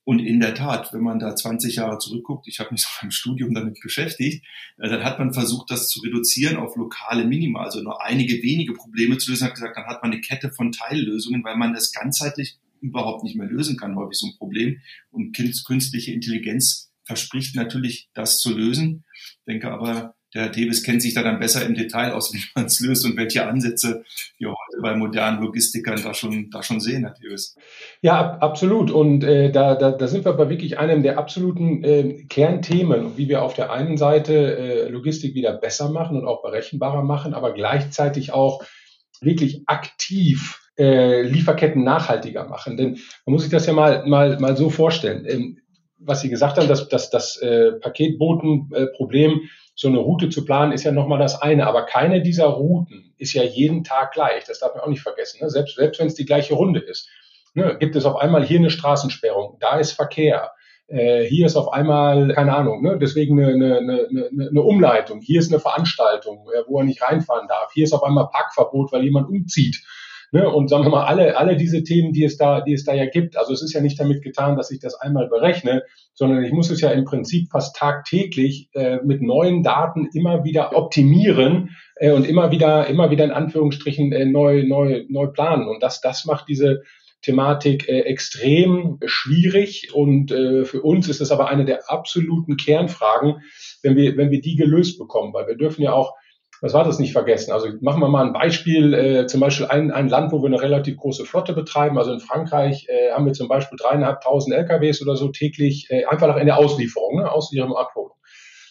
Und 0.04 0.18
in 0.18 0.40
der 0.40 0.54
Tat, 0.54 0.92
wenn 0.92 1.02
man 1.02 1.18
da 1.18 1.36
20 1.36 1.76
Jahre 1.76 1.98
zurückguckt, 1.98 2.48
ich 2.48 2.58
habe 2.58 2.72
mich 2.72 2.84
auch 2.98 3.02
im 3.02 3.10
Studium 3.10 3.54
damit 3.54 3.80
beschäftigt, 3.80 4.44
äh, 4.78 4.88
dann 4.88 5.04
hat 5.04 5.18
man 5.18 5.32
versucht, 5.32 5.70
das 5.70 5.88
zu 5.88 6.00
reduzieren 6.00 6.56
auf 6.56 6.76
lokale 6.76 7.24
Minima, 7.24 7.62
also 7.62 7.82
nur 7.82 8.02
einige 8.02 8.42
wenige 8.42 8.72
Probleme 8.72 9.18
zu 9.18 9.30
lösen, 9.30 9.46
hat 9.46 9.54
gesagt, 9.54 9.76
dann 9.76 9.86
hat 9.86 10.02
man 10.02 10.12
eine 10.12 10.20
Kette 10.20 10.50
von 10.50 10.72
Teillösungen, 10.72 11.44
weil 11.44 11.56
man 11.56 11.74
das 11.74 11.92
ganzheitlich 11.92 12.58
überhaupt 12.80 13.24
nicht 13.24 13.36
mehr 13.36 13.46
lösen 13.46 13.76
kann, 13.76 13.96
häufig 13.96 14.18
so 14.18 14.26
ein 14.26 14.36
Problem. 14.38 14.80
Und 15.10 15.36
künstliche 15.36 16.12
Intelligenz 16.12 16.90
verspricht 17.04 17.54
natürlich, 17.56 18.08
das 18.14 18.38
zu 18.38 18.56
lösen. 18.56 19.04
Ich 19.14 19.44
denke 19.46 19.70
aber, 19.70 20.14
der 20.34 20.42
Herr 20.42 20.50
Davis 20.50 20.82
kennt 20.82 21.02
sich 21.02 21.14
da 21.14 21.22
dann 21.22 21.40
besser 21.40 21.64
im 21.64 21.74
Detail 21.74 22.12
aus, 22.12 22.32
wie 22.34 22.42
man 22.54 22.66
es 22.66 22.80
löst 22.80 23.04
und 23.04 23.16
welche 23.16 23.46
Ansätze 23.46 24.04
wir 24.38 24.48
heute 24.48 24.82
bei 24.82 24.94
modernen 24.94 25.42
Logistikern 25.42 26.00
da 26.02 26.14
schon, 26.14 26.50
da 26.50 26.62
schon 26.62 26.80
sehen, 26.80 27.04
Herr 27.04 27.14
Davis. 27.20 27.56
Ja, 28.02 28.38
absolut. 28.38 28.90
Und 28.90 29.24
äh, 29.24 29.50
da, 29.50 29.74
da, 29.74 29.90
da 29.90 30.06
sind 30.06 30.24
wir 30.24 30.32
bei 30.32 30.48
wirklich 30.48 30.78
einem 30.78 31.02
der 31.02 31.18
absoluten 31.18 31.84
äh, 31.84 32.24
Kernthemen, 32.28 33.16
wie 33.16 33.28
wir 33.28 33.42
auf 33.42 33.54
der 33.54 33.72
einen 33.72 33.96
Seite 33.96 34.56
äh, 34.56 34.88
Logistik 34.88 35.34
wieder 35.34 35.52
besser 35.52 35.90
machen 35.90 36.16
und 36.16 36.26
auch 36.26 36.42
berechenbarer 36.42 37.02
machen, 37.02 37.34
aber 37.34 37.52
gleichzeitig 37.52 38.32
auch 38.32 38.62
wirklich 39.20 39.62
aktiv 39.66 40.60
äh, 40.78 41.22
Lieferketten 41.22 41.84
nachhaltiger 41.84 42.48
machen. 42.48 42.76
Denn 42.76 42.98
man 43.26 43.34
muss 43.34 43.42
sich 43.42 43.50
das 43.50 43.66
ja 43.66 43.72
mal, 43.72 44.06
mal, 44.06 44.38
mal 44.40 44.56
so 44.56 44.70
vorstellen. 44.70 45.59
Was 46.02 46.20
Sie 46.22 46.30
gesagt 46.30 46.56
haben, 46.56 46.68
dass, 46.68 46.88
dass 46.88 47.10
das 47.10 47.36
äh, 47.38 47.72
Paketbotenproblem 47.72 49.42
so 49.74 49.88
eine 49.88 49.98
Route 49.98 50.28
zu 50.28 50.44
planen 50.44 50.72
ist 50.72 50.84
ja 50.84 50.92
nochmal 50.92 51.18
das 51.18 51.40
eine, 51.40 51.66
aber 51.66 51.86
keine 51.86 52.20
dieser 52.22 52.46
Routen 52.46 53.14
ist 53.18 53.32
ja 53.32 53.42
jeden 53.42 53.84
Tag 53.84 54.12
gleich. 54.12 54.44
Das 54.44 54.58
darf 54.58 54.74
man 54.74 54.84
auch 54.84 54.88
nicht 54.88 55.02
vergessen. 55.02 55.38
Ne? 55.42 55.48
Selbst, 55.48 55.76
selbst 55.76 56.00
wenn 56.00 56.06
es 56.06 56.14
die 56.14 56.26
gleiche 56.26 56.54
Runde 56.54 56.80
ist, 56.80 57.08
ne? 57.54 57.76
gibt 57.78 57.96
es 57.96 58.04
auf 58.04 58.16
einmal 58.16 58.44
hier 58.44 58.58
eine 58.58 58.70
Straßensperrung, 58.70 59.56
da 59.60 59.78
ist 59.78 59.92
Verkehr. 59.92 60.52
Äh, 60.90 61.24
hier 61.24 61.46
ist 61.46 61.56
auf 61.56 61.72
einmal, 61.72 62.34
keine 62.34 62.54
Ahnung, 62.54 62.82
ne, 62.82 62.98
deswegen 63.00 63.40
eine, 63.40 63.76
eine, 63.76 64.08
eine, 64.10 64.48
eine 64.50 64.62
Umleitung. 64.62 65.20
Hier 65.20 65.38
ist 65.38 65.52
eine 65.52 65.60
Veranstaltung, 65.60 66.48
äh, 66.52 66.62
wo 66.66 66.80
er 66.80 66.84
nicht 66.84 67.00
reinfahren 67.00 67.46
darf. 67.46 67.72
Hier 67.72 67.84
ist 67.84 67.92
auf 67.92 68.02
einmal 68.02 68.28
Parkverbot, 68.28 68.90
weil 68.90 69.04
jemand 69.04 69.28
umzieht. 69.28 69.84
Ne? 70.32 70.48
Und 70.48 70.68
sagen 70.68 70.84
wir 70.84 70.90
mal, 70.90 71.06
alle, 71.06 71.36
alle 71.36 71.56
diese 71.56 71.82
Themen, 71.82 72.12
die 72.12 72.24
es 72.24 72.36
da, 72.36 72.60
die 72.60 72.72
es 72.72 72.84
da 72.84 72.94
ja 72.94 73.06
gibt. 73.06 73.36
Also 73.36 73.52
es 73.52 73.62
ist 73.62 73.72
ja 73.72 73.80
nicht 73.80 73.98
damit 73.98 74.22
getan, 74.22 74.56
dass 74.56 74.70
ich 74.70 74.78
das 74.78 74.94
einmal 74.94 75.28
berechne, 75.28 75.82
sondern 76.14 76.44
ich 76.44 76.52
muss 76.52 76.70
es 76.70 76.80
ja 76.80 76.90
im 76.90 77.04
Prinzip 77.04 77.50
fast 77.50 77.76
tagtäglich 77.76 78.68
äh, 78.74 78.98
mit 79.04 79.22
neuen 79.22 79.62
Daten 79.62 80.08
immer 80.14 80.44
wieder 80.44 80.76
optimieren 80.76 81.70
äh, 81.96 82.12
und 82.12 82.26
immer 82.28 82.50
wieder, 82.50 82.86
immer 82.86 83.10
wieder 83.10 83.24
in 83.24 83.32
Anführungsstrichen 83.32 84.12
äh, 84.12 84.24
neu, 84.24 84.64
neu, 84.64 85.04
neu 85.08 85.26
planen. 85.28 85.68
Und 85.68 85.82
das, 85.82 86.00
das 86.00 86.24
macht 86.24 86.48
diese 86.48 86.82
Thematik 87.22 87.88
äh, 87.88 88.00
extrem 88.00 88.98
schwierig 89.04 89.90
und 89.92 90.32
äh, 90.32 90.64
für 90.64 90.80
uns 90.80 91.08
ist 91.08 91.20
es 91.20 91.30
aber 91.30 91.48
eine 91.48 91.64
der 91.64 91.90
absoluten 91.90 92.56
Kernfragen, 92.56 93.42
wenn 93.82 93.96
wir, 93.96 94.16
wenn 94.16 94.30
wir 94.30 94.40
die 94.40 94.56
gelöst 94.56 94.98
bekommen, 94.98 95.34
weil 95.34 95.46
wir 95.46 95.56
dürfen 95.56 95.82
ja 95.82 95.92
auch 95.92 96.14
was 96.60 96.74
war 96.74 96.84
das 96.84 96.98
nicht 96.98 97.12
vergessen? 97.12 97.52
Also 97.52 97.68
machen 97.80 98.00
wir 98.00 98.08
mal 98.08 98.26
ein 98.26 98.32
Beispiel, 98.32 98.94
äh, 98.94 99.26
zum 99.26 99.40
Beispiel 99.40 99.66
ein, 99.66 99.90
ein 99.90 100.08
Land, 100.08 100.32
wo 100.32 100.42
wir 100.42 100.46
eine 100.46 100.60
relativ 100.60 100.96
große 100.98 101.24
Flotte 101.24 101.54
betreiben. 101.54 101.98
Also 101.98 102.12
in 102.12 102.20
Frankreich 102.20 102.86
äh, 102.88 103.12
haben 103.12 103.24
wir 103.24 103.32
zum 103.32 103.48
Beispiel 103.48 103.78
dreieinhalbtausend 103.80 104.54
LKWs 104.54 105.02
oder 105.02 105.16
so 105.16 105.28
täglich, 105.28 105.86
äh, 105.90 106.04
einfach 106.04 106.36
in 106.36 106.46
der 106.46 106.58
Auslieferung, 106.58 107.16
ne, 107.16 107.30
Auslieferung, 107.30 107.76
Abholung. 107.76 108.10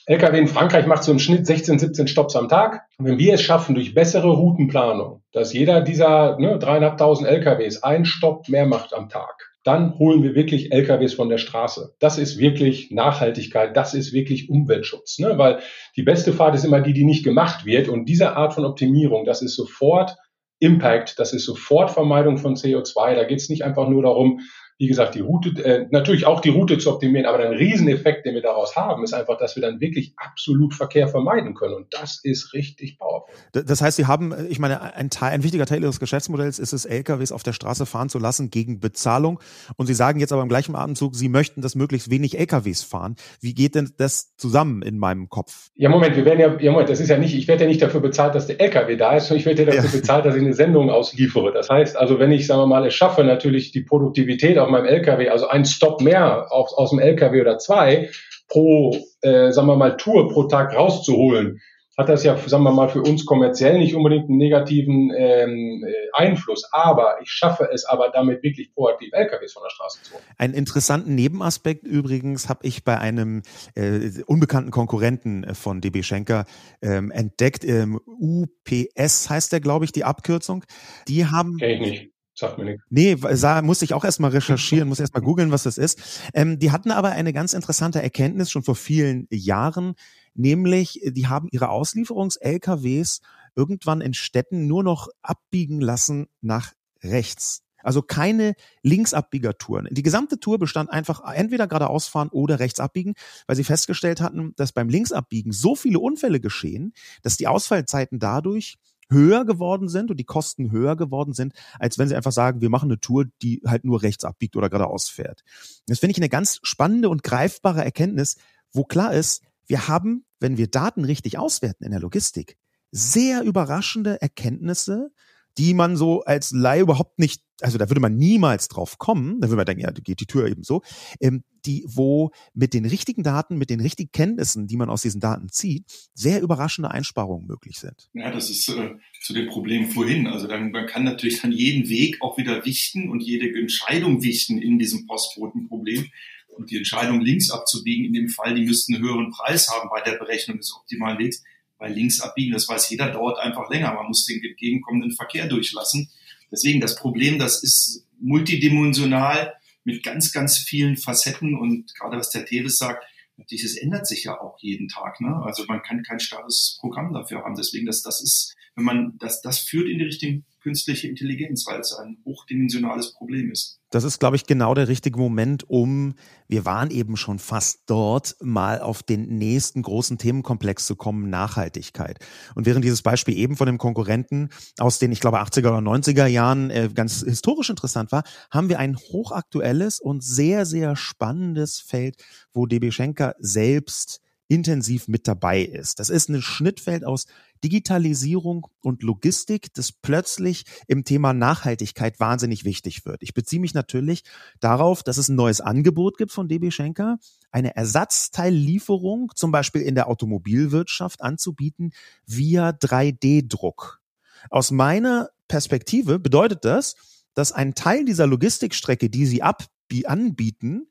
LKW 0.05 0.39
in 0.39 0.47
Frankreich 0.47 0.87
macht 0.87 1.03
so 1.03 1.11
im 1.11 1.19
Schnitt 1.19 1.45
16, 1.45 1.77
17 1.77 2.07
Stops 2.07 2.35
am 2.35 2.47
Tag. 2.47 2.81
Und 2.97 3.05
wenn 3.05 3.19
wir 3.19 3.35
es 3.35 3.43
schaffen, 3.43 3.75
durch 3.75 3.93
bessere 3.93 4.29
Routenplanung, 4.29 5.21
dass 5.33 5.53
jeder 5.53 5.81
dieser 5.81 6.37
ne, 6.39 6.57
dreieinhalbtausend 6.57 7.27
LKWs 7.27 7.83
einen 7.83 8.05
Stopp 8.05 8.49
mehr 8.49 8.65
macht 8.65 8.93
am 8.93 9.09
Tag, 9.09 9.48
dann 9.63 9.99
holen 9.99 10.23
wir 10.23 10.35
wirklich 10.35 10.71
LKWs 10.71 11.13
von 11.13 11.29
der 11.29 11.37
Straße. 11.37 11.93
Das 11.99 12.17
ist 12.17 12.37
wirklich 12.37 12.91
Nachhaltigkeit, 12.91 13.75
das 13.75 13.93
ist 13.93 14.13
wirklich 14.13 14.49
Umweltschutz, 14.49 15.19
ne? 15.19 15.37
weil 15.37 15.59
die 15.95 16.03
beste 16.03 16.31
Fahrt 16.31 16.55
ist 16.55 16.63
immer 16.63 16.81
die, 16.81 16.93
die 16.93 17.05
nicht 17.05 17.23
gemacht 17.23 17.65
wird. 17.65 17.89
Und 17.89 18.05
diese 18.05 18.35
Art 18.35 18.53
von 18.53 18.65
Optimierung, 18.65 19.25
das 19.25 19.41
ist 19.41 19.55
sofort 19.55 20.15
Impact, 20.59 21.19
das 21.19 21.33
ist 21.33 21.45
sofort 21.45 21.91
Vermeidung 21.91 22.37
von 22.37 22.55
CO2. 22.55 23.15
Da 23.15 23.23
geht 23.25 23.39
es 23.39 23.49
nicht 23.49 23.63
einfach 23.63 23.87
nur 23.89 24.03
darum, 24.03 24.41
wie 24.79 24.87
gesagt, 24.87 25.13
die 25.13 25.19
Route, 25.19 25.49
äh, 25.65 25.87
natürlich 25.91 26.25
auch 26.25 26.39
die 26.39 26.49
Route 26.49 26.77
zu 26.77 26.93
optimieren, 26.93 27.25
aber 27.25 27.39
ein 27.39 27.51
Rieseneffekt, 27.51 28.25
den 28.25 28.33
wir 28.33 28.41
daraus 28.41 28.77
haben, 28.77 29.03
ist 29.03 29.13
einfach, 29.13 29.37
dass 29.37 29.57
wir 29.57 29.61
dann 29.61 29.81
wirklich 29.81 30.13
absolut 30.15 30.73
Verkehr 30.73 31.09
vermeiden 31.09 31.53
können. 31.53 31.73
Und 31.73 31.93
das 31.93 32.21
ist 32.23 32.53
richtig 32.53 32.97
powerful. 32.97 33.35
Das 33.51 33.81
heißt, 33.81 33.97
Sie 33.97 34.05
haben, 34.05 34.33
ich 34.49 34.57
meine, 34.57 34.95
ein, 34.95 35.09
Teil, 35.09 35.33
ein 35.33 35.43
wichtiger 35.43 35.65
Teil 35.65 35.83
Ihres 35.83 35.99
Geschäftsmodells 35.99 36.59
ist 36.59 36.71
es, 36.71 36.85
LKWs 36.85 37.33
auf 37.33 37.43
der 37.43 37.51
Straße 37.51 37.85
fahren 37.85 38.07
zu 38.07 38.19
lassen 38.19 38.51
gegen 38.51 38.79
Bezahlung. 38.79 39.41
Und 39.75 39.87
Sie 39.87 39.93
sagen 39.93 40.21
jetzt 40.21 40.31
aber 40.31 40.43
im 40.43 40.49
gleichen 40.49 40.77
Atemzug, 40.77 41.13
Sie 41.13 41.27
möchten, 41.27 41.61
dass 41.61 41.75
möglichst 41.75 42.09
wenig 42.09 42.39
LKWs 42.39 42.81
fahren. 42.81 43.17
Wie 43.41 43.53
geht 43.53 43.75
denn 43.75 43.91
das 43.97 44.37
zusammen 44.37 44.81
in 44.81 44.97
meinem 44.97 45.27
Kopf? 45.27 45.71
Ja, 45.75 45.89
Moment, 45.89 46.15
wir 46.15 46.23
werden 46.23 46.39
ja, 46.39 46.57
ja 46.57 46.71
Moment, 46.71 46.87
das 46.89 47.01
ist 47.01 47.09
ja 47.09 47.17
nicht, 47.17 47.35
ich 47.35 47.49
werde 47.49 47.63
ja 47.63 47.67
nicht 47.67 47.81
dafür 47.81 47.99
bezahlt, 47.99 48.33
dass 48.33 48.47
der 48.47 48.61
LKW 48.61 48.95
da 48.95 49.17
ist, 49.17 49.27
sondern 49.27 49.41
ich 49.41 49.45
werde 49.45 49.63
ja 49.63 49.65
dafür 49.65 49.89
ja. 49.89 49.97
bezahlt, 49.97 50.25
dass 50.25 50.35
ich 50.35 50.41
eine 50.41 50.53
Sendung 50.53 50.89
ausliefere. 50.89 51.51
Das 51.51 51.69
heißt 51.69 51.97
also, 51.97 52.17
wenn 52.17 52.31
ich, 52.31 52.47
sagen 52.47 52.61
wir 52.61 52.67
mal, 52.67 52.87
es 52.87 52.93
schaffe, 52.93 53.25
natürlich 53.25 53.73
die 53.73 53.81
Produktivität 53.81 54.57
auf 54.57 54.68
meinem 54.71 54.85
LKW, 54.85 55.29
also 55.29 55.47
ein 55.47 55.65
Stop 55.65 56.01
mehr 56.01 56.51
aus, 56.51 56.73
aus 56.73 56.91
dem 56.91 56.99
LKW 56.99 57.41
oder 57.41 57.57
zwei 57.57 58.09
pro, 58.47 58.97
äh, 59.21 59.51
sagen 59.51 59.67
wir 59.67 59.75
mal, 59.75 59.97
Tour 59.97 60.29
pro 60.29 60.43
Tag 60.43 60.75
rauszuholen, 60.75 61.61
hat 61.99 62.07
das 62.07 62.23
ja, 62.23 62.37
sagen 62.37 62.63
wir 62.63 62.71
mal, 62.71 62.87
für 62.87 63.01
uns 63.01 63.25
kommerziell 63.25 63.77
nicht 63.77 63.93
unbedingt 63.93 64.29
einen 64.29 64.37
negativen 64.37 65.11
ähm, 65.13 65.85
äh, 65.85 65.93
Einfluss. 66.13 66.63
Aber 66.71 67.17
ich 67.21 67.29
schaffe 67.29 67.67
es 67.73 67.83
aber 67.83 68.09
damit 68.09 68.41
wirklich 68.41 68.73
proaktiv 68.73 69.09
LKWs 69.11 69.51
von 69.51 69.63
der 69.63 69.69
Straße 69.69 70.03
zu 70.03 70.13
holen. 70.13 70.23
Einen 70.37 70.53
interessanten 70.53 71.13
Nebenaspekt 71.15 71.85
übrigens 71.85 72.47
habe 72.47 72.65
ich 72.65 72.85
bei 72.85 72.97
einem 72.97 73.41
äh, 73.75 74.11
unbekannten 74.27 74.71
Konkurrenten 74.71 75.43
äh, 75.43 75.53
von 75.53 75.81
DB 75.81 76.01
Schenker 76.01 76.45
ähm, 76.81 77.11
entdeckt. 77.11 77.65
Ähm, 77.65 77.99
UPS 78.05 79.29
heißt 79.29 79.51
der, 79.51 79.59
glaube 79.59 79.83
ich, 79.83 79.91
die 79.91 80.05
Abkürzung. 80.05 80.63
Die 81.09 81.25
haben. 81.25 81.57
Kenn 81.57 81.69
ich 81.69 81.79
nicht. 81.81 82.18
Sagt 82.39 82.57
mir 82.57 82.63
nichts. 82.63 82.85
Nee, 82.89 83.17
sah, 83.33 83.61
musste 83.61 83.83
ich 83.83 83.93
auch 83.93 84.05
erstmal 84.05 84.31
recherchieren, 84.31 84.87
muss 84.87 85.01
erstmal 85.01 85.21
googeln, 85.21 85.51
was 85.51 85.63
das 85.63 85.77
ist. 85.77 85.99
Ähm, 86.33 86.57
die 86.57 86.71
hatten 86.71 86.91
aber 86.91 87.09
eine 87.09 87.33
ganz 87.33 87.53
interessante 87.53 88.01
Erkenntnis 88.01 88.49
schon 88.49 88.63
vor 88.63 88.75
vielen 88.75 89.27
Jahren, 89.29 89.95
nämlich 90.35 91.01
die 91.03 91.27
haben 91.27 91.49
ihre 91.51 91.67
Auslieferungs-LKWs 91.67 93.19
irgendwann 93.55 93.99
in 93.99 94.13
Städten 94.13 94.67
nur 94.67 94.83
noch 94.83 95.09
abbiegen 95.21 95.81
lassen 95.81 96.27
nach 96.39 96.71
rechts. 97.03 97.61
Also 97.83 98.01
keine 98.01 98.55
Linksabbiegertouren. 98.83 99.87
Die 99.91 100.03
gesamte 100.03 100.39
Tour 100.39 100.59
bestand 100.59 100.89
einfach 100.89 101.21
entweder 101.33 101.67
geradeaus 101.67 102.07
fahren 102.07 102.29
oder 102.29 102.59
rechts 102.59 102.79
abbiegen, 102.79 103.15
weil 103.47 103.55
sie 103.57 103.63
festgestellt 103.65 104.21
hatten, 104.21 104.53
dass 104.55 104.71
beim 104.71 104.87
Linksabbiegen 104.87 105.51
so 105.51 105.75
viele 105.75 105.99
Unfälle 105.99 106.39
geschehen, 106.39 106.93
dass 107.21 107.37
die 107.37 107.47
Ausfallzeiten 107.47 108.19
dadurch 108.19 108.77
höher 109.09 109.45
geworden 109.45 109.89
sind 109.89 110.11
und 110.11 110.17
die 110.17 110.25
Kosten 110.25 110.71
höher 110.71 110.95
geworden 110.95 111.33
sind, 111.33 111.53
als 111.79 111.97
wenn 111.97 112.07
sie 112.07 112.15
einfach 112.15 112.31
sagen, 112.31 112.61
wir 112.61 112.69
machen 112.69 112.89
eine 112.89 112.99
Tour, 112.99 113.25
die 113.41 113.61
halt 113.65 113.83
nur 113.83 114.01
rechts 114.01 114.23
abbiegt 114.23 114.55
oder 114.55 114.69
geradeaus 114.69 115.09
fährt. 115.09 115.43
Das 115.87 115.99
finde 115.99 116.11
ich 116.11 116.17
eine 116.17 116.29
ganz 116.29 116.59
spannende 116.63 117.09
und 117.09 117.23
greifbare 117.23 117.83
Erkenntnis, 117.83 118.37
wo 118.71 118.83
klar 118.83 119.13
ist, 119.13 119.43
wir 119.65 119.87
haben, 119.87 120.25
wenn 120.39 120.57
wir 120.57 120.67
Daten 120.67 121.05
richtig 121.05 121.37
auswerten 121.37 121.83
in 121.83 121.91
der 121.91 121.99
Logistik, 121.99 122.57
sehr 122.91 123.43
überraschende 123.43 124.21
Erkenntnisse, 124.21 125.11
die 125.59 125.73
man 125.73 125.97
so 125.97 126.21
als 126.21 126.51
Laie 126.51 126.81
überhaupt 126.81 127.19
nicht, 127.19 127.41
also 127.59 127.77
da 127.77 127.89
würde 127.89 127.99
man 127.99 128.15
niemals 128.15 128.69
drauf 128.69 128.97
kommen, 128.97 129.41
da 129.41 129.49
würde 129.49 129.57
man 129.57 129.65
denken, 129.65 129.83
ja, 129.83 129.91
geht 129.91 130.21
die 130.21 130.25
Tür 130.25 130.47
eben 130.47 130.63
so, 130.63 130.81
ähm, 131.19 131.43
die, 131.65 131.83
wo 131.85 132.31
mit 132.53 132.73
den 132.73 132.85
richtigen 132.85 133.23
Daten, 133.23 133.57
mit 133.57 133.69
den 133.69 133.81
richtigen 133.81 134.11
Kenntnissen, 134.13 134.67
die 134.67 134.77
man 134.77 134.89
aus 134.89 135.01
diesen 135.01 135.19
Daten 135.19 135.49
zieht, 135.49 135.83
sehr 136.13 136.41
überraschende 136.41 136.89
Einsparungen 136.89 137.45
möglich 137.45 137.77
sind. 137.77 138.09
Ja, 138.13 138.31
das 138.31 138.49
ist 138.49 138.69
äh, 138.69 138.91
zu 139.21 139.33
dem 139.33 139.49
Problem 139.49 139.89
vorhin. 139.89 140.27
Also 140.27 140.47
dann, 140.47 140.71
man 140.71 140.87
kann 140.87 141.03
natürlich 141.03 141.41
dann 141.41 141.51
jeden 141.51 141.89
Weg 141.89 142.21
auch 142.21 142.37
wieder 142.37 142.65
wichten 142.65 143.09
und 143.09 143.21
jede 143.21 143.53
Entscheidung 143.59 144.23
wichten 144.23 144.61
in 144.61 144.79
diesem 144.79 145.05
Postbotenproblem. 145.05 146.09
Und 146.55 146.71
die 146.71 146.77
Entscheidung, 146.77 147.19
links 147.19 147.51
abzubiegen, 147.51 148.05
in 148.05 148.13
dem 148.13 148.29
Fall, 148.29 148.55
die 148.55 148.65
müssten 148.65 148.95
einen 148.95 149.03
höheren 149.03 149.31
Preis 149.31 149.69
haben 149.69 149.89
bei 149.89 150.01
der 150.01 150.17
Berechnung 150.17 150.57
des 150.57 150.73
optimalen 150.73 151.19
Wegs. 151.19 151.43
Weil 151.79 151.93
links 151.93 152.19
abbiegen, 152.21 152.53
das 152.53 152.67
weiß 152.67 152.89
jeder, 152.89 153.09
dauert 153.09 153.39
einfach 153.39 153.69
länger. 153.69 153.93
Man 153.93 154.07
muss 154.07 154.25
den 154.25 154.43
entgegenkommenden 154.43 155.13
Verkehr 155.13 155.47
durchlassen. 155.47 156.09
Deswegen 156.51 156.81
das 156.81 156.95
Problem, 156.95 157.39
das 157.39 157.63
ist 157.63 158.05
multidimensional 158.19 159.53
mit 159.83 160.03
ganz, 160.03 160.31
ganz 160.31 160.57
vielen 160.57 160.97
Facetten 160.97 161.57
und 161.57 161.93
gerade 161.95 162.17
was 162.17 162.29
der 162.29 162.45
Tevis 162.45 162.77
sagt, 162.77 163.05
natürlich, 163.37 163.63
es 163.63 163.77
ändert 163.77 164.07
sich 164.07 164.25
ja 164.25 164.39
auch 164.39 164.57
jeden 164.59 164.87
Tag. 164.87 165.21
Ne? 165.21 165.41
Also 165.43 165.63
man 165.67 165.81
kann 165.81 166.03
kein 166.03 166.19
starres 166.19 166.77
Programm 166.79 167.13
dafür 167.13 167.43
haben. 167.43 167.55
Deswegen, 167.55 167.85
das, 167.85 168.01
das 168.01 168.21
ist, 168.21 168.55
wenn 168.75 168.83
man, 168.83 169.17
das, 169.19 169.41
das 169.41 169.59
führt 169.59 169.87
in 169.87 169.97
die 169.97 170.05
Richtung 170.05 170.43
künstliche 170.61 171.07
Intelligenz, 171.07 171.65
weil 171.67 171.79
es 171.79 171.93
ein 171.93 172.17
hochdimensionales 172.25 173.13
Problem 173.13 173.51
ist. 173.51 173.79
Das 173.91 174.03
ist, 174.03 174.19
glaube 174.19 174.35
ich, 174.35 174.45
genau 174.45 174.75
der 174.75 174.87
richtige 174.87 175.17
Moment, 175.17 175.67
um, 175.67 176.13
wir 176.47 176.65
waren 176.65 176.91
eben 176.91 177.17
schon 177.17 177.39
fast 177.39 177.83
dort, 177.87 178.35
mal 178.39 178.81
auf 178.81 179.01
den 179.01 179.37
nächsten 179.37 179.81
großen 179.81 180.17
Themenkomplex 180.19 180.85
zu 180.85 180.95
kommen, 180.95 181.29
Nachhaltigkeit. 181.29 182.19
Und 182.53 182.67
während 182.67 182.85
dieses 182.85 183.01
Beispiel 183.01 183.35
eben 183.35 183.55
von 183.55 183.65
dem 183.65 183.79
Konkurrenten 183.79 184.49
aus 184.77 184.99
den, 184.99 185.11
ich 185.11 185.19
glaube, 185.19 185.41
80er 185.41 185.69
oder 185.69 185.79
90er 185.79 186.27
Jahren 186.27 186.69
äh, 186.69 186.89
ganz 186.93 187.23
historisch 187.23 187.69
interessant 187.69 188.11
war, 188.11 188.23
haben 188.51 188.69
wir 188.69 188.77
ein 188.77 188.95
hochaktuelles 188.95 189.99
und 189.99 190.23
sehr, 190.23 190.65
sehr 190.65 190.95
spannendes 190.95 191.79
Feld, 191.79 192.17
wo 192.53 192.67
DB 192.67 192.91
Schenker 192.91 193.33
selbst 193.39 194.21
intensiv 194.49 195.07
mit 195.07 195.27
dabei 195.27 195.61
ist. 195.61 195.99
Das 195.99 196.09
ist 196.09 196.27
ein 196.27 196.41
Schnittfeld 196.41 197.05
aus 197.05 197.27
Digitalisierung 197.63 198.67
und 198.81 199.03
Logistik, 199.03 199.73
das 199.75 199.91
plötzlich 199.91 200.65
im 200.87 201.03
Thema 201.03 201.33
Nachhaltigkeit 201.33 202.19
wahnsinnig 202.19 202.65
wichtig 202.65 203.05
wird. 203.05 203.21
Ich 203.21 203.33
beziehe 203.33 203.61
mich 203.61 203.73
natürlich 203.73 204.23
darauf, 204.59 205.03
dass 205.03 205.17
es 205.17 205.29
ein 205.29 205.35
neues 205.35 205.61
Angebot 205.61 206.17
gibt 206.17 206.31
von 206.31 206.47
DB 206.47 206.71
Schenker, 206.71 207.19
eine 207.51 207.75
Ersatzteillieferung, 207.75 209.31
zum 209.35 209.51
Beispiel 209.51 209.81
in 209.81 209.95
der 209.95 210.07
Automobilwirtschaft 210.07 211.21
anzubieten, 211.21 211.93
via 212.25 212.69
3D-Druck. 212.69 214.01
Aus 214.49 214.71
meiner 214.71 215.29
Perspektive 215.47 216.17
bedeutet 216.17 216.65
das, 216.65 216.95
dass 217.35 217.51
ein 217.51 217.75
Teil 217.75 218.03
dieser 218.03 218.25
Logistikstrecke, 218.25 219.09
die 219.09 219.25
sie 219.25 219.43
ab 219.43 219.65
anbieten, 220.05 220.87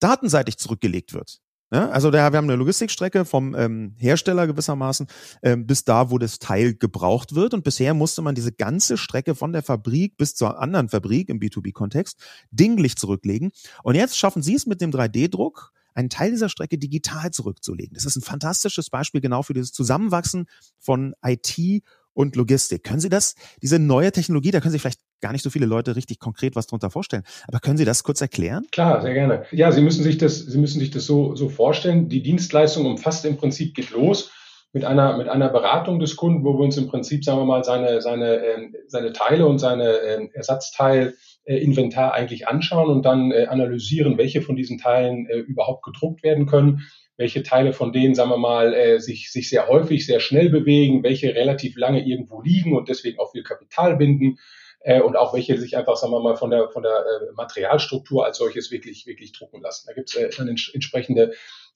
datenseitig 0.00 0.58
zurückgelegt 0.58 1.12
wird. 1.12 1.40
Ja, 1.70 1.90
also 1.90 2.10
da, 2.10 2.32
wir 2.32 2.38
haben 2.38 2.48
eine 2.48 2.56
Logistikstrecke 2.56 3.26
vom 3.26 3.54
ähm, 3.54 3.94
Hersteller 3.98 4.46
gewissermaßen 4.46 5.06
ähm, 5.42 5.66
bis 5.66 5.84
da, 5.84 6.10
wo 6.10 6.16
das 6.16 6.38
Teil 6.38 6.74
gebraucht 6.74 7.34
wird. 7.34 7.52
Und 7.52 7.62
bisher 7.62 7.92
musste 7.92 8.22
man 8.22 8.34
diese 8.34 8.52
ganze 8.52 8.96
Strecke 8.96 9.34
von 9.34 9.52
der 9.52 9.62
Fabrik 9.62 10.16
bis 10.16 10.34
zur 10.34 10.58
anderen 10.58 10.88
Fabrik 10.88 11.28
im 11.28 11.40
B2B-Kontext 11.40 12.18
dinglich 12.50 12.96
zurücklegen. 12.96 13.50
Und 13.82 13.96
jetzt 13.96 14.16
schaffen 14.16 14.42
sie 14.42 14.54
es 14.54 14.64
mit 14.64 14.80
dem 14.80 14.90
3D-Druck, 14.90 15.72
einen 15.94 16.08
Teil 16.08 16.30
dieser 16.30 16.48
Strecke 16.48 16.78
digital 16.78 17.32
zurückzulegen. 17.32 17.94
Das 17.94 18.06
ist 18.06 18.16
ein 18.16 18.22
fantastisches 18.22 18.88
Beispiel 18.88 19.20
genau 19.20 19.42
für 19.42 19.52
dieses 19.52 19.72
Zusammenwachsen 19.72 20.46
von 20.78 21.14
IT 21.22 21.82
und 22.18 22.34
Logistik. 22.34 22.82
Können 22.82 22.98
Sie 22.98 23.08
das, 23.08 23.36
diese 23.62 23.78
neue 23.78 24.10
Technologie, 24.10 24.50
da 24.50 24.58
können 24.58 24.72
Sie 24.72 24.80
vielleicht 24.80 24.98
gar 25.20 25.30
nicht 25.30 25.44
so 25.44 25.50
viele 25.50 25.66
Leute 25.66 25.94
richtig 25.94 26.18
konkret 26.18 26.56
was 26.56 26.66
darunter 26.66 26.90
vorstellen, 26.90 27.22
aber 27.46 27.60
können 27.60 27.78
Sie 27.78 27.84
das 27.84 28.02
kurz 28.02 28.20
erklären? 28.20 28.66
Klar, 28.72 29.00
sehr 29.02 29.14
gerne. 29.14 29.44
Ja, 29.52 29.70
Sie 29.70 29.80
müssen 29.80 30.02
sich 30.02 30.18
das, 30.18 30.38
Sie 30.40 30.58
müssen 30.58 30.80
sich 30.80 30.90
das 30.90 31.06
so, 31.06 31.36
so 31.36 31.48
vorstellen. 31.48 32.08
Die 32.08 32.20
Dienstleistung 32.20 32.86
umfasst 32.86 33.24
im 33.24 33.36
Prinzip, 33.36 33.72
geht 33.72 33.90
los 33.90 34.32
mit 34.72 34.84
einer, 34.84 35.16
mit 35.16 35.28
einer 35.28 35.48
Beratung 35.48 36.00
des 36.00 36.16
Kunden, 36.16 36.44
wo 36.44 36.54
wir 36.54 36.64
uns 36.64 36.76
im 36.76 36.88
Prinzip, 36.88 37.24
sagen 37.24 37.38
wir 37.38 37.44
mal, 37.44 37.62
seine, 37.62 38.02
seine, 38.02 38.34
äh, 38.38 38.68
seine 38.88 39.12
Teile 39.12 39.46
und 39.46 39.60
seine 39.60 39.84
äh, 39.84 40.28
Ersatzteilinventar 40.32 42.14
eigentlich 42.14 42.48
anschauen 42.48 42.90
und 42.90 43.04
dann 43.04 43.30
äh, 43.30 43.46
analysieren, 43.46 44.18
welche 44.18 44.42
von 44.42 44.56
diesen 44.56 44.78
Teilen 44.78 45.26
äh, 45.26 45.38
überhaupt 45.38 45.84
gedruckt 45.84 46.24
werden 46.24 46.46
können 46.46 46.82
welche 47.18 47.42
Teile 47.42 47.72
von 47.74 47.92
denen, 47.92 48.14
sagen 48.14 48.30
wir 48.30 48.38
mal, 48.38 48.72
äh, 48.72 49.00
sich, 49.00 49.30
sich 49.30 49.50
sehr 49.50 49.68
häufig, 49.68 50.06
sehr 50.06 50.20
schnell 50.20 50.48
bewegen, 50.48 51.02
welche 51.02 51.34
relativ 51.34 51.76
lange 51.76 52.06
irgendwo 52.06 52.40
liegen 52.40 52.74
und 52.74 52.88
deswegen 52.88 53.18
auch 53.18 53.32
viel 53.32 53.42
Kapital 53.42 53.96
binden 53.96 54.38
äh, 54.80 55.00
und 55.00 55.16
auch 55.16 55.34
welche 55.34 55.58
sich 55.58 55.76
einfach, 55.76 55.96
sagen 55.96 56.12
wir 56.12 56.20
mal, 56.20 56.36
von 56.36 56.50
der, 56.50 56.70
von 56.70 56.84
der 56.84 56.92
äh, 56.92 57.32
Materialstruktur 57.34 58.24
als 58.24 58.38
solches 58.38 58.70
wirklich, 58.70 59.06
wirklich 59.06 59.32
drucken 59.32 59.60
lassen. 59.60 59.86
Da 59.88 59.94
gibt 59.94 60.10
es 60.10 60.14
äh, 60.14 60.30
dann 60.36 60.48
ents 60.48 60.70
entsprechende 60.72 61.32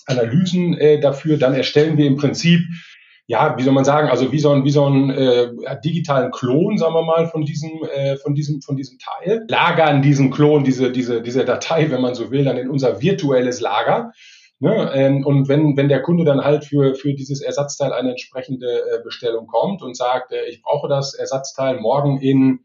Analysen 0.07 0.79
äh, 0.79 1.01
dafür. 1.01 1.37
Dann 1.39 1.55
erstellen 1.55 1.99
wir 1.99 2.07
im 2.07 2.17
Prinzip 2.17 2.61
ja, 3.27 3.57
wie 3.57 3.63
soll 3.63 3.73
man 3.73 3.85
sagen, 3.85 4.09
also 4.09 4.33
wie 4.33 4.41
so 4.41 4.51
ein, 4.51 4.65
wie 4.65 4.71
so 4.71 4.85
ein 4.85 5.11
äh, 5.11 5.49
digitalen 5.85 6.33
Klon, 6.33 6.77
sagen 6.77 6.93
wir 6.93 7.05
mal, 7.05 7.29
von 7.29 7.45
diesem, 7.45 7.71
äh, 7.85 8.17
von 8.17 8.35
diesem, 8.35 8.61
von 8.61 8.77
diesem 8.77 8.99
Teil, 8.99 9.47
lagern 9.49 10.03
diesen 10.03 10.31
Klon, 10.31 10.65
diese, 10.65 10.91
diese, 10.91 11.23
diese 11.23 11.45
Datei, 11.45 11.91
wenn 11.91 12.01
man 12.01 12.15
so 12.15 12.31
will, 12.31 12.45
dann 12.45 12.59
in 12.59 12.69
unser 12.69 13.01
virtuelles 13.01 13.61
Lager 13.61 14.13
Ne? 14.63 14.93
Ähm, 14.95 15.27
und 15.27 15.49
wenn, 15.49 15.77
wenn 15.77 15.89
der 15.89 16.03
Kunde 16.03 16.25
dann 16.25 16.45
halt 16.45 16.65
für, 16.65 16.95
für 16.95 17.15
dieses 17.15 17.43
Ersatzteil 17.43 17.93
eine 17.93 18.11
entsprechende 18.11 18.69
äh, 18.69 19.03
Bestellung 19.03 19.49
kommt 19.49 19.83
und 19.83 19.97
sagt, 19.97 20.31
äh, 20.31 20.45
ich 20.49 20.63
brauche 20.63 20.89
das 20.89 21.15
Ersatzteil 21.15 21.81
morgen 21.81 22.21
in 22.21 22.61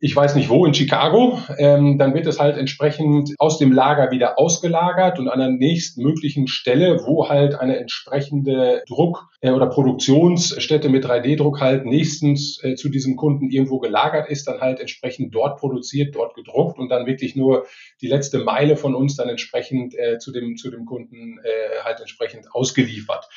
ich 0.00 0.14
weiß 0.14 0.34
nicht 0.34 0.48
wo, 0.48 0.66
in 0.66 0.74
Chicago. 0.74 1.38
Ähm, 1.58 1.98
dann 1.98 2.14
wird 2.14 2.26
es 2.26 2.38
halt 2.38 2.56
entsprechend 2.56 3.34
aus 3.38 3.58
dem 3.58 3.72
Lager 3.72 4.10
wieder 4.10 4.38
ausgelagert 4.38 5.18
und 5.18 5.28
an 5.28 5.38
der 5.38 5.48
nächstmöglichen 5.48 6.48
Stelle, 6.48 7.00
wo 7.06 7.28
halt 7.28 7.54
eine 7.54 7.78
entsprechende 7.78 8.82
Druck- 8.86 9.28
äh, 9.40 9.50
oder 9.50 9.66
Produktionsstätte 9.66 10.88
mit 10.88 11.04
3D-Druck 11.04 11.60
halt 11.60 11.86
nächstens 11.86 12.62
äh, 12.62 12.74
zu 12.74 12.88
diesem 12.88 13.16
Kunden 13.16 13.50
irgendwo 13.50 13.78
gelagert 13.78 14.28
ist, 14.28 14.46
dann 14.46 14.60
halt 14.60 14.80
entsprechend 14.80 15.34
dort 15.34 15.58
produziert, 15.58 16.14
dort 16.14 16.34
gedruckt 16.34 16.78
und 16.78 16.90
dann 16.90 17.06
wirklich 17.06 17.36
nur 17.36 17.66
die 18.00 18.08
letzte 18.08 18.38
Meile 18.38 18.76
von 18.76 18.94
uns 18.94 19.16
dann 19.16 19.28
entsprechend 19.28 19.94
äh, 19.94 20.18
zu, 20.18 20.32
dem, 20.32 20.56
zu 20.56 20.70
dem 20.70 20.84
Kunden 20.84 21.38
äh, 21.42 21.84
halt 21.84 22.00
entsprechend 22.00 22.46
ausgeliefert. 22.52 23.28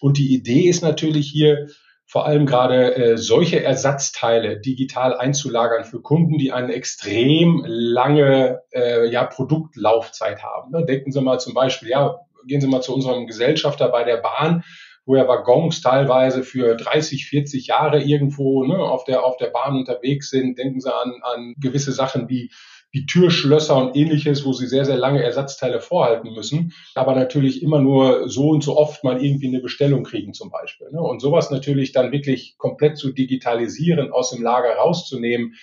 Und 0.00 0.18
die 0.18 0.32
Idee 0.32 0.68
ist 0.68 0.82
natürlich 0.82 1.28
hier, 1.28 1.68
vor 2.08 2.24
allem 2.24 2.46
gerade 2.46 2.96
äh, 2.96 3.18
solche 3.18 3.62
Ersatzteile 3.62 4.58
digital 4.58 5.14
einzulagern 5.14 5.84
für 5.84 6.00
Kunden, 6.00 6.38
die 6.38 6.52
eine 6.52 6.72
extrem 6.72 7.62
lange 7.66 8.62
äh, 8.72 9.10
ja, 9.10 9.24
Produktlaufzeit 9.24 10.42
haben. 10.42 10.72
Ne? 10.72 10.86
Denken 10.86 11.12
Sie 11.12 11.20
mal 11.20 11.38
zum 11.38 11.52
Beispiel, 11.52 11.90
ja, 11.90 12.18
gehen 12.46 12.62
Sie 12.62 12.66
mal 12.66 12.80
zu 12.80 12.94
unserem 12.94 13.26
Gesellschafter 13.26 13.90
bei 13.90 14.04
der 14.04 14.16
Bahn, 14.16 14.64
wo 15.04 15.16
ja 15.16 15.28
Waggons 15.28 15.82
teilweise 15.82 16.44
für 16.44 16.76
30, 16.76 17.26
40 17.26 17.66
Jahre 17.66 18.02
irgendwo 18.02 18.64
ne, 18.64 18.78
auf, 18.78 19.04
der, 19.04 19.22
auf 19.22 19.36
der 19.36 19.48
Bahn 19.48 19.76
unterwegs 19.76 20.30
sind. 20.30 20.56
Denken 20.56 20.80
Sie 20.80 20.94
an, 20.94 21.20
an 21.22 21.54
gewisse 21.58 21.92
Sachen 21.92 22.30
wie 22.30 22.50
wie 22.98 23.06
Türschlösser 23.06 23.76
und 23.76 23.96
ähnliches, 23.96 24.44
wo 24.44 24.52
sie 24.52 24.66
sehr, 24.66 24.84
sehr 24.84 24.96
lange 24.96 25.22
Ersatzteile 25.22 25.80
vorhalten 25.80 26.32
müssen, 26.32 26.72
aber 26.96 27.14
natürlich 27.14 27.62
immer 27.62 27.80
nur 27.80 28.28
so 28.28 28.48
und 28.48 28.64
so 28.64 28.76
oft 28.76 29.04
mal 29.04 29.22
irgendwie 29.24 29.46
eine 29.46 29.60
Bestellung 29.60 30.02
kriegen 30.02 30.34
zum 30.34 30.50
Beispiel. 30.50 30.90
Ne? 30.90 31.00
Und 31.00 31.20
sowas 31.20 31.50
natürlich 31.50 31.92
dann 31.92 32.10
wirklich 32.10 32.56
komplett 32.58 32.98
zu 32.98 33.12
digitalisieren, 33.12 34.10
aus 34.10 34.30
dem 34.30 34.42
Lager 34.42 34.74
rauszunehmen, 34.74 35.54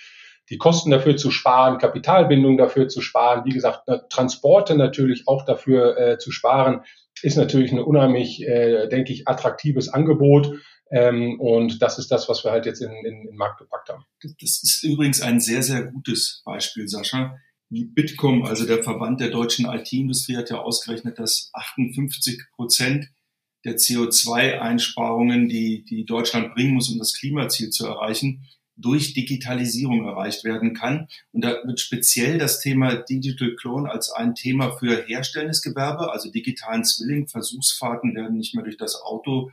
die 0.48 0.56
Kosten 0.56 0.90
dafür 0.90 1.16
zu 1.16 1.30
sparen, 1.30 1.78
Kapitalbindung 1.78 2.56
dafür 2.56 2.88
zu 2.88 3.02
sparen, 3.02 3.44
wie 3.44 3.50
gesagt, 3.50 3.82
Transporte 4.08 4.74
natürlich 4.74 5.24
auch 5.26 5.44
dafür 5.44 5.98
äh, 5.98 6.18
zu 6.18 6.30
sparen, 6.30 6.82
ist 7.22 7.36
natürlich 7.36 7.72
ein 7.72 7.80
unheimlich, 7.80 8.46
äh, 8.46 8.88
denke 8.88 9.12
ich, 9.12 9.28
attraktives 9.28 9.88
Angebot. 9.88 10.54
Ähm, 10.90 11.40
und 11.40 11.82
das 11.82 11.98
ist 11.98 12.10
das, 12.10 12.28
was 12.28 12.44
wir 12.44 12.52
halt 12.52 12.66
jetzt 12.66 12.80
in, 12.80 12.90
in, 12.90 13.04
in 13.04 13.26
den 13.26 13.36
Markt 13.36 13.58
gepackt 13.58 13.88
haben. 13.88 14.04
Das 14.22 14.62
ist 14.62 14.84
übrigens 14.84 15.20
ein 15.20 15.40
sehr, 15.40 15.62
sehr 15.62 15.84
gutes 15.84 16.42
Beispiel, 16.44 16.88
Sascha. 16.88 17.36
Bitkom, 17.68 18.44
also 18.44 18.64
der 18.64 18.84
Verband 18.84 19.20
der 19.20 19.30
deutschen 19.30 19.66
IT-Industrie, 19.66 20.36
hat 20.36 20.50
ja 20.50 20.58
ausgerechnet, 20.58 21.18
dass 21.18 21.50
58 21.52 22.40
Prozent 22.54 23.10
der 23.64 23.76
CO2-Einsparungen, 23.76 25.48
die, 25.48 25.84
die 25.84 26.04
Deutschland 26.04 26.54
bringen 26.54 26.74
muss, 26.74 26.90
um 26.90 26.98
das 26.98 27.14
Klimaziel 27.18 27.70
zu 27.70 27.84
erreichen, 27.86 28.46
durch 28.76 29.14
Digitalisierung 29.14 30.04
erreicht 30.04 30.44
werden 30.44 30.74
kann. 30.74 31.08
Und 31.32 31.44
da 31.44 31.56
wird 31.64 31.80
speziell 31.80 32.38
das 32.38 32.60
Thema 32.60 32.94
Digital 32.94 33.56
Clone 33.56 33.90
als 33.90 34.10
ein 34.12 34.34
Thema 34.34 34.70
für 34.72 35.04
herstellendes 35.06 35.62
Gewerbe, 35.62 36.12
also 36.12 36.30
digitalen 36.30 36.84
Zwilling. 36.84 37.26
Versuchsfahrten 37.26 38.14
werden 38.14 38.36
nicht 38.36 38.54
mehr 38.54 38.64
durch 38.64 38.76
das 38.76 39.00
Auto 39.00 39.50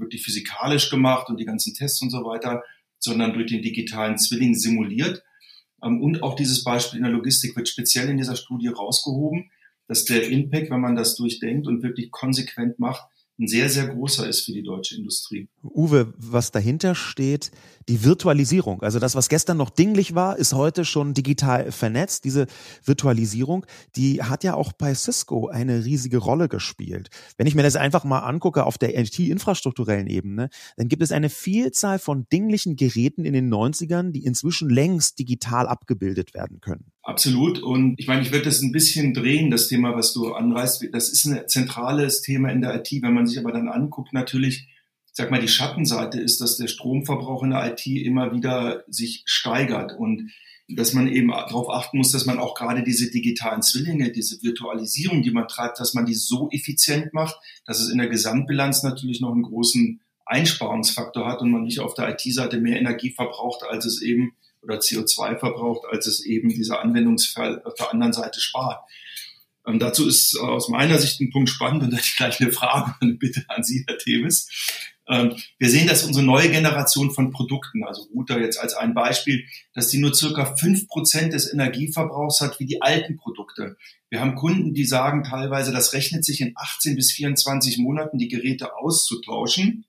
wirklich 0.00 0.22
physikalisch 0.22 0.90
gemacht 0.90 1.28
und 1.28 1.38
die 1.38 1.44
ganzen 1.44 1.74
Tests 1.74 2.02
und 2.02 2.10
so 2.10 2.24
weiter, 2.24 2.62
sondern 2.98 3.32
durch 3.32 3.46
den 3.46 3.62
digitalen 3.62 4.18
Zwilling 4.18 4.54
simuliert. 4.54 5.22
Ähm, 5.82 6.02
und 6.02 6.22
auch 6.22 6.36
dieses 6.36 6.64
Beispiel 6.64 6.98
in 6.98 7.04
der 7.04 7.12
Logistik 7.12 7.56
wird 7.56 7.68
speziell 7.68 8.08
in 8.08 8.16
dieser 8.16 8.36
Studie 8.36 8.68
rausgehoben, 8.68 9.50
dass 9.86 10.04
der 10.04 10.28
Impact, 10.28 10.70
wenn 10.70 10.80
man 10.80 10.96
das 10.96 11.14
durchdenkt 11.16 11.66
und 11.66 11.82
wirklich 11.82 12.10
konsequent 12.10 12.78
macht, 12.78 13.06
ein 13.38 13.48
sehr, 13.48 13.68
sehr 13.68 13.88
großer 13.88 14.28
ist 14.28 14.44
für 14.44 14.52
die 14.52 14.62
deutsche 14.62 14.96
Industrie. 14.96 15.48
Uwe, 15.62 16.14
was 16.16 16.52
dahinter 16.52 16.94
steht, 16.94 17.50
die 17.88 18.04
Virtualisierung. 18.04 18.82
Also 18.82 19.00
das, 19.00 19.16
was 19.16 19.28
gestern 19.28 19.56
noch 19.56 19.70
dinglich 19.70 20.14
war, 20.14 20.38
ist 20.38 20.52
heute 20.52 20.84
schon 20.84 21.14
digital 21.14 21.72
vernetzt. 21.72 22.24
Diese 22.24 22.46
Virtualisierung, 22.84 23.66
die 23.96 24.22
hat 24.22 24.44
ja 24.44 24.54
auch 24.54 24.72
bei 24.72 24.94
Cisco 24.94 25.48
eine 25.48 25.84
riesige 25.84 26.18
Rolle 26.18 26.48
gespielt. 26.48 27.08
Wenn 27.36 27.48
ich 27.48 27.56
mir 27.56 27.64
das 27.64 27.76
einfach 27.76 28.04
mal 28.04 28.20
angucke 28.20 28.64
auf 28.64 28.78
der 28.78 28.96
IT-infrastrukturellen 28.96 30.06
Ebene, 30.06 30.48
dann 30.76 30.88
gibt 30.88 31.02
es 31.02 31.10
eine 31.10 31.28
Vielzahl 31.28 31.98
von 31.98 32.28
dinglichen 32.32 32.76
Geräten 32.76 33.24
in 33.24 33.32
den 33.32 33.52
90ern, 33.52 34.12
die 34.12 34.24
inzwischen 34.24 34.70
längst 34.70 35.18
digital 35.18 35.66
abgebildet 35.66 36.34
werden 36.34 36.60
können. 36.60 36.93
Absolut. 37.04 37.62
Und 37.62 38.00
ich 38.00 38.06
meine, 38.06 38.22
ich 38.22 38.32
würde 38.32 38.46
das 38.46 38.62
ein 38.62 38.72
bisschen 38.72 39.12
drehen, 39.12 39.50
das 39.50 39.68
Thema, 39.68 39.94
was 39.94 40.14
du 40.14 40.32
anreißt. 40.32 40.88
Das 40.90 41.10
ist 41.10 41.26
ein 41.26 41.46
zentrales 41.48 42.22
Thema 42.22 42.50
in 42.50 42.62
der 42.62 42.74
IT. 42.76 42.90
Wenn 43.02 43.12
man 43.12 43.26
sich 43.26 43.38
aber 43.38 43.52
dann 43.52 43.68
anguckt, 43.68 44.14
natürlich, 44.14 44.68
sag 45.12 45.30
mal, 45.30 45.40
die 45.40 45.48
Schattenseite 45.48 46.18
ist, 46.18 46.40
dass 46.40 46.56
der 46.56 46.66
Stromverbrauch 46.66 47.42
in 47.42 47.50
der 47.50 47.70
IT 47.70 47.86
immer 47.86 48.32
wieder 48.32 48.84
sich 48.88 49.22
steigert 49.26 49.92
und 49.98 50.30
dass 50.66 50.94
man 50.94 51.06
eben 51.06 51.28
darauf 51.28 51.68
achten 51.68 51.98
muss, 51.98 52.10
dass 52.10 52.24
man 52.24 52.38
auch 52.38 52.54
gerade 52.54 52.82
diese 52.82 53.10
digitalen 53.10 53.60
Zwillinge, 53.60 54.10
diese 54.10 54.42
Virtualisierung, 54.42 55.22
die 55.22 55.30
man 55.30 55.46
treibt, 55.46 55.78
dass 55.78 55.92
man 55.92 56.06
die 56.06 56.14
so 56.14 56.48
effizient 56.52 57.12
macht, 57.12 57.36
dass 57.66 57.80
es 57.80 57.90
in 57.90 57.98
der 57.98 58.08
Gesamtbilanz 58.08 58.82
natürlich 58.82 59.20
noch 59.20 59.32
einen 59.32 59.42
großen 59.42 60.00
Einsparungsfaktor 60.24 61.26
hat 61.26 61.42
und 61.42 61.50
man 61.50 61.64
nicht 61.64 61.80
auf 61.80 61.92
der 61.92 62.08
IT-Seite 62.08 62.60
mehr 62.60 62.78
Energie 62.78 63.10
verbraucht, 63.10 63.62
als 63.68 63.84
es 63.84 64.00
eben 64.00 64.32
oder 64.64 64.78
CO2 64.78 65.38
verbraucht, 65.38 65.86
als 65.90 66.06
es 66.06 66.24
eben 66.24 66.48
dieser 66.48 66.80
Anwendungsfall 66.80 67.62
auf 67.64 67.74
der 67.74 67.92
anderen 67.92 68.12
Seite 68.12 68.40
spart. 68.40 68.82
Ähm, 69.66 69.78
dazu 69.78 70.06
ist 70.06 70.38
aus 70.38 70.68
meiner 70.68 70.98
Sicht 70.98 71.20
ein 71.20 71.30
Punkt 71.30 71.48
spannend 71.48 71.84
und 71.84 71.92
da 71.92 71.98
ich 71.98 72.16
gleich 72.16 72.40
eine 72.40 72.52
Frage 72.52 72.94
und 73.00 73.08
eine 73.08 73.14
Bitte 73.14 73.44
an 73.48 73.62
Sie, 73.62 73.84
Herr 73.86 73.98
Tevis. 73.98 74.48
Ähm, 75.06 75.36
wir 75.58 75.68
sehen, 75.68 75.86
dass 75.86 76.04
unsere 76.04 76.24
neue 76.24 76.50
Generation 76.50 77.10
von 77.10 77.30
Produkten, 77.30 77.84
also 77.84 78.02
Router 78.14 78.40
jetzt 78.40 78.58
als 78.58 78.74
ein 78.74 78.94
Beispiel, 78.94 79.44
dass 79.74 79.88
die 79.88 79.98
nur 79.98 80.14
circa 80.14 80.56
fünf 80.56 80.88
Prozent 80.88 81.34
des 81.34 81.52
Energieverbrauchs 81.52 82.40
hat 82.40 82.58
wie 82.58 82.66
die 82.66 82.80
alten 82.80 83.16
Produkte. 83.16 83.76
Wir 84.08 84.20
haben 84.20 84.34
Kunden, 84.34 84.72
die 84.72 84.86
sagen 84.86 85.24
teilweise, 85.24 85.72
das 85.72 85.92
rechnet 85.92 86.24
sich 86.24 86.40
in 86.40 86.52
18 86.56 86.96
bis 86.96 87.12
24 87.12 87.78
Monaten, 87.78 88.18
die 88.18 88.28
Geräte 88.28 88.76
auszutauschen, 88.76 89.84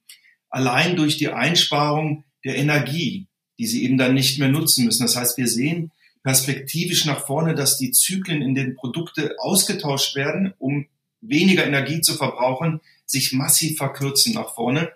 allein 0.49 0.95
durch 0.95 1.17
die 1.17 1.29
Einsparung 1.29 2.25
der 2.43 2.57
Energie 2.57 3.27
die 3.57 3.67
sie 3.67 3.83
eben 3.83 3.97
dann 3.97 4.13
nicht 4.13 4.39
mehr 4.39 4.49
nutzen 4.49 4.85
müssen. 4.85 5.03
Das 5.03 5.15
heißt, 5.15 5.37
wir 5.37 5.47
sehen 5.47 5.91
perspektivisch 6.23 7.05
nach 7.05 7.25
vorne, 7.25 7.53
dass 7.53 7.77
die 7.77 7.91
Zyklen, 7.91 8.41
in 8.41 8.55
denen 8.55 8.75
Produkte 8.75 9.35
ausgetauscht 9.39 10.15
werden, 10.15 10.53
um 10.57 10.87
weniger 11.21 11.65
Energie 11.65 12.01
zu 12.01 12.15
verbrauchen, 12.15 12.81
sich 13.05 13.33
massiv 13.33 13.77
verkürzen 13.77 14.33
nach 14.33 14.53
vorne. 14.55 14.91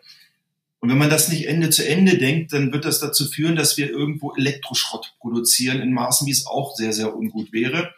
Und 0.80 0.90
wenn 0.90 0.98
man 0.98 1.10
das 1.10 1.30
nicht 1.30 1.48
Ende 1.48 1.70
zu 1.70 1.88
Ende 1.88 2.18
denkt, 2.18 2.54
dann 2.54 2.72
wird 2.72 2.86
das 2.86 3.00
dazu 3.00 3.26
führen, 3.26 3.56
dass 3.56 3.78
wir 3.78 3.90
irgendwo 3.90 4.34
Elektroschrott 4.34 5.14
produzieren 5.20 5.82
in 5.82 5.94
Maßen, 5.94 6.26
wie 6.26 6.32
es 6.32 6.48
auch 6.48 6.76
sehr, 6.76 6.94
sehr 6.94 7.16
ungut 7.16 7.52
wäre. 7.52 7.94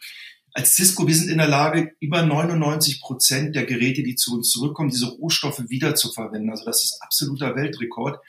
Als 0.53 0.75
Cisco, 0.75 1.07
wir 1.07 1.15
sind 1.15 1.29
in 1.29 1.37
der 1.37 1.47
Lage, 1.47 1.93
über 2.01 2.23
99 2.23 2.99
Prozent 2.99 3.55
der 3.55 3.65
Geräte, 3.65 4.03
die 4.03 4.15
zu 4.15 4.35
uns 4.35 4.49
zurückkommen, 4.49 4.89
diese 4.89 5.07
Rohstoffe 5.07 5.69
wieder 5.69 5.95
zu 5.95 6.11
verwenden. 6.11 6.49
Also 6.49 6.65
das 6.65 6.83
ist 6.83 7.01
absoluter 7.01 7.55
Weltrekord 7.55 8.19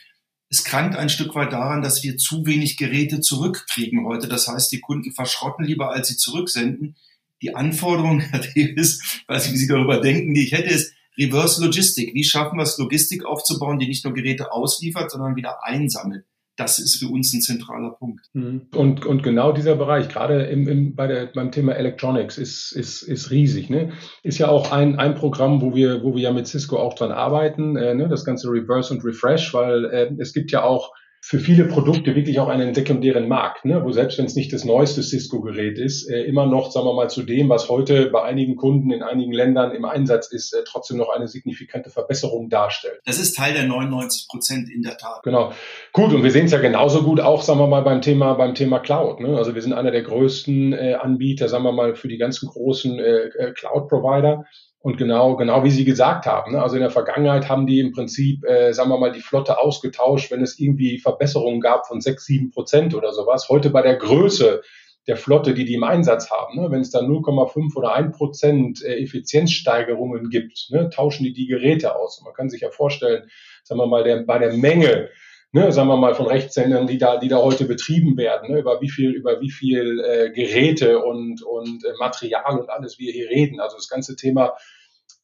es 0.53 0.65
krankt 0.65 0.97
ein 0.97 1.09
Stück 1.09 1.35
weit 1.35 1.55
daran, 1.55 1.81
dass 1.81 2.03
wir 2.03 2.19
zu 2.19 2.45
wenig 2.45 2.77
Geräte 2.77 3.21
zurückkriegen 3.21 4.05
heute. 4.05 4.29
Das 4.29 4.49
heißt, 4.49 4.71
die 4.71 4.81
Kunden 4.81 5.11
verschrotten 5.11 5.65
lieber, 5.65 5.93
als 5.93 6.09
sie 6.09 6.19
zurücksenden. 6.19 6.95
Die 7.41 7.55
Anforderung, 7.55 8.21
Herr 8.21 8.41
Davis, 8.41 9.23
weiß 9.29 9.47
ich, 9.47 9.53
wie 9.55 9.57
Sie 9.57 9.67
darüber 9.67 10.03
denken, 10.03 10.35
die 10.35 10.45
ich 10.45 10.53
hätte, 10.53 10.69
ist 10.69 10.93
Reverse 11.17 11.65
Logistik. 11.65 12.12
Wie 12.12 12.23
schaffen 12.23 12.59
wir 12.59 12.65
es, 12.65 12.77
Logistik 12.77 13.25
aufzubauen, 13.25 13.79
die 13.79 13.88
nicht 13.88 14.05
nur 14.05 14.12
Geräte 14.12 14.53
ausliefert, 14.53 15.11
sondern 15.11 15.37
wieder 15.37 15.65
einsammelt? 15.65 16.27
Das 16.57 16.79
ist 16.79 16.99
für 16.99 17.09
uns 17.09 17.33
ein 17.33 17.41
zentraler 17.41 17.91
Punkt. 17.91 18.27
Mhm. 18.35 18.69
Und, 18.75 19.07
und 19.07 19.23
genau 19.23 19.53
dieser 19.53 19.75
Bereich, 19.75 20.09
gerade 20.09 20.43
im, 20.45 20.69
im, 20.69 20.95
bei 20.95 21.07
der, 21.07 21.27
beim 21.27 21.51
Thema 21.51 21.73
Electronics, 21.73 22.37
ist, 22.38 22.73
ist, 22.73 23.03
ist 23.03 23.31
riesig. 23.31 23.71
Ne? 23.71 23.93
Ist 24.23 24.38
ja 24.38 24.49
auch 24.49 24.71
ein, 24.71 24.99
ein 24.99 25.15
Programm, 25.15 25.62
wo 25.62 25.75
wir, 25.75 26.03
wo 26.03 26.15
wir 26.15 26.23
ja 26.23 26.33
mit 26.33 26.47
Cisco 26.47 26.79
auch 26.79 26.95
dran 26.95 27.12
arbeiten, 27.12 27.77
äh, 27.77 27.95
ne? 27.95 28.09
das 28.09 28.25
ganze 28.25 28.49
Reverse 28.49 28.93
und 28.93 29.05
Refresh, 29.05 29.55
weil 29.55 29.85
äh, 29.87 30.15
es 30.19 30.33
gibt 30.33 30.53
ja 30.53 30.62
auch 30.62 30.93
für 31.25 31.39
viele 31.39 31.67
Produkte 31.67 32.17
wirklich 32.17 32.41
auch 32.41 32.49
einen 32.49 32.75
sekundären 32.75 33.29
Markt, 33.29 33.65
ne? 33.65 33.85
wo 33.85 33.93
selbst 33.93 34.19
wenn 34.19 34.25
es 34.25 34.35
nicht 34.35 34.53
das 34.53 34.65
neueste 34.65 35.05
Cisco-Gerät 35.05 35.79
ist, 35.79 36.11
äh, 36.11 36.23
immer 36.25 36.47
noch, 36.47 36.73
sagen 36.73 36.85
wir 36.85 36.95
mal, 36.95 37.09
zu 37.09 37.23
dem, 37.23 37.49
was 37.49 37.69
heute 37.69 38.11
bei 38.11 38.23
einigen 38.23 38.57
Kunden 38.57 38.91
in 38.91 39.05
einigen 39.05 39.33
Ländern 39.33 39.71
im 39.71 39.85
Einsatz 39.85 40.33
ist, 40.33 40.53
äh, 40.53 40.65
trotzdem 40.67 40.97
noch 40.97 41.11
eine 41.11 41.29
signifikante 41.29 41.91
Verbesserung 41.91 42.49
darstellt. 42.49 43.01
Das 43.05 43.21
ist 43.21 43.37
Teil 43.37 43.55
der 43.55 43.67
99 43.67 44.27
Prozent 44.29 44.69
in 44.69 44.83
der 44.83 44.97
Tat. 44.97 45.23
Genau. 45.23 45.53
Gut, 45.93 46.13
und 46.13 46.25
wir 46.25 46.33
sehen 46.33 46.47
es 46.47 46.53
ja 46.53 46.59
genauso 46.59 47.05
gut 47.05 47.21
auch, 47.21 47.43
sagen 47.43 47.61
wir 47.61 47.69
mal, 47.69 47.83
beim 47.83 48.03
Thema, 48.03 48.35
beim 48.35 48.57
Thema 48.57 48.81
Cloud. 48.81 49.21
Ne? 49.21 49.37
Also 49.37 49.55
wir 49.55 49.63
sind 49.63 49.75
einer 49.75 49.93
der 49.93 50.03
größten 50.03 50.73
äh, 50.73 50.95
Anbieter, 50.95 51.49
sagen 51.49 51.63
wir 51.63 51.73
mal, 51.73 51.95
für 51.95 52.09
die 52.09 52.19
ganzen 52.19 52.49
großen 52.49 52.99
äh, 52.99 53.29
äh 53.29 53.53
Cloud-Provider. 53.53 54.45
Und 54.83 54.97
genau, 54.97 55.37
genau 55.37 55.62
wie 55.62 55.71
Sie 55.71 55.85
gesagt 55.85 56.27
haben. 56.27 56.53
Ne? 56.53 56.62
Also 56.62 56.75
in 56.75 56.83
der 56.83 56.90
Vergangenheit 56.90 57.49
haben 57.49 57.68
die 57.68 57.79
im 57.79 57.92
Prinzip, 57.92 58.45
äh, 58.45 58.73
sagen 58.73 58.90
wir 58.90 58.99
mal, 58.99 59.12
die 59.12 59.21
Flotte 59.21 59.59
ausgetauscht, 59.59 60.33
wenn 60.33 60.42
es 60.42 60.59
irgendwie 60.59 60.99
Verbesserungen 60.99 61.61
gab 61.61 61.87
von 61.87 62.01
sechs, 62.01 62.27
sieben 62.27 62.51
Prozent 62.51 62.92
oder 62.95 63.12
sowas. 63.12 63.49
Heute 63.49 63.71
bei 63.71 63.83
der 63.83 63.95
Größe 63.95 64.61
der 65.07 65.16
Flotte, 65.16 65.55
die 65.55 65.64
die 65.64 65.75
im 65.75 65.85
Einsatz 65.85 66.31
haben, 66.31 66.61
ne? 66.61 66.71
wenn 66.71 66.81
es 66.81 66.90
da 66.90 66.99
0,5 67.01 67.77
oder 67.77 67.95
1 67.95 68.16
Prozent 68.16 68.83
äh, 68.83 69.01
Effizienzsteigerungen 69.01 70.31
gibt, 70.31 70.68
ne? 70.71 70.90
tauschen 70.90 71.25
die 71.25 71.33
die 71.33 71.47
Geräte 71.47 71.95
aus. 71.95 72.18
Und 72.18 72.25
man 72.25 72.35
kann 72.35 72.51
sich 72.51 72.62
ja 72.62 72.71
vorstellen, 72.71 73.29
sagen 73.62 73.81
wir 73.81 73.87
mal, 73.87 74.03
der, 74.03 74.25
bei 74.25 74.38
der 74.38 74.53
Menge 74.53 75.11
ne, 75.53 75.71
sagen 75.71 75.88
wir 75.88 75.97
mal, 75.97 76.15
von 76.15 76.27
Rechtssendern, 76.27 76.87
die 76.87 76.99
da, 76.99 77.19
die 77.19 77.29
da 77.29 77.37
heute 77.37 77.67
betrieben 77.67 78.17
werden, 78.17 78.53
ne, 78.53 78.61
über 78.61 78.81
wie 78.81 78.91
viel, 78.91 79.11
über 79.11 79.41
wie 79.41 79.51
viel 79.51 80.01
äh, 80.01 80.31
Geräte 80.31 80.99
und, 80.99 81.43
und 81.43 81.85
äh, 81.85 81.93
Material 81.99 82.59
und 82.59 82.71
alles 82.71 82.99
wir 82.99 83.12
hier 83.12 83.29
reden. 83.29 83.61
Also 83.61 83.77
das 83.77 83.88
ganze 83.88 84.17
Thema, 84.17 84.55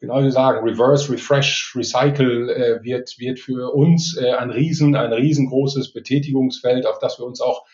genau 0.01 0.23
wie 0.23 0.31
sagen, 0.31 0.69
Reverse, 0.69 1.11
Refresh, 1.11 1.75
Recycle 1.75 2.51
äh, 2.51 2.85
wird, 2.85 3.19
wird 3.19 3.41
für 3.41 3.73
uns 3.75 4.17
äh, 4.17 4.33
ein 4.33 4.51
riesen, 4.51 4.95
ein 4.95 5.13
riesengroßes 5.13 5.93
Betätigungsfeld, 5.93 6.87
auf 6.87 6.99
das 6.99 7.19
wir 7.19 7.25
uns 7.25 7.41
auch 7.41 7.65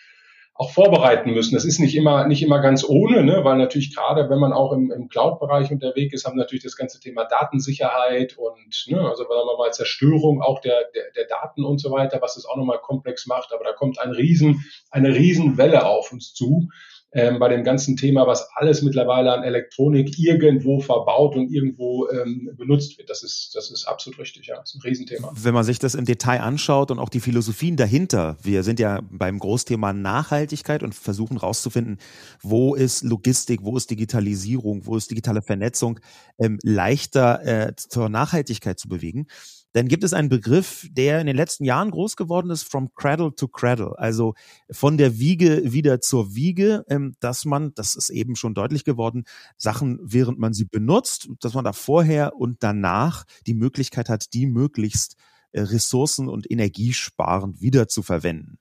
auch 0.56 0.70
vorbereiten 0.70 1.32
müssen. 1.32 1.54
Das 1.54 1.64
ist 1.64 1.80
nicht 1.80 1.96
immer, 1.96 2.28
nicht 2.28 2.42
immer 2.42 2.60
ganz 2.60 2.84
ohne, 2.88 3.24
ne? 3.24 3.40
weil 3.42 3.58
natürlich 3.58 3.94
gerade, 3.94 4.30
wenn 4.30 4.38
man 4.38 4.52
auch 4.52 4.72
im, 4.72 4.92
im 4.92 5.08
Cloud-Bereich 5.08 5.72
unterwegs 5.72 6.14
ist, 6.14 6.26
haben 6.26 6.36
natürlich 6.36 6.62
das 6.62 6.76
ganze 6.76 7.00
Thema 7.00 7.24
Datensicherheit 7.24 8.38
und, 8.38 8.86
ne, 8.86 9.00
also 9.00 9.24
sagen 9.24 9.30
wir 9.30 9.58
mal 9.58 9.72
Zerstörung 9.72 10.42
auch 10.42 10.60
der, 10.60 10.84
der, 10.94 11.10
der 11.16 11.26
Daten 11.26 11.64
und 11.64 11.78
so 11.78 11.90
weiter, 11.90 12.22
was 12.22 12.36
es 12.36 12.46
auch 12.46 12.56
nochmal 12.56 12.78
komplex 12.78 13.26
macht. 13.26 13.52
Aber 13.52 13.64
da 13.64 13.72
kommt 13.72 13.98
ein 13.98 14.12
riesen, 14.12 14.64
eine 14.92 15.12
Riesenwelle 15.12 15.86
auf 15.86 16.12
uns 16.12 16.34
zu 16.34 16.68
ähm, 17.14 17.38
bei 17.38 17.48
dem 17.48 17.62
ganzen 17.62 17.96
Thema, 17.96 18.26
was 18.26 18.48
alles 18.56 18.82
mittlerweile 18.82 19.32
an 19.32 19.44
Elektronik 19.44 20.18
irgendwo 20.18 20.80
verbaut 20.80 21.36
und 21.36 21.50
irgendwo 21.52 22.08
ähm, 22.10 22.50
benutzt 22.56 22.98
wird. 22.98 23.08
Das 23.08 23.22
ist, 23.22 23.54
das 23.54 23.70
ist 23.70 23.86
absolut 23.86 24.18
richtig, 24.18 24.46
ja. 24.46 24.56
Das 24.56 24.74
ist 24.74 24.76
ein 24.76 24.82
Riesenthema. 24.82 25.32
Wenn 25.34 25.54
man 25.54 25.64
sich 25.64 25.78
das 25.78 25.94
im 25.94 26.04
Detail 26.04 26.40
anschaut 26.40 26.90
und 26.90 26.98
auch 26.98 27.08
die 27.08 27.20
Philosophien 27.20 27.76
dahinter, 27.76 28.36
wir 28.42 28.64
sind 28.64 28.80
ja 28.80 29.00
beim 29.10 29.38
Großthema 29.38 29.92
Nachhaltigkeit 29.92 30.82
und 30.82 30.94
versuchen 30.94 31.36
rauszufinden, 31.36 31.98
wo 32.42 32.74
ist 32.74 33.04
Logistik, 33.04 33.60
wo 33.62 33.76
ist 33.76 33.90
Digitalisierung, 33.90 34.84
wo 34.86 34.96
ist 34.96 35.10
digitale 35.10 35.42
Vernetzung 35.42 36.00
ähm, 36.38 36.58
leichter 36.62 37.44
äh, 37.44 37.76
zur 37.76 38.08
Nachhaltigkeit 38.08 38.78
zu 38.80 38.88
bewegen 38.88 39.28
dann 39.74 39.88
gibt 39.88 40.04
es 40.04 40.14
einen 40.14 40.28
Begriff, 40.28 40.86
der 40.92 41.20
in 41.20 41.26
den 41.26 41.34
letzten 41.34 41.64
Jahren 41.64 41.90
groß 41.90 42.14
geworden 42.14 42.50
ist, 42.50 42.62
from 42.62 42.94
cradle 42.94 43.34
to 43.34 43.48
cradle, 43.48 43.98
also 43.98 44.34
von 44.70 44.96
der 44.96 45.18
Wiege 45.18 45.72
wieder 45.72 46.00
zur 46.00 46.36
Wiege, 46.36 46.84
ähm, 46.88 47.14
dass 47.18 47.44
man, 47.44 47.74
das 47.74 47.96
ist 47.96 48.10
eben 48.10 48.36
schon 48.36 48.54
deutlich 48.54 48.84
geworden, 48.84 49.24
Sachen, 49.56 49.98
während 50.00 50.38
man 50.38 50.54
sie 50.54 50.64
benutzt, 50.64 51.28
dass 51.40 51.54
man 51.54 51.64
da 51.64 51.72
vorher 51.72 52.36
und 52.36 52.62
danach 52.62 53.24
die 53.48 53.54
Möglichkeit 53.54 54.08
hat, 54.08 54.32
die 54.32 54.46
möglichst 54.46 55.16
äh, 55.50 55.62
ressourcen- 55.62 56.28
und 56.28 56.48
energiesparend 56.48 57.60
wieder 57.60 57.88
zu 57.88 58.02
verwenden. 58.02 58.58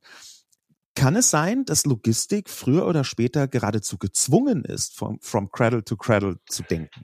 Kann 0.95 1.15
es 1.15 1.29
sein, 1.29 1.65
dass 1.65 1.85
Logistik 1.85 2.49
früher 2.49 2.87
oder 2.87 3.03
später 3.03 3.47
geradezu 3.47 3.97
gezwungen 3.97 4.63
ist, 4.63 4.95
from, 4.95 5.19
from 5.21 5.51
cradle 5.51 5.83
to 5.83 5.95
cradle 5.95 6.37
zu 6.47 6.63
denken? 6.63 7.01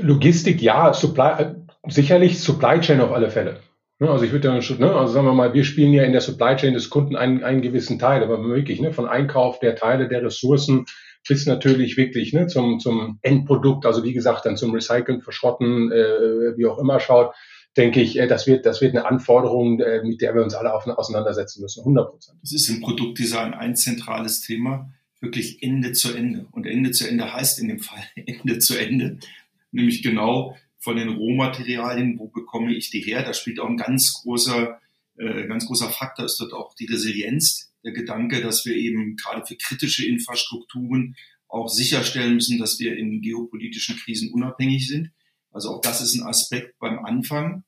Logistik, 0.00 0.60
ja, 0.60 0.92
Supply, 0.92 1.54
sicherlich 1.88 2.40
Supply 2.40 2.80
Chain 2.80 3.00
auf 3.00 3.12
alle 3.12 3.30
Fälle. 3.30 3.60
Ne, 3.98 4.10
also 4.10 4.24
ich 4.24 4.32
würde 4.32 4.48
ja 4.48 4.62
schon, 4.62 4.78
ne, 4.78 4.92
also 4.94 5.12
sagen 5.12 5.26
wir 5.26 5.34
mal, 5.34 5.54
wir 5.54 5.64
spielen 5.64 5.92
ja 5.92 6.04
in 6.04 6.12
der 6.12 6.20
Supply 6.20 6.56
Chain 6.56 6.74
des 6.74 6.90
Kunden 6.90 7.16
einen, 7.16 7.44
einen 7.44 7.62
gewissen 7.62 7.98
Teil, 7.98 8.22
aber 8.22 8.42
wirklich, 8.44 8.80
ne, 8.80 8.92
von 8.92 9.06
Einkauf 9.06 9.60
der 9.60 9.76
Teile, 9.76 10.08
der 10.08 10.22
Ressourcen 10.22 10.86
bis 11.28 11.46
natürlich 11.46 11.96
wirklich 11.96 12.32
ne, 12.32 12.48
zum, 12.48 12.80
zum 12.80 13.18
Endprodukt, 13.22 13.86
also 13.86 14.02
wie 14.02 14.12
gesagt, 14.12 14.44
dann 14.44 14.56
zum 14.56 14.72
Recyceln, 14.72 15.22
Verschrotten, 15.22 15.92
äh, 15.92 16.56
wie 16.56 16.66
auch 16.66 16.78
immer 16.78 16.98
schaut 16.98 17.32
denke 17.76 18.00
ich, 18.00 18.18
äh, 18.18 18.26
das 18.26 18.46
wird, 18.46 18.66
das 18.66 18.80
wird 18.80 18.94
eine 18.94 19.06
Anforderung, 19.06 19.80
äh, 19.80 20.02
mit 20.04 20.20
der 20.20 20.34
wir 20.34 20.42
uns 20.42 20.54
alle 20.54 20.72
auseinandersetzen 20.74 21.62
müssen, 21.62 21.80
100 21.80 22.10
Prozent. 22.10 22.38
Das 22.42 22.52
ist 22.52 22.68
im 22.68 22.80
Produktdesign 22.80 23.54
ein 23.54 23.76
zentrales 23.76 24.40
Thema, 24.40 24.92
wirklich 25.20 25.62
Ende 25.62 25.92
zu 25.92 26.14
Ende. 26.14 26.46
Und 26.52 26.66
Ende 26.66 26.90
zu 26.90 27.08
Ende 27.08 27.32
heißt 27.32 27.60
in 27.60 27.68
dem 27.68 27.78
Fall 27.78 28.02
Ende 28.26 28.58
zu 28.58 28.76
Ende, 28.76 29.18
nämlich 29.70 30.02
genau 30.02 30.56
von 30.82 30.96
den 30.96 31.10
Rohmaterialien, 31.10 32.18
wo 32.18 32.26
bekomme 32.28 32.74
ich 32.74 32.90
die 32.90 33.00
her? 33.00 33.22
Da 33.22 33.32
spielt 33.32 33.60
auch 33.60 33.68
ein 33.68 33.76
ganz 33.76 34.12
großer, 34.14 34.80
äh, 35.16 35.46
ganz 35.46 35.66
großer 35.66 35.88
Faktor, 35.90 36.26
ist 36.26 36.40
dort 36.40 36.52
auch 36.52 36.74
die 36.74 36.86
Resilienz, 36.86 37.72
der 37.84 37.92
Gedanke, 37.92 38.40
dass 38.40 38.66
wir 38.66 38.74
eben 38.74 39.16
gerade 39.16 39.46
für 39.46 39.56
kritische 39.56 40.06
Infrastrukturen 40.06 41.16
auch 41.48 41.68
sicherstellen 41.68 42.34
müssen, 42.34 42.58
dass 42.58 42.78
wir 42.80 42.96
in 42.96 43.20
geopolitischen 43.20 43.96
Krisen 43.96 44.32
unabhängig 44.32 44.88
sind. 44.88 45.10
Also 45.52 45.70
auch 45.70 45.80
das 45.80 46.00
ist 46.00 46.14
ein 46.14 46.26
Aspekt 46.26 46.78
beim 46.78 47.04
Anfang 47.04 47.64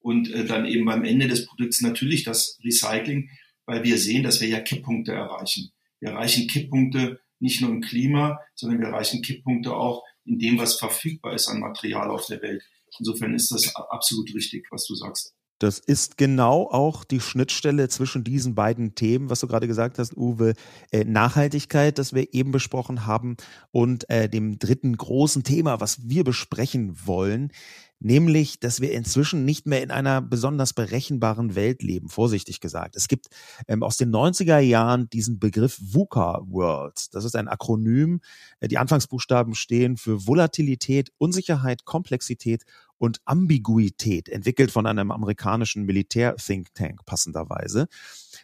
und 0.00 0.30
äh, 0.30 0.44
dann 0.44 0.66
eben 0.66 0.84
beim 0.86 1.04
Ende 1.04 1.28
des 1.28 1.46
Produkts 1.46 1.80
natürlich 1.82 2.24
das 2.24 2.58
Recycling, 2.64 3.30
weil 3.66 3.84
wir 3.84 3.98
sehen, 3.98 4.22
dass 4.22 4.40
wir 4.40 4.48
ja 4.48 4.60
Kipppunkte 4.60 5.12
erreichen. 5.12 5.70
Wir 6.00 6.10
erreichen 6.10 6.48
Kipppunkte 6.48 7.20
nicht 7.38 7.60
nur 7.60 7.70
im 7.70 7.80
Klima, 7.80 8.40
sondern 8.54 8.80
wir 8.80 8.88
erreichen 8.88 9.22
Kipppunkte 9.22 9.74
auch 9.74 10.02
in 10.30 10.38
dem, 10.38 10.58
was 10.58 10.78
verfügbar 10.78 11.34
ist 11.34 11.48
an 11.48 11.60
Material 11.60 12.10
auf 12.10 12.26
der 12.26 12.40
Welt. 12.42 12.62
Insofern 12.98 13.34
ist 13.34 13.50
das 13.50 13.74
absolut 13.74 14.32
richtig, 14.34 14.66
was 14.70 14.86
du 14.86 14.94
sagst. 14.94 15.34
Das 15.58 15.78
ist 15.78 16.16
genau 16.16 16.70
auch 16.70 17.04
die 17.04 17.20
Schnittstelle 17.20 17.88
zwischen 17.90 18.24
diesen 18.24 18.54
beiden 18.54 18.94
Themen, 18.94 19.28
was 19.28 19.40
du 19.40 19.46
gerade 19.46 19.66
gesagt 19.66 19.98
hast, 19.98 20.16
Uwe, 20.16 20.54
äh, 20.90 21.04
Nachhaltigkeit, 21.04 21.98
das 21.98 22.14
wir 22.14 22.32
eben 22.32 22.50
besprochen 22.50 23.04
haben, 23.04 23.36
und 23.70 24.08
äh, 24.08 24.30
dem 24.30 24.58
dritten 24.58 24.96
großen 24.96 25.44
Thema, 25.44 25.78
was 25.78 26.08
wir 26.08 26.24
besprechen 26.24 26.96
wollen, 27.04 27.52
nämlich, 28.00 28.58
dass 28.58 28.80
wir 28.80 28.92
inzwischen 28.92 29.44
nicht 29.44 29.66
mehr 29.66 29.82
in 29.82 29.90
einer 29.90 30.20
besonders 30.20 30.72
berechenbaren 30.72 31.54
Welt 31.54 31.82
leben, 31.82 32.08
vorsichtig 32.08 32.60
gesagt. 32.60 32.96
Es 32.96 33.06
gibt 33.06 33.28
ähm, 33.68 33.82
aus 33.82 33.96
den 33.96 34.10
90er 34.10 34.58
Jahren 34.58 35.08
diesen 35.10 35.38
Begriff 35.38 35.78
VUCA 35.80 36.40
World. 36.46 37.14
Das 37.14 37.24
ist 37.24 37.36
ein 37.36 37.48
Akronym. 37.48 38.20
Äh, 38.60 38.68
die 38.68 38.78
Anfangsbuchstaben 38.78 39.54
stehen 39.54 39.96
für 39.96 40.26
Volatilität, 40.26 41.12
Unsicherheit, 41.18 41.84
Komplexität 41.84 42.64
und 42.98 43.20
Ambiguität, 43.24 44.28
entwickelt 44.28 44.70
von 44.70 44.86
einem 44.86 45.10
amerikanischen 45.10 45.84
Militär-Think 45.84 46.74
Tank 46.74 47.04
passenderweise. 47.06 47.88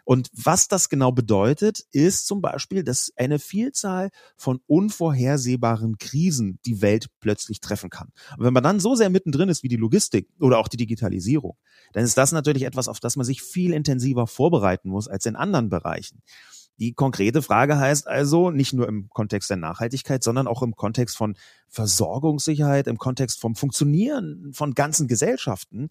Und 0.06 0.30
was 0.32 0.68
das 0.68 0.88
genau 0.88 1.10
bedeutet, 1.10 1.84
ist 1.90 2.28
zum 2.28 2.40
Beispiel, 2.40 2.84
dass 2.84 3.12
eine 3.16 3.40
Vielzahl 3.40 4.10
von 4.36 4.60
unvorhersehbaren 4.68 5.98
Krisen 5.98 6.60
die 6.64 6.80
Welt 6.80 7.08
plötzlich 7.18 7.60
treffen 7.60 7.90
kann. 7.90 8.12
Und 8.38 8.44
wenn 8.44 8.52
man 8.52 8.62
dann 8.62 8.78
so 8.78 8.94
sehr 8.94 9.10
mittendrin 9.10 9.48
ist 9.48 9.64
wie 9.64 9.68
die 9.68 9.74
Logistik 9.74 10.28
oder 10.38 10.58
auch 10.58 10.68
die 10.68 10.76
Digitalisierung, 10.76 11.56
dann 11.92 12.04
ist 12.04 12.16
das 12.16 12.30
natürlich 12.30 12.62
etwas, 12.62 12.86
auf 12.86 13.00
das 13.00 13.16
man 13.16 13.26
sich 13.26 13.42
viel 13.42 13.72
intensiver 13.72 14.28
vorbereiten 14.28 14.90
muss 14.90 15.08
als 15.08 15.26
in 15.26 15.34
anderen 15.34 15.70
Bereichen. 15.70 16.22
Die 16.78 16.92
konkrete 16.92 17.40
Frage 17.42 17.78
heißt 17.78 18.06
also, 18.06 18.50
nicht 18.50 18.74
nur 18.74 18.86
im 18.86 19.08
Kontext 19.08 19.48
der 19.48 19.56
Nachhaltigkeit, 19.56 20.22
sondern 20.22 20.46
auch 20.46 20.62
im 20.62 20.76
Kontext 20.76 21.16
von 21.16 21.34
Versorgungssicherheit, 21.68 22.86
im 22.86 22.98
Kontext 22.98 23.40
vom 23.40 23.56
Funktionieren 23.56 24.52
von 24.52 24.74
ganzen 24.74 25.08
Gesellschaften, 25.08 25.88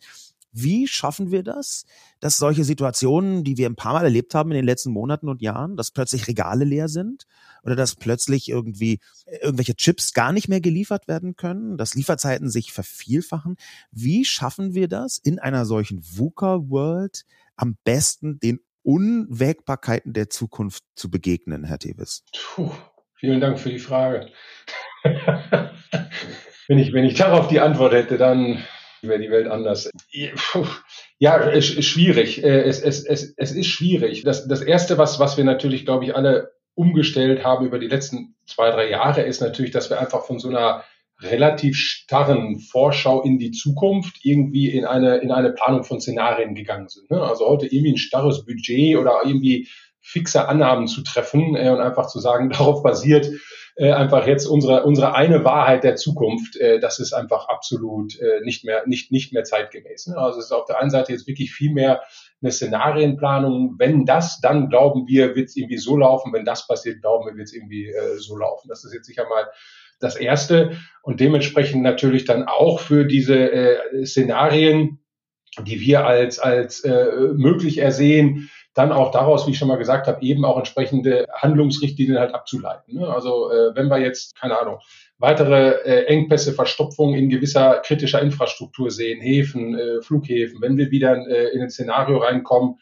wie 0.56 0.88
schaffen 0.88 1.32
wir 1.32 1.44
das, 1.44 1.86
dass 2.20 2.38
solche 2.38 2.64
Situationen, 2.64 3.44
die 3.44 3.58
wir 3.58 3.68
ein 3.68 3.76
paar 3.76 3.94
Mal 3.94 4.06
erlebt 4.06 4.34
haben 4.34 4.52
in 4.52 4.56
den 4.56 4.66
letzten 4.66 4.92
Monaten 4.92 5.28
und 5.28 5.42
Jahren, 5.42 5.76
dass 5.76 5.92
plötzlich 5.92 6.28
Regale 6.28 6.64
leer 6.64 6.88
sind 6.88 7.26
oder 7.64 7.76
dass 7.76 7.96
plötzlich 7.96 8.50
irgendwie 8.50 9.00
äh, 9.26 9.38
irgendwelche 9.42 9.76
Chips 9.76 10.14
gar 10.14 10.32
nicht 10.32 10.48
mehr 10.48 10.62
geliefert 10.62 11.08
werden 11.08 11.36
können, 11.36 11.78
dass 11.78 11.94
Lieferzeiten 11.94 12.50
sich 12.50 12.72
vervielfachen? 12.72 13.58
Wie 13.92 14.24
schaffen 14.24 14.74
wir 14.74 14.88
das 14.88 15.18
in 15.18 15.40
einer 15.40 15.66
solchen 15.66 16.02
VUCA-World 16.02 17.26
am 17.58 17.78
besten 17.84 18.40
den 18.40 18.60
Unwägbarkeiten 18.84 20.14
der 20.14 20.30
Zukunft 20.30 20.84
zu 20.96 21.10
begegnen, 21.10 21.66
Herr 21.66 21.80
Tevis? 21.80 22.24
Vielen 23.16 23.42
Dank 23.42 23.60
für 23.60 23.72
die 23.72 23.80
Frage. 23.80 24.32
wenn 26.68 26.80
ich, 26.80 26.94
wenn 26.94 27.06
ich 27.06 27.16
darauf 27.16 27.48
die 27.48 27.60
Antwort 27.60 27.94
hätte, 27.94 28.18
dann 28.18 28.64
wäre 29.08 29.20
die 29.20 29.32
Welt 29.32 29.48
anders. 29.48 29.90
Ja, 31.18 31.50
es 31.50 31.70
ist 31.70 31.86
schwierig. 31.86 32.44
Äh, 32.44 32.64
es, 32.64 32.82
es, 32.82 33.06
es, 33.06 33.34
es 33.38 33.52
ist 33.52 33.68
schwierig. 33.68 34.24
Das, 34.24 34.48
das 34.48 34.62
Erste, 34.62 34.98
was, 34.98 35.20
was 35.20 35.38
wir 35.38 35.44
natürlich, 35.44 35.86
glaube 35.86 36.06
ich, 36.06 36.16
alle 36.16 36.52
umgestellt 36.74 37.44
haben 37.44 37.66
über 37.66 37.80
die 37.80 37.88
letzten 37.88 38.36
zwei, 38.46 38.70
drei 38.70 38.90
Jahre, 38.90 39.22
ist 39.22 39.42
natürlich, 39.42 39.72
dass 39.72 39.90
wir 39.90 40.00
einfach 40.00 40.26
von 40.26 40.40
so 40.40 40.50
einer 40.50 40.84
relativ 41.22 41.78
starren 41.78 42.60
Vorschau 42.60 43.22
in 43.24 43.40
die 43.40 43.52
Zukunft 43.52 44.20
irgendwie 44.24 44.70
in 44.70 44.86
eine, 44.86 45.18
in 45.18 45.32
eine 45.32 45.52
Planung 45.52 45.84
von 45.84 46.02
Szenarien 46.02 46.56
gegangen 46.56 46.90
sind. 46.90 47.10
Ne? 47.10 47.22
Also 47.22 47.48
heute 47.48 47.68
irgendwie 47.68 47.94
ein 47.94 47.98
starres 47.98 48.46
Budget 48.46 48.98
oder 48.98 49.22
irgendwie 49.24 49.70
fixe 50.02 50.48
Annahmen 50.48 50.88
zu 50.88 51.02
treffen 51.02 51.56
äh, 51.56 51.70
und 51.70 51.80
einfach 51.80 52.08
zu 52.08 52.20
sagen, 52.20 52.50
darauf 52.52 52.84
basiert 52.84 53.30
äh, 53.76 53.92
einfach 53.92 54.26
jetzt 54.26 54.46
unsere, 54.46 54.84
unsere 54.84 55.16
eine 55.16 55.44
Wahrheit 55.44 55.84
der 55.84 55.96
Zukunft, 55.96 56.56
äh, 56.56 56.80
das 56.80 57.00
ist 57.00 57.14
einfach 57.14 57.50
absolut 57.50 58.18
äh, 58.20 58.42
nicht 58.44 58.64
mehr, 58.64 58.84
nicht, 58.86 59.12
nicht 59.12 59.34
mehr 59.34 59.44
zeitgemäß. 59.44 60.08
Ne? 60.08 60.18
Also 60.18 60.40
es 60.40 60.46
ist 60.46 60.52
auf 60.52 60.66
der 60.66 60.80
einen 60.80 60.90
Seite 60.90 61.12
jetzt 61.12 61.28
wirklich 61.28 61.52
viel 61.52 61.74
mehr 61.74 62.02
eine 62.42 62.52
Szenarienplanung. 62.52 63.76
Wenn 63.78 64.06
das, 64.06 64.40
dann 64.40 64.70
glauben 64.70 65.08
wir, 65.08 65.36
wird 65.36 65.50
es 65.50 65.58
irgendwie 65.58 65.78
so 65.78 65.98
laufen. 65.98 66.32
Wenn 66.32 66.46
das 66.46 66.68
passiert, 66.68 67.02
glauben 67.02 67.28
wir, 67.28 67.36
wird 67.36 67.48
es 67.48 67.54
irgendwie 67.54 67.88
äh, 67.88 68.18
so 68.18 68.38
laufen. 68.38 68.70
Das 68.70 68.86
ist 68.86 68.94
jetzt 68.94 69.08
sicher 69.08 69.28
mal 69.28 69.46
das 70.00 70.16
Erste 70.16 70.78
und 71.04 71.20
dementsprechend 71.20 71.82
natürlich 71.82 72.26
dann 72.26 72.44
auch 72.44 72.80
für 72.80 73.06
diese 73.06 73.36
äh, 73.36 74.06
Szenarien, 74.06 75.00
die 75.62 75.80
wir 75.80 76.06
als, 76.06 76.40
als 76.40 76.82
äh, 76.82 77.06
möglich 77.34 77.78
ersehen, 77.78 78.50
dann 78.76 78.92
auch 78.92 79.12
daraus, 79.12 79.48
wie 79.48 79.52
ich 79.52 79.58
schon 79.58 79.70
mal 79.70 79.78
gesagt 79.78 80.06
habe, 80.06 80.22
eben 80.22 80.44
auch 80.44 80.58
entsprechende 80.58 81.26
Handlungsrichtlinien 81.34 82.20
halt 82.20 82.36
abzuleiten. 82.36 82.96
Ne? 82.96 83.08
Also 83.08 83.50
äh, 83.50 83.74
wenn 83.74 83.88
wir 83.88 84.00
jetzt, 84.00 84.36
keine 84.36 84.60
Ahnung, 84.60 84.80
weitere 85.18 85.70
äh, 85.86 86.06
Engpässe, 86.08 86.52
Verstopfungen 86.52 87.16
in 87.16 87.30
gewisser 87.30 87.80
kritischer 87.86 88.22
Infrastruktur 88.22 88.92
sehen, 88.92 89.22
Häfen, 89.22 89.80
äh, 89.80 90.02
Flughäfen, 90.02 90.62
wenn 90.62 90.78
wir 90.78 90.92
wieder 90.92 91.16
in 91.16 91.62
ein 91.62 91.70
Szenario 91.70 92.18
reinkommen, 92.18 92.76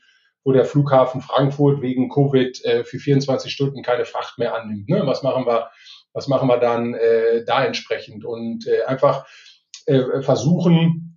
wo 0.44 0.52
der 0.52 0.66
Flughafen 0.66 1.22
Frankfurt 1.22 1.82
wegen 1.82 2.10
Covid 2.10 2.58
für 2.84 3.00
24 3.00 3.50
Stunden 3.50 3.82
keine 3.82 4.04
Fracht 4.04 4.38
mehr 4.38 4.54
annimmt. 4.54 4.90
Ne? 4.90 5.04
Was 5.06 5.24
machen 5.24 5.46
wir, 5.46 5.70
was 6.12 6.28
machen 6.28 6.50
wir 6.50 6.58
dann 6.58 6.98
da 7.46 7.64
entsprechend? 7.64 8.26
Und 8.26 8.68
einfach 8.86 9.26
versuchen, 10.20 11.13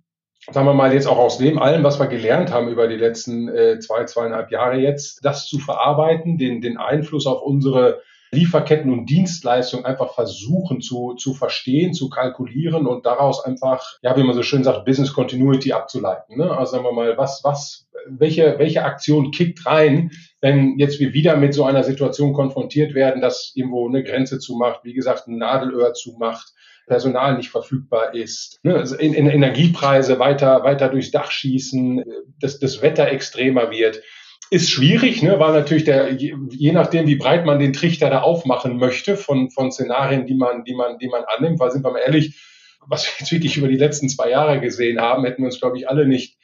sagen 0.51 0.65
wir 0.65 0.73
mal 0.73 0.93
jetzt 0.93 1.07
auch 1.07 1.17
aus 1.17 1.37
dem 1.37 1.59
allem, 1.59 1.83
was 1.83 1.99
wir 1.99 2.07
gelernt 2.07 2.51
haben 2.51 2.69
über 2.69 2.87
die 2.87 2.95
letzten 2.95 3.49
äh, 3.49 3.79
zwei, 3.79 4.05
zweieinhalb 4.05 4.51
Jahre 4.51 4.77
jetzt, 4.77 5.23
das 5.23 5.45
zu 5.47 5.59
verarbeiten, 5.59 6.37
den, 6.37 6.61
den 6.61 6.77
Einfluss 6.77 7.27
auf 7.27 7.41
unsere 7.41 8.01
Lieferketten 8.31 8.91
und 8.91 9.05
Dienstleistungen 9.09 9.85
einfach 9.85 10.13
versuchen 10.13 10.81
zu, 10.81 11.13
zu 11.13 11.33
verstehen, 11.33 11.93
zu 11.93 12.09
kalkulieren 12.09 12.85
und 12.85 13.05
daraus 13.05 13.43
einfach, 13.43 13.97
ja, 14.01 14.17
wie 14.17 14.23
man 14.23 14.35
so 14.35 14.43
schön 14.43 14.63
sagt, 14.63 14.85
Business 14.85 15.13
Continuity 15.13 15.71
abzuleiten. 15.71 16.37
Ne? 16.37 16.51
Also 16.51 16.73
sagen 16.73 16.83
wir 16.83 16.91
mal, 16.91 17.17
was, 17.17 17.41
was, 17.43 17.87
welche, 18.05 18.59
welche 18.59 18.83
Aktion 18.83 19.31
kickt 19.31 19.65
rein, 19.65 20.11
wenn 20.41 20.77
jetzt 20.77 20.99
wir 20.99 21.13
wieder 21.13 21.37
mit 21.37 21.53
so 21.53 21.63
einer 21.63 21.83
Situation 21.83 22.33
konfrontiert 22.33 22.93
werden, 22.93 23.21
dass 23.21 23.53
irgendwo 23.55 23.87
eine 23.87 24.03
Grenze 24.03 24.39
zumacht, 24.39 24.81
wie 24.83 24.93
gesagt, 24.93 25.27
ein 25.27 25.37
Nadelöhr 25.37 25.93
zumacht, 25.93 26.53
Personal 26.87 27.37
nicht 27.37 27.49
verfügbar 27.49 28.15
ist, 28.15 28.59
ne? 28.63 28.75
also 28.75 28.95
in, 28.95 29.13
in 29.13 29.27
Energiepreise 29.27 30.19
weiter, 30.19 30.63
weiter 30.63 30.89
durchs 30.89 31.11
Dach 31.11 31.29
schießen, 31.29 32.03
dass 32.39 32.59
das 32.59 32.81
Wetter 32.81 33.09
extremer 33.09 33.69
wird 33.69 34.01
ist 34.49 34.69
schwierig, 34.69 35.21
ne, 35.23 35.39
weil 35.39 35.53
natürlich 35.53 35.83
der, 35.83 36.13
je 36.13 36.71
nachdem, 36.71 37.07
wie 37.07 37.15
breit 37.15 37.45
man 37.45 37.59
den 37.59 37.73
Trichter 37.73 38.09
da 38.09 38.21
aufmachen 38.21 38.77
möchte 38.77 39.17
von, 39.17 39.49
von 39.49 39.71
Szenarien, 39.71 40.25
die 40.25 40.35
man, 40.35 40.63
die 40.63 40.73
man, 40.73 40.97
die 40.99 41.09
man 41.09 41.23
annimmt, 41.25 41.59
weil 41.59 41.71
sind 41.71 41.83
wir 41.83 41.91
mal 41.91 41.99
ehrlich, 41.99 42.41
was 42.87 43.05
wir 43.05 43.11
jetzt 43.19 43.31
wirklich 43.31 43.57
über 43.57 43.67
die 43.67 43.77
letzten 43.77 44.07
zwei 44.09 44.29
Jahre 44.29 44.61
gesehen 44.61 45.01
haben, 45.01 45.25
hätten 45.25 45.41
wir 45.41 45.47
uns, 45.47 45.59
glaube 45.59 45.77
ich, 45.77 45.89
alle 45.89 46.07
nicht, 46.07 46.37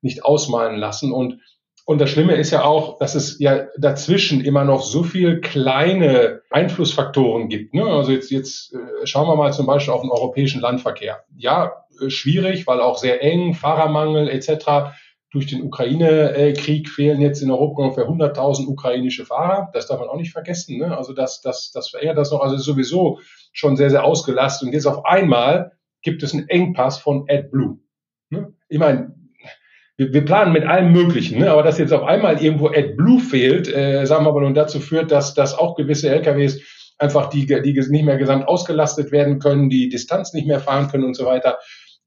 nicht 0.00 0.24
ausmalen 0.24 0.76
lassen. 0.76 1.12
Und, 1.12 1.40
und 1.84 2.00
das 2.00 2.10
Schlimme 2.10 2.34
ist 2.34 2.50
ja 2.50 2.64
auch, 2.64 2.98
dass 2.98 3.14
es 3.14 3.38
ja 3.38 3.68
dazwischen 3.78 4.44
immer 4.44 4.64
noch 4.64 4.82
so 4.82 5.04
viel 5.04 5.40
kleine 5.40 6.40
Einflussfaktoren 6.54 7.48
gibt. 7.48 7.74
Ne? 7.74 7.84
Also 7.84 8.12
jetzt, 8.12 8.30
jetzt 8.30 8.72
äh, 8.74 9.06
schauen 9.06 9.28
wir 9.28 9.36
mal 9.36 9.52
zum 9.52 9.66
Beispiel 9.66 9.92
auf 9.92 10.02
den 10.02 10.10
europäischen 10.10 10.60
Landverkehr. 10.60 11.24
Ja, 11.36 11.84
äh, 12.00 12.10
schwierig, 12.10 12.66
weil 12.66 12.80
auch 12.80 12.96
sehr 12.96 13.22
eng, 13.22 13.54
Fahrermangel 13.54 14.28
etc 14.28 14.92
durch 15.34 15.46
den 15.46 15.64
Ukraine-Krieg 15.64 16.88
fehlen 16.88 17.20
jetzt 17.20 17.42
in 17.42 17.50
Europa 17.50 17.82
ungefähr 17.82 18.08
100.000 18.08 18.68
ukrainische 18.68 19.26
Fahrer. 19.26 19.68
Das 19.72 19.88
darf 19.88 19.98
man 19.98 20.08
auch 20.08 20.16
nicht 20.16 20.30
vergessen. 20.30 20.78
Ne? 20.78 20.96
Also 20.96 21.12
das, 21.12 21.42
das, 21.42 21.72
das 21.72 21.90
verärgert 21.90 22.18
das 22.18 22.30
noch. 22.30 22.40
Also 22.40 22.56
sowieso 22.56 23.18
schon 23.52 23.76
sehr, 23.76 23.90
sehr 23.90 24.04
ausgelastet. 24.04 24.68
Und 24.68 24.74
jetzt 24.74 24.86
auf 24.86 25.04
einmal 25.04 25.72
gibt 26.02 26.22
es 26.22 26.34
einen 26.34 26.48
Engpass 26.48 26.98
von 26.98 27.26
AdBlue. 27.28 27.78
Ne? 28.30 28.54
Ich 28.68 28.78
meine, 28.78 29.16
wir, 29.96 30.12
wir 30.12 30.24
planen 30.24 30.52
mit 30.52 30.64
allem 30.64 30.92
Möglichen, 30.92 31.38
ne? 31.38 31.50
aber 31.50 31.62
dass 31.62 31.78
jetzt 31.78 31.92
auf 31.92 32.02
einmal 32.02 32.42
irgendwo 32.42 32.68
AdBlue 32.68 33.20
fehlt, 33.20 33.68
äh, 33.68 34.04
sagen 34.06 34.24
wir 34.24 34.32
mal, 34.32 34.44
und 34.44 34.54
dazu 34.54 34.80
führt, 34.80 35.10
dass, 35.10 35.34
dass 35.34 35.56
auch 35.56 35.76
gewisse 35.76 36.08
LKWs 36.08 36.60
einfach 36.98 37.28
die, 37.28 37.46
die 37.46 37.72
nicht 37.90 38.04
mehr 38.04 38.18
gesamt 38.18 38.46
ausgelastet 38.46 39.12
werden 39.12 39.38
können, 39.38 39.68
die 39.68 39.88
Distanz 39.88 40.32
nicht 40.32 40.46
mehr 40.46 40.60
fahren 40.60 40.88
können 40.88 41.04
und 41.04 41.14
so 41.14 41.24
weiter 41.24 41.58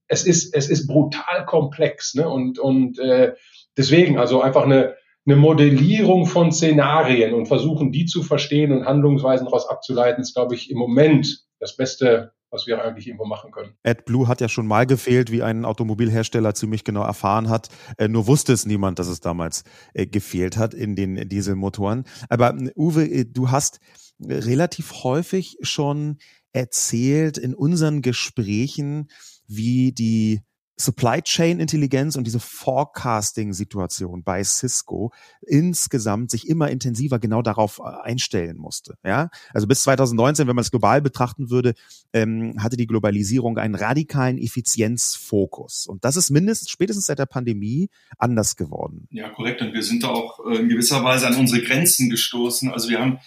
es 0.07 0.25
ist, 0.25 0.55
es 0.55 0.69
ist 0.69 0.87
brutal 0.87 1.45
komplex. 1.45 2.15
Ne? 2.15 2.27
Und, 2.27 2.59
und 2.59 2.99
äh, 2.99 3.33
deswegen, 3.75 4.17
also 4.17 4.41
einfach 4.41 4.63
eine, 4.63 4.95
eine 5.25 5.35
Modellierung 5.35 6.25
von 6.25 6.51
Szenarien 6.51 7.33
und 7.33 7.47
versuchen, 7.47 7.91
die 7.91 8.05
zu 8.05 8.23
verstehen 8.23 8.71
und 8.71 8.85
Handlungsweisen 8.85 9.45
daraus 9.45 9.69
abzuleiten, 9.69 10.21
ist, 10.21 10.33
glaube 10.33 10.55
ich, 10.55 10.71
im 10.71 10.77
Moment 10.77 11.45
das 11.59 11.75
Beste, 11.75 12.31
was 12.49 12.67
wir 12.67 12.83
eigentlich 12.83 13.07
irgendwo 13.07 13.25
machen 13.25 13.51
können. 13.51 13.73
AdBlue 13.83 14.27
hat 14.27 14.41
ja 14.41 14.49
schon 14.49 14.67
mal 14.67 14.85
gefehlt, 14.85 15.31
wie 15.31 15.43
ein 15.43 15.65
Automobilhersteller 15.65 16.53
ziemlich 16.53 16.83
genau 16.83 17.03
erfahren 17.03 17.49
hat. 17.49 17.69
Äh, 17.97 18.07
nur 18.07 18.27
wusste 18.27 18.53
es 18.53 18.65
niemand, 18.65 18.99
dass 18.99 19.07
es 19.07 19.19
damals 19.19 19.63
äh, 19.93 20.05
gefehlt 20.07 20.57
hat 20.57 20.73
in 20.73 20.95
den 20.95 21.27
Dieselmotoren. 21.29 22.05
Aber 22.29 22.55
äh, 22.55 22.71
Uwe, 22.75 23.05
äh, 23.05 23.25
du 23.25 23.51
hast 23.51 23.79
relativ 24.19 25.03
häufig 25.03 25.57
schon 25.61 26.17
erzählt 26.53 27.37
in 27.37 27.53
unseren 27.53 28.01
Gesprächen, 28.01 29.09
wie 29.47 29.91
die 29.91 30.41
Supply 30.79 31.21
Chain 31.21 31.59
Intelligenz 31.59 32.15
und 32.15 32.25
diese 32.25 32.39
Forecasting 32.39 33.53
Situation 33.53 34.23
bei 34.23 34.43
Cisco 34.43 35.11
insgesamt 35.41 36.29
sich 36.29 36.47
immer 36.47 36.69
intensiver 36.69 37.17
genau 37.17 37.41
darauf 37.41 37.79
äh, 37.79 37.89
einstellen 38.03 38.57
musste. 38.57 38.97
Ja, 39.03 39.29
also 39.53 39.65
bis 39.65 39.81
2019, 39.83 40.47
wenn 40.47 40.55
man 40.55 40.61
es 40.61 40.71
global 40.71 41.01
betrachten 41.01 41.49
würde, 41.49 41.73
ähm, 42.13 42.55
hatte 42.59 42.77
die 42.77 42.87
Globalisierung 42.87 43.57
einen 43.57 43.75
radikalen 43.75 44.37
Effizienzfokus 44.37 45.87
und 45.87 46.05
das 46.05 46.15
ist 46.15 46.29
mindestens 46.29 46.69
spätestens 46.69 47.07
seit 47.07 47.19
der 47.19 47.25
Pandemie 47.25 47.89
anders 48.17 48.55
geworden. 48.55 49.07
Ja, 49.09 49.29
korrekt. 49.29 49.61
Und 49.61 49.73
wir 49.73 49.83
sind 49.83 50.03
da 50.03 50.09
auch 50.09 50.39
äh, 50.45 50.57
in 50.57 50.69
gewisser 50.69 51.03
Weise 51.03 51.27
an 51.27 51.35
unsere 51.35 51.61
Grenzen 51.61 52.09
gestoßen. 52.09 52.71
Also 52.71 52.89
wir 52.89 52.99
haben 52.99 53.19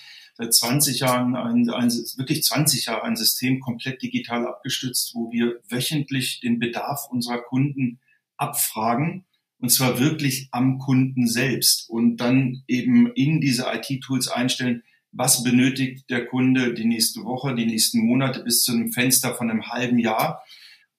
20 0.48 1.00
Jahren, 1.00 1.36
ein, 1.36 1.68
ein, 1.68 1.90
wirklich 2.16 2.42
20 2.42 2.86
Jahre 2.86 3.02
ein 3.02 3.16
System 3.16 3.60
komplett 3.60 4.00
digital 4.00 4.46
abgestützt, 4.46 5.14
wo 5.14 5.30
wir 5.30 5.60
wöchentlich 5.68 6.40
den 6.40 6.58
Bedarf 6.58 7.08
unserer 7.10 7.42
Kunden 7.42 8.00
abfragen 8.36 9.26
und 9.60 9.70
zwar 9.70 9.98
wirklich 9.98 10.48
am 10.52 10.78
Kunden 10.78 11.26
selbst 11.26 11.88
und 11.90 12.16
dann 12.16 12.62
eben 12.66 13.12
in 13.12 13.40
diese 13.40 13.66
IT-Tools 13.70 14.28
einstellen, 14.28 14.82
was 15.12 15.42
benötigt 15.42 16.08
der 16.08 16.26
Kunde 16.26 16.72
die 16.72 16.86
nächste 16.86 17.24
Woche, 17.24 17.54
die 17.54 17.66
nächsten 17.66 18.00
Monate 18.00 18.42
bis 18.42 18.62
zu 18.62 18.72
einem 18.72 18.92
Fenster 18.92 19.34
von 19.34 19.50
einem 19.50 19.68
halben 19.68 19.98
Jahr. 19.98 20.42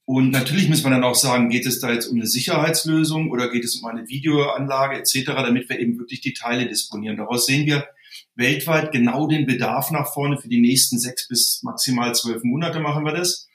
Und 0.05 0.31
natürlich 0.31 0.67
muss 0.67 0.83
man 0.83 0.91
dann 0.91 1.03
auch 1.03 1.15
sagen, 1.15 1.49
geht 1.49 1.65
es 1.65 1.79
da 1.79 1.91
jetzt 1.91 2.07
um 2.07 2.17
eine 2.17 2.27
Sicherheitslösung 2.27 3.31
oder 3.31 3.49
geht 3.49 3.63
es 3.63 3.77
um 3.77 3.85
eine 3.85 4.07
Videoanlage 4.07 4.97
etc., 4.97 5.25
damit 5.27 5.69
wir 5.69 5.79
eben 5.79 5.97
wirklich 5.97 6.21
die 6.21 6.33
Teile 6.33 6.67
disponieren. 6.67 7.17
Daraus 7.17 7.45
sehen 7.45 7.65
wir, 7.65 7.87
weltweit 8.35 8.91
genau 8.91 9.27
den 9.27 9.45
Bedarf 9.45 9.91
nach 9.91 10.13
vorne 10.13 10.37
für 10.37 10.49
die 10.49 10.61
nächsten 10.61 10.99
sechs 10.99 11.27
bis 11.27 11.61
maximal 11.63 12.13
zwölf 12.15 12.43
Monate 12.43 12.79
machen 12.79 13.05
wir 13.05 13.13
das 13.13 13.47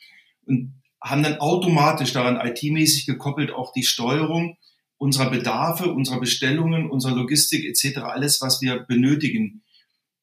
und 0.47 0.75
haben 1.01 1.23
dann 1.23 1.39
automatisch 1.39 2.13
daran 2.13 2.41
IT-mäßig 2.45 3.07
gekoppelt 3.07 3.53
auch 3.53 3.73
die 3.73 3.85
Steuerung 3.85 4.57
unserer 4.99 5.31
Bedarfe, 5.31 5.93
unserer 5.93 6.21
Bestellungen, 6.21 6.91
unserer 6.91 7.15
Logistik 7.15 7.65
etc., 7.65 7.99
alles, 7.99 8.41
was 8.41 8.63
wir 8.63 8.79
benötigen. 8.79 9.63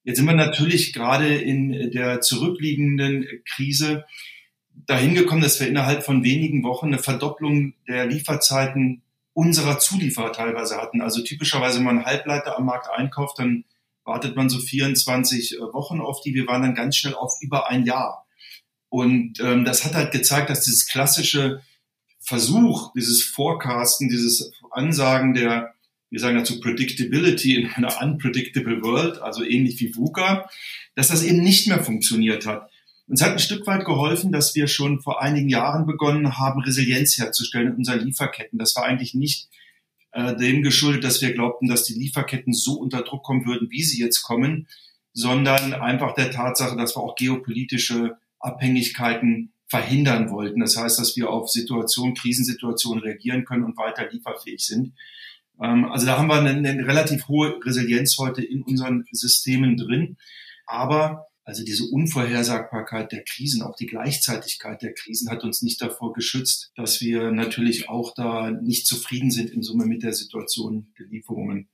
Jetzt 0.04 0.18
sind 0.18 0.26
wir 0.26 0.34
natürlich 0.34 0.94
gerade 0.94 1.36
in 1.36 1.92
der 1.92 2.22
zurückliegenden 2.22 3.26
Krise 3.46 4.04
dahin 4.88 5.14
gekommen, 5.14 5.42
dass 5.42 5.60
wir 5.60 5.68
innerhalb 5.68 6.04
von 6.04 6.24
wenigen 6.24 6.64
Wochen 6.64 6.88
eine 6.88 6.98
Verdopplung 6.98 7.74
der 7.88 8.08
Lieferzeiten 8.08 9.04
unserer 9.34 9.80
Zulieferer 9.80 10.32
teilweise 10.32 10.78
hatten. 10.78 11.02
Also 11.02 11.24
typischerweise, 11.24 11.78
wenn 11.78 11.86
man 11.86 12.06
Halbleiter 12.06 12.58
am 12.58 12.66
Markt 12.66 12.90
einkauft, 12.90 13.40
dann 13.40 13.64
wartet 14.06 14.36
man 14.36 14.50
so 14.50 14.60
24 14.60 15.54
äh, 15.54 15.60
Wochen 15.74 16.02
auf 16.02 16.22
die. 16.22 16.34
Wir 16.34 16.48
waren 16.48 16.62
dann 16.62 16.76
ganz 16.76 16.98
schnell 16.98 17.16
auf 17.16 17.34
über 17.42 17.70
ein 17.70 17.86
Jahr. 17.86 18.26
Und 18.90 19.40
ähm, 19.40 19.66
das 19.66 19.86
hat 19.86 19.96
halt 19.96 20.12
gezeigt, 20.12 20.50
dass 20.50 20.66
dieses 20.66 20.88
klassische 20.88 21.62
Versuch, 22.20 22.94
dieses 22.94 23.24
Forecasten, 23.24 24.08
dieses 24.08 24.52
Ansagen 24.72 25.34
der, 25.34 25.74
wir 26.10 26.20
sagen 26.20 26.38
dazu 26.38 26.60
Predictability 26.60 27.56
in 27.56 27.70
einer 27.72 28.02
unpredictable 28.02 28.82
world, 28.84 29.22
also 29.22 29.44
ähnlich 29.44 29.80
wie 29.80 29.96
VUCA, 29.96 30.48
dass 30.96 31.08
das 31.08 31.24
eben 31.24 31.42
nicht 31.42 31.68
mehr 31.68 31.84
funktioniert 31.84 32.46
hat. 32.46 32.70
Uns 33.08 33.22
hat 33.22 33.32
ein 33.32 33.40
Stück 33.40 33.68
weit 33.68 33.84
geholfen, 33.84 34.32
dass 34.32 34.56
wir 34.56 34.68
schon 34.68 35.02
vor 35.02 35.22
einigen 35.22 35.50
Jahren 35.50 35.86
begonnen 35.86 36.38
haben, 36.38 36.62
Resilienz 36.62 37.18
herzustellen 37.18 37.70
in 37.70 37.76
unseren 37.76 38.00
Lieferketten. 38.00 38.60
Das 38.60 38.76
war 38.76 38.86
eigentlich 38.86 39.14
nicht 39.14 39.50
äh, 40.14 40.36
dem 40.36 40.62
geschuldet, 40.62 41.04
dass 41.04 41.22
wir 41.22 41.34
glaubten, 41.34 41.68
dass 41.68 41.84
die 41.84 41.94
Lieferketten 41.94 42.54
so 42.54 42.74
unter 42.74 43.02
Druck 43.02 43.24
kommen 43.24 43.46
würden, 43.46 43.70
wie 43.72 43.84
sie 43.84 44.00
jetzt 44.00 44.24
kommen, 44.24 44.68
sondern 45.14 45.74
einfach 45.74 46.14
der 46.16 46.32
Tatsache, 46.32 46.76
dass 46.76 46.96
wir 46.96 47.02
auch 47.02 47.16
geopolitische 47.16 48.18
Abhängigkeiten 48.40 49.54
verhindern 49.68 50.30
wollten. 50.30 50.60
Das 50.60 50.78
heißt, 50.78 51.00
dass 51.00 51.16
wir 51.16 51.30
auf 51.30 51.50
Situationen, 51.50 52.16
Krisensituationen 52.16 53.04
reagieren 53.04 53.44
können 53.46 53.64
und 53.64 53.78
weiter 53.78 54.10
lieferfähig 54.10 54.64
sind. 54.64 54.94
Ähm, 55.62 55.86
also 55.86 56.06
da 56.06 56.18
haben 56.18 56.28
wir 56.28 56.36
eine, 56.36 56.52
eine 56.52 56.88
relativ 56.88 57.28
hohe 57.28 57.60
Resilienz 57.66 58.18
heute 58.20 58.44
in 58.44 58.62
unseren 58.62 59.06
Systemen 59.12 59.78
drin. 59.78 60.18
Aber 60.68 61.28
also 61.46 61.64
diese 61.64 61.86
Unvorhersagbarkeit 61.86 63.12
der 63.12 63.24
Krisen, 63.24 63.62
auch 63.62 63.76
die 63.76 63.88
Gleichzeitigkeit 63.88 64.82
der 64.82 64.94
Krisen 64.94 65.30
hat 65.30 65.44
uns 65.44 65.62
nicht 65.62 65.82
davor 65.82 66.14
geschützt, 66.14 66.72
dass 66.76 67.02
wir 67.02 67.32
natürlich 67.32 67.90
auch 67.90 68.14
da 68.14 68.52
nicht 68.52 68.88
zufrieden 68.88 69.30
sind 69.30 69.50
in 69.50 69.62
Summe 69.62 69.86
mit 69.86 70.04
der 70.04 70.14
Situation 70.14 70.94
der 70.98 71.08
Lieferungen. 71.08 71.70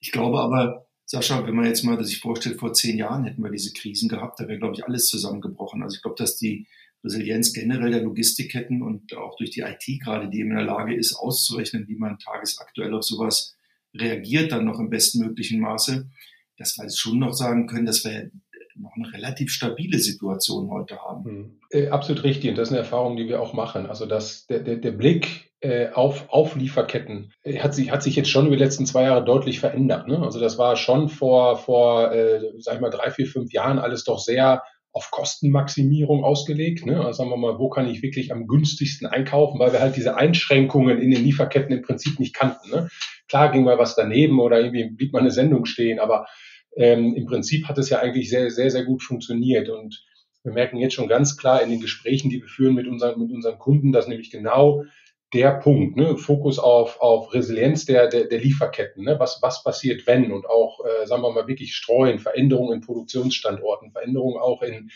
Ich 0.00 0.12
glaube 0.12 0.40
aber, 0.40 0.86
Sascha, 1.06 1.46
wenn 1.46 1.54
man 1.54 1.66
jetzt 1.66 1.84
mal 1.84 2.02
sich 2.04 2.20
vorstellt, 2.20 2.58
vor 2.58 2.74
zehn 2.74 2.98
Jahren 2.98 3.24
hätten 3.24 3.42
wir 3.42 3.50
diese 3.50 3.72
Krisen 3.72 4.08
gehabt, 4.08 4.40
da 4.40 4.48
wäre, 4.48 4.58
glaube 4.58 4.74
ich, 4.74 4.84
alles 4.84 5.06
zusammengebrochen. 5.06 5.82
Also 5.82 5.96
ich 5.96 6.02
glaube, 6.02 6.16
dass 6.18 6.36
die 6.36 6.66
Resilienz 7.02 7.52
generell 7.52 7.90
der 7.90 8.02
Logistikketten 8.02 8.82
und 8.82 9.14
auch 9.14 9.36
durch 9.36 9.50
die 9.50 9.60
IT 9.60 9.84
gerade, 10.02 10.28
die 10.28 10.40
in 10.40 10.50
der 10.50 10.64
Lage 10.64 10.94
ist, 10.94 11.14
auszurechnen, 11.14 11.86
wie 11.88 11.96
man 11.96 12.18
tagesaktuell 12.18 12.94
auf 12.94 13.04
sowas 13.04 13.54
reagiert, 13.94 14.52
dann 14.52 14.64
noch 14.64 14.80
im 14.80 14.90
bestmöglichen 14.90 15.60
Maße, 15.60 16.08
dass 16.56 16.78
wir 16.78 16.90
schon 16.90 17.18
noch 17.18 17.34
sagen 17.34 17.66
können, 17.66 17.86
dass 17.86 18.04
wir 18.04 18.30
noch 18.76 18.92
eine 18.96 19.12
relativ 19.12 19.50
stabile 19.50 19.98
Situation 19.98 20.70
heute 20.70 20.98
haben. 20.98 21.24
Hm. 21.24 21.60
Äh, 21.70 21.88
absolut 21.88 22.24
richtig. 22.24 22.50
Und 22.50 22.56
das 22.56 22.68
ist 22.68 22.72
eine 22.72 22.80
Erfahrung, 22.80 23.16
die 23.16 23.28
wir 23.28 23.40
auch 23.40 23.52
machen. 23.52 23.86
Also 23.86 24.06
dass 24.06 24.46
der, 24.46 24.60
der, 24.60 24.76
der 24.76 24.92
Blick 24.92 25.52
äh, 25.60 25.88
auf, 25.92 26.28
auf 26.28 26.56
Lieferketten 26.56 27.32
äh, 27.42 27.58
hat 27.58 27.74
sich, 27.74 27.90
hat 27.90 28.02
sich 28.02 28.16
jetzt 28.16 28.30
schon 28.30 28.46
über 28.46 28.56
die 28.56 28.62
letzten 28.62 28.86
zwei 28.86 29.04
Jahre 29.04 29.24
deutlich 29.24 29.60
verändert. 29.60 30.08
Ne? 30.08 30.20
Also 30.20 30.40
das 30.40 30.58
war 30.58 30.76
schon 30.76 31.08
vor, 31.08 31.56
vor 31.56 32.12
äh, 32.12 32.40
sag 32.58 32.74
ich 32.74 32.80
mal, 32.80 32.90
drei, 32.90 33.10
vier, 33.10 33.26
fünf 33.26 33.52
Jahren 33.52 33.78
alles 33.78 34.04
doch 34.04 34.18
sehr 34.18 34.62
auf 34.92 35.10
Kostenmaximierung 35.10 36.22
ausgelegt. 36.22 36.86
Ne? 36.86 36.98
Also 36.98 37.18
sagen 37.18 37.30
wir 37.30 37.36
mal, 37.36 37.58
wo 37.58 37.68
kann 37.68 37.88
ich 37.88 38.02
wirklich 38.02 38.32
am 38.32 38.46
günstigsten 38.46 39.08
einkaufen, 39.08 39.58
weil 39.58 39.72
wir 39.72 39.80
halt 39.80 39.96
diese 39.96 40.16
Einschränkungen 40.16 41.00
in 41.00 41.10
den 41.10 41.24
Lieferketten 41.24 41.76
im 41.76 41.82
Prinzip 41.82 42.20
nicht 42.20 42.34
kannten. 42.34 42.70
Ne? 42.70 42.88
Klar 43.28 43.50
ging 43.50 43.64
mal 43.64 43.78
was 43.78 43.96
daneben 43.96 44.38
oder 44.38 44.60
irgendwie 44.60 44.90
blieb 44.90 45.12
mal 45.12 45.20
eine 45.20 45.32
Sendung 45.32 45.64
stehen, 45.64 45.98
aber 45.98 46.26
ähm, 46.76 47.14
im 47.14 47.26
Prinzip 47.26 47.68
hat 47.68 47.78
es 47.78 47.90
ja 47.90 47.98
eigentlich 47.98 48.30
sehr, 48.30 48.50
sehr, 48.50 48.70
sehr 48.70 48.84
gut 48.84 49.02
funktioniert. 49.02 49.68
Und 49.68 50.04
wir 50.42 50.52
merken 50.52 50.78
jetzt 50.78 50.94
schon 50.94 51.08
ganz 51.08 51.36
klar 51.36 51.62
in 51.62 51.70
den 51.70 51.80
Gesprächen, 51.80 52.30
die 52.30 52.40
wir 52.40 52.48
führen 52.48 52.74
mit 52.74 52.86
unseren, 52.86 53.20
mit 53.20 53.32
unseren 53.32 53.58
Kunden, 53.58 53.92
dass 53.92 54.08
nämlich 54.08 54.30
genau 54.30 54.84
der 55.32 55.50
Punkt, 55.52 55.96
ne? 55.96 56.16
Fokus 56.16 56.60
auf, 56.60 57.00
auf 57.00 57.34
Resilienz 57.34 57.86
der, 57.86 58.06
der, 58.06 58.26
der 58.26 58.38
Lieferketten. 58.38 59.04
Ne? 59.04 59.16
Was, 59.18 59.40
was 59.42 59.64
passiert, 59.64 60.06
wenn? 60.06 60.30
Und 60.30 60.46
auch, 60.46 60.78
äh, 60.84 61.06
sagen 61.06 61.22
wir 61.22 61.32
mal, 61.32 61.48
wirklich 61.48 61.74
streuen, 61.74 62.20
Veränderungen 62.20 62.74
in 62.74 62.80
Produktionsstandorten, 62.80 63.90
Veränderungen 63.90 64.40
auch 64.40 64.62
in, 64.62 64.90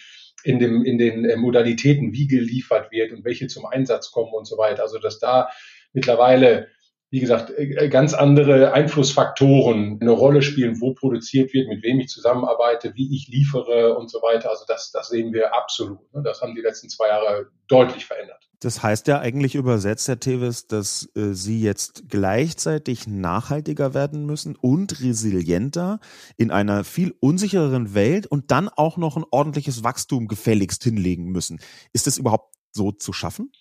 in, 0.45 0.61
dem, 0.61 0.85
in 0.85 0.97
den 0.97 1.25
äh, 1.25 1.37
Modalitäten, 1.37 2.13
wie 2.13 2.29
geliefert 2.29 2.93
wird 2.93 3.11
und 3.11 3.25
welche 3.25 3.49
zum 3.49 3.67
Einsatz 3.67 4.13
kommen 4.13 4.33
und 4.33 4.47
so 4.47 4.57
weiter. 4.59 4.83
Also, 4.83 5.01
dass 5.01 5.19
da 5.19 5.49
mittlerweile 5.93 6.69
wie 7.11 7.21
gesagt, 7.21 7.51
äh, 7.57 7.89
ganz 7.89 8.13
andere 8.13 8.73
Einflussfaktoren 8.73 9.99
eine 10.01 10.11
Rolle 10.11 10.43
spielen, 10.43 10.81
wo 10.81 10.93
produziert 10.93 11.53
wird, 11.55 11.69
mit 11.69 11.83
wem 11.83 12.01
ich 12.01 12.09
zusammenarbeite, 12.09 12.95
wie 12.95 13.15
ich 13.15 13.29
liefere 13.29 13.97
und 13.97 14.11
so 14.11 14.19
weiter. 14.19 14.51
Also 14.51 14.65
das, 14.69 14.91
das 14.93 15.09
sehen 15.09 15.33
wir 15.33 15.55
absolut. 15.55 16.13
Ne? 16.13 16.23
Das 16.23 16.43
haben 16.43 16.55
die 16.55 16.61
letzten 16.61 16.91
zwei 16.91 17.09
Jahre 17.09 17.47
deutlich 17.67 18.05
verändert. 18.05 18.49
Das 18.61 18.83
heißt 18.83 19.07
ja 19.07 19.21
eigentlich 19.21 19.55
übersetzt, 19.55 20.09
Herr 20.09 20.19
Tevis, 20.19 20.67
dass 20.67 21.09
äh, 21.15 21.33
Sie 21.33 21.63
jetzt 21.63 22.09
gleichzeitig 22.09 23.07
nachhaltiger 23.07 23.95
werden 23.95 24.27
müssen 24.27 24.57
und 24.57 25.01
resilienter 25.01 26.01
in 26.37 26.51
einer 26.51 26.83
viel 26.83 27.15
unsichereren 27.21 27.95
Welt 27.95 28.27
und 28.27 28.51
dann 28.51 28.69
auch 28.69 28.97
noch 28.97 29.17
ein 29.17 29.25
ordentliches 29.31 29.85
Wachstum 29.85 30.27
gefälligst 30.27 30.83
hinlegen 30.83 31.27
müssen. 31.27 31.61
Ist 31.93 32.07
das 32.09 32.19
überhaupt 32.19 32.55
so 32.73 32.91
zu 32.91 33.13
schaffen? 33.13 33.53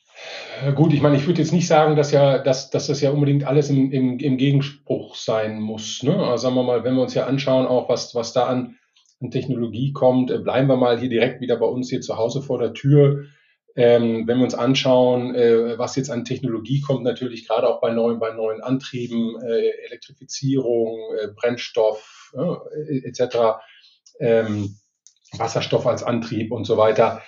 Gut, 0.76 0.93
ich 0.93 1.01
meine, 1.01 1.15
ich 1.15 1.28
würde 1.28 1.41
jetzt 1.41 1.53
nicht 1.53 1.68
sagen, 1.68 1.95
dass 1.95 2.11
ja, 2.11 2.39
dass, 2.39 2.72
dass 2.72 2.88
das 2.88 3.01
ja 3.01 3.11
unbedingt 3.11 3.45
alles 3.45 3.70
im, 3.70 3.91
im, 3.91 4.18
im 4.18 4.38
Gegenspruch 4.38 5.15
sein 5.15 5.59
muss. 5.59 6.01
Ne? 6.01 6.15
Also 6.15 6.43
sagen 6.43 6.55
wir 6.55 6.63
mal, 6.63 6.84
wenn 6.84 6.95
wir 6.95 7.03
uns 7.03 7.13
ja 7.13 7.28
anschauen, 7.28 7.68
auch 7.68 7.89
was, 7.89 8.15
was 8.15 8.34
da 8.34 8.47
an, 8.47 8.78
an 9.22 9.30
Technologie 9.30 9.93
kommt, 9.93 10.32
äh, 10.32 10.39
bleiben 10.39 10.68
wir 10.68 10.78
mal 10.78 10.99
hier 10.99 11.09
direkt 11.09 11.41
wieder 11.41 11.57
bei 11.57 11.68
uns 11.68 11.89
hier 11.89 12.01
zu 12.01 12.18
Hause 12.18 12.41
vor 12.41 12.57
der 12.57 12.74
Tür. 12.74 13.26
Ähm, 13.76 14.28
wenn 14.28 14.38
wir 14.38 14.43
uns 14.43 14.55
anschauen, 14.55 15.36
äh, 15.36 15.78
was 15.78 15.95
jetzt 15.95 16.09
an 16.09 16.26
Technologie 16.26 16.82
kommt, 16.82 17.03
natürlich 17.03 17.47
gerade 17.47 17.70
auch 17.70 17.80
bei 17.80 17.91
neuen, 17.91 18.18
bei 18.18 18.34
neuen 18.34 18.61
Antrieben, 18.61 19.39
äh, 19.39 19.70
Elektrifizierung, 19.86 20.97
äh, 21.22 21.28
Brennstoff 21.36 22.34
äh, 22.36 23.07
etc., 23.07 23.59
ähm, 24.20 24.78
Wasserstoff 25.38 25.86
als 25.86 26.01
Antrieb 26.01 26.51
und 26.51 26.65
so 26.65 26.78
weiter. 26.78 27.22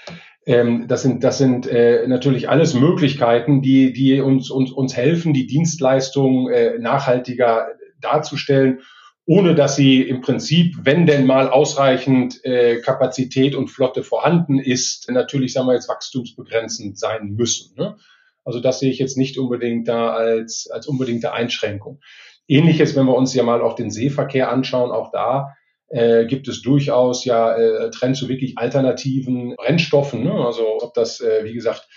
Ähm, 0.50 0.88
das 0.88 1.04
sind, 1.04 1.24
das 1.24 1.38
sind 1.38 1.68
äh, 1.68 2.08
natürlich 2.08 2.50
alles 2.50 2.74
Möglichkeiten, 2.74 3.62
die, 3.62 3.94
die 3.94 4.20
uns, 4.20 4.50
uns, 4.50 4.72
uns 4.72 4.98
helfen, 4.98 5.32
die 5.32 5.46
Dienstleistung 5.46 6.50
äh, 6.50 6.80
nachhaltiger 6.80 7.68
darzustellen, 8.02 8.80
ohne 9.28 9.54
dass 9.54 9.76
sie 9.76 10.02
im 10.02 10.22
Prinzip, 10.22 10.76
wenn 10.82 11.06
denn 11.06 11.28
mal 11.28 11.50
ausreichend 11.50 12.44
äh, 12.46 12.82
Kapazität 12.82 13.54
und 13.54 13.68
Flotte 13.68 14.02
vorhanden 14.02 14.58
ist, 14.58 15.12
natürlich, 15.12 15.54
sagen 15.54 15.68
wir 15.68 15.76
jetzt, 15.76 15.88
wachstumsbegrenzend 15.88 16.98
sein 16.98 17.36
müssen. 17.36 17.76
Ne? 17.76 17.98
Also 18.44 18.60
das 18.60 18.80
sehe 18.80 18.90
ich 18.90 18.98
jetzt 18.98 19.18
nicht 19.18 19.38
unbedingt 19.38 19.88
da 19.88 20.10
als, 20.10 20.68
als 20.72 20.88
unbedingte 20.88 21.32
Einschränkung. 21.32 22.00
Ähnliches, 22.48 22.96
wenn 22.96 23.06
wir 23.06 23.16
uns 23.16 23.36
ja 23.36 23.44
mal 23.44 23.62
auch 23.62 23.76
den 23.76 23.92
Seeverkehr 23.92 24.50
anschauen, 24.50 24.90
auch 24.90 25.12
da 25.12 25.54
äh, 25.90 26.26
gibt 26.26 26.48
es 26.48 26.62
durchaus 26.62 27.26
ja 27.26 27.56
äh, 27.56 27.90
Trends 27.92 28.20
zu 28.20 28.30
wirklich 28.30 28.58
alternativen 28.58 29.56
Brennstoffen. 29.56 30.24
Ne? 30.24 30.34
Also 30.34 30.82
ob 30.82 30.94
das, 30.94 31.20
äh, 31.22 31.44
wie 31.44 31.54
gesagt, 31.54 31.88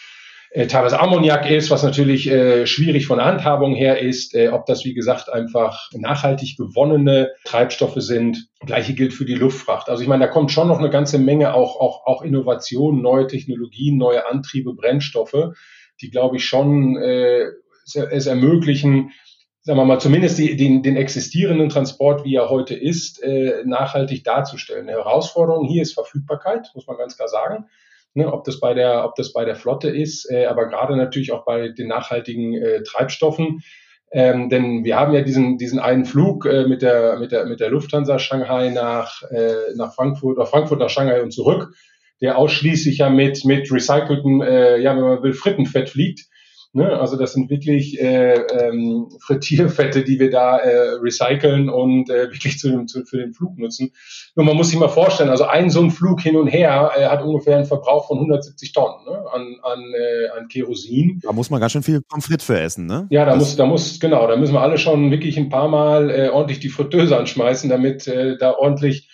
äh, 0.55 0.67
teilweise 0.67 1.01
Ammoniak 1.01 1.51
ist, 1.51 1.71
was 1.71 1.83
natürlich 1.83 2.29
äh, 2.29 2.67
schwierig 2.67 3.07
von 3.07 3.17
der 3.17 3.27
Handhabung 3.27 3.75
her 3.75 4.01
ist, 4.01 4.35
äh, 4.35 4.49
ob 4.49 4.67
das, 4.67 4.85
wie 4.85 4.93
gesagt, 4.93 5.33
einfach 5.33 5.89
nachhaltig 5.95 6.59
gewonnene 6.59 7.31
Treibstoffe 7.45 7.97
sind. 7.97 8.49
Gleiche 8.61 8.93
gilt 8.93 9.15
für 9.15 9.25
die 9.25 9.35
Luftfracht. 9.35 9.89
Also 9.89 10.03
ich 10.03 10.09
meine, 10.09 10.27
da 10.27 10.31
kommt 10.31 10.51
schon 10.53 10.69
noch 10.69 10.79
eine 10.79 10.91
ganze 10.91 11.19
Menge 11.19 11.55
auch, 11.55 11.81
auch, 11.81 12.05
auch 12.05 12.21
Innovationen, 12.21 13.01
neue 13.01 13.27
Technologien, 13.27 13.97
neue 13.97 14.29
Antriebe, 14.29 14.75
Brennstoffe, 14.75 15.55
die, 16.03 16.11
glaube 16.11 16.37
ich, 16.37 16.45
schon 16.45 16.97
äh, 16.97 17.47
es 17.85 18.27
ermöglichen, 18.27 19.13
sagen 19.63 19.79
wir 19.79 19.85
mal, 19.85 20.01
zumindest 20.01 20.39
die, 20.39 20.57
den, 20.57 20.83
den 20.83 20.97
existierenden 20.97 21.69
Transport, 21.69 22.25
wie 22.25 22.35
er 22.35 22.51
heute 22.51 22.75
ist, 22.75 23.23
äh, 23.23 23.63
nachhaltig 23.65 24.25
darzustellen. 24.25 24.89
Eine 24.89 24.99
Herausforderung 24.99 25.67
hier 25.67 25.83
ist 25.83 25.95
Verfügbarkeit, 25.95 26.71
muss 26.75 26.87
man 26.87 26.99
ganz 26.99 27.17
klar 27.17 27.29
sagen. 27.29 27.67
Ne, 28.15 28.31
ob 28.31 28.45
das 28.45 28.61
bei 28.61 28.75
der, 28.75 29.07
ob 29.07 29.15
das 29.15 29.33
bei 29.33 29.47
der 29.47 29.57
Flotte 29.57 29.89
ist, 29.89 30.31
äh, 30.31 30.45
aber 30.45 30.67
gerade 30.67 30.97
natürlich 30.97 31.33
auch 31.33 31.47
bei 31.47 31.71
den 31.71 31.89
nachhaltigen 31.89 32.53
äh, 32.55 32.83
Treibstoffen. 32.83 33.63
Ähm, 34.11 34.51
denn 34.51 34.85
wir 34.85 34.97
haben 34.97 35.15
ja 35.15 35.23
diesen, 35.23 35.57
diesen 35.57 35.79
einen 35.79 36.05
Flug 36.05 36.45
äh, 36.45 36.67
mit, 36.67 36.83
der, 36.83 37.19
mit, 37.19 37.33
der, 37.33 37.47
mit 37.47 37.61
der 37.61 37.71
Lufthansa 37.71 38.19
Shanghai 38.19 38.69
nach, 38.69 39.23
äh, 39.31 39.75
nach 39.77 39.95
Frankfurt 39.95 40.37
oder 40.37 40.45
Frankfurt 40.45 40.81
nach 40.81 40.91
Shanghai 40.91 41.23
und 41.23 41.33
zurück, 41.33 41.75
der 42.21 42.37
ausschließlich 42.37 42.99
ja 42.99 43.09
mit, 43.09 43.47
mit 43.47 43.73
recyceltem, 43.73 44.43
äh, 44.43 44.79
ja, 44.79 44.95
wenn 44.95 45.05
man 45.05 45.23
will, 45.23 45.33
Frittenfett 45.33 45.89
fliegt. 45.89 46.27
Ne? 46.75 46.89
Also 46.99 47.17
das 47.17 47.35
sind 47.35 47.51
wirklich 47.51 48.01
äh, 48.01 48.33
ähm, 48.33 49.11
Frittierfette, 49.21 50.05
die 50.05 50.19
wir 50.19 50.31
da 50.31 50.57
äh, 50.57 50.95
recyceln 51.03 51.69
und 51.69 52.09
äh, 52.09 52.31
wirklich 52.31 52.59
zu, 52.59 52.87
zu, 52.87 53.05
für 53.05 53.19
den 53.19 53.35
Flug 53.35 53.59
nutzen. 53.59 53.93
Nur 54.37 54.47
man 54.47 54.57
muss 54.57 54.71
sich 54.71 54.79
mal 54.79 54.89
vorstellen, 54.89 55.29
also 55.29 55.45
ein 55.45 55.69
so 55.69 55.83
ein 55.83 55.91
Flug 55.91 56.23
hin 56.23 56.35
und 56.35 56.47
her 56.47 56.93
äh, 56.97 57.05
hat 57.05 57.23
ungefähr 57.23 57.57
einen 57.57 57.67
Verbrauch 57.67 58.09
von 58.09 58.17
170 58.17 58.73
Tonnen 58.73 59.05
ne? 59.05 59.23
an, 59.35 59.57
an, 59.63 59.81
äh, 59.93 60.39
an 60.39 60.49
Kerosin. 60.49 61.21
Da 61.23 61.33
muss 61.33 61.51
man 61.51 61.61
ganz 61.61 61.73
schön 61.73 61.83
viel 61.83 62.01
Pommes 62.01 62.25
frites 62.25 62.47
für 62.47 62.59
essen, 62.59 62.87
ne? 62.87 63.07
Ja, 63.11 63.27
da 63.27 63.33
das 63.33 63.41
muss, 63.41 63.57
da 63.57 63.67
muss, 63.67 64.01
genau, 64.01 64.27
da 64.27 64.37
müssen 64.37 64.55
wir 64.55 64.63
alle 64.63 64.79
schon 64.79 65.11
wirklich 65.11 65.37
ein 65.37 65.51
paar 65.51 65.69
Mal 65.69 66.11
äh, 66.11 66.29
ordentlich 66.31 66.61
die 66.61 66.71
Fritteuse 66.71 67.19
anschmeißen, 67.19 67.69
damit 67.69 68.07
äh, 68.07 68.39
da 68.39 68.53
ordentlich 68.53 69.11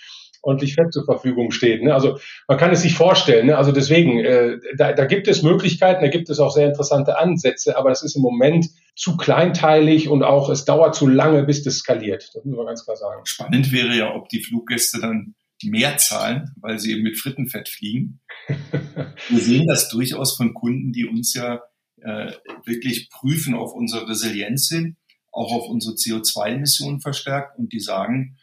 ordentlich 0.49 0.74
Fett 0.74 0.92
zur 0.92 1.05
Verfügung 1.05 1.51
steht. 1.51 1.82
Ne? 1.82 1.94
Also 1.94 2.18
man 2.49 2.59
kann 2.59 2.72
es 2.72 2.82
sich 2.82 2.94
vorstellen. 2.94 3.46
Ne? 3.46 3.59
Also 3.59 3.70
deswegen, 3.70 4.18
äh, 4.18 4.59
da, 4.76 4.92
da 4.92 5.05
gibt 5.05 5.28
es 5.28 5.42
Möglichkeiten, 5.42 6.03
da 6.03 6.09
gibt 6.09 6.30
es 6.30 6.40
auch 6.40 6.51
sehr 6.51 6.68
interessante 6.68 7.18
Ansätze, 7.18 7.76
aber 7.76 7.90
es 7.90 8.03
ist 8.03 8.16
im 8.16 8.22
Moment 8.22 8.66
zu 8.96 9.16
kleinteilig 9.16 10.09
und 10.09 10.22
auch 10.22 10.49
es 10.49 10.64
dauert 10.64 10.94
zu 10.94 11.07
lange, 11.07 11.44
bis 11.44 11.62
das 11.62 11.76
skaliert. 11.76 12.30
Das 12.34 12.44
muss 12.44 12.57
man 12.57 12.66
ganz 12.66 12.84
klar 12.84 12.96
sagen. 12.96 13.20
Spannend 13.24 13.70
wäre 13.72 13.94
ja, 13.94 14.14
ob 14.14 14.28
die 14.28 14.42
Fluggäste 14.42 15.01
dann 15.01 15.34
mehr 15.62 15.96
zahlen, 15.99 16.53
weil 16.61 16.78
sie 16.78 16.92
eben 16.92 17.03
mit 17.03 17.18
Frittenfett 17.18 17.68
fliegen. 17.68 18.20
Wir 19.28 19.40
sehen 19.40 19.66
das 19.66 19.88
durchaus 19.88 20.36
von 20.36 20.55
Kunden, 20.55 20.92
die 20.92 21.07
uns 21.07 21.34
ja 21.34 21.61
äh, 22.01 22.32
wirklich 22.64 23.11
prüfen 23.11 23.55
auf 23.55 23.74
unsere 23.74 24.09
Resilienz 24.09 24.68
hin, 24.68 24.96
auch 25.32 25.53
auf 25.53 25.68
unsere 25.68 25.94
CO2-Emissionen 25.94 27.01
verstärkt 27.01 27.59
und 27.59 27.72
die 27.72 27.80
sagen, 27.80 28.38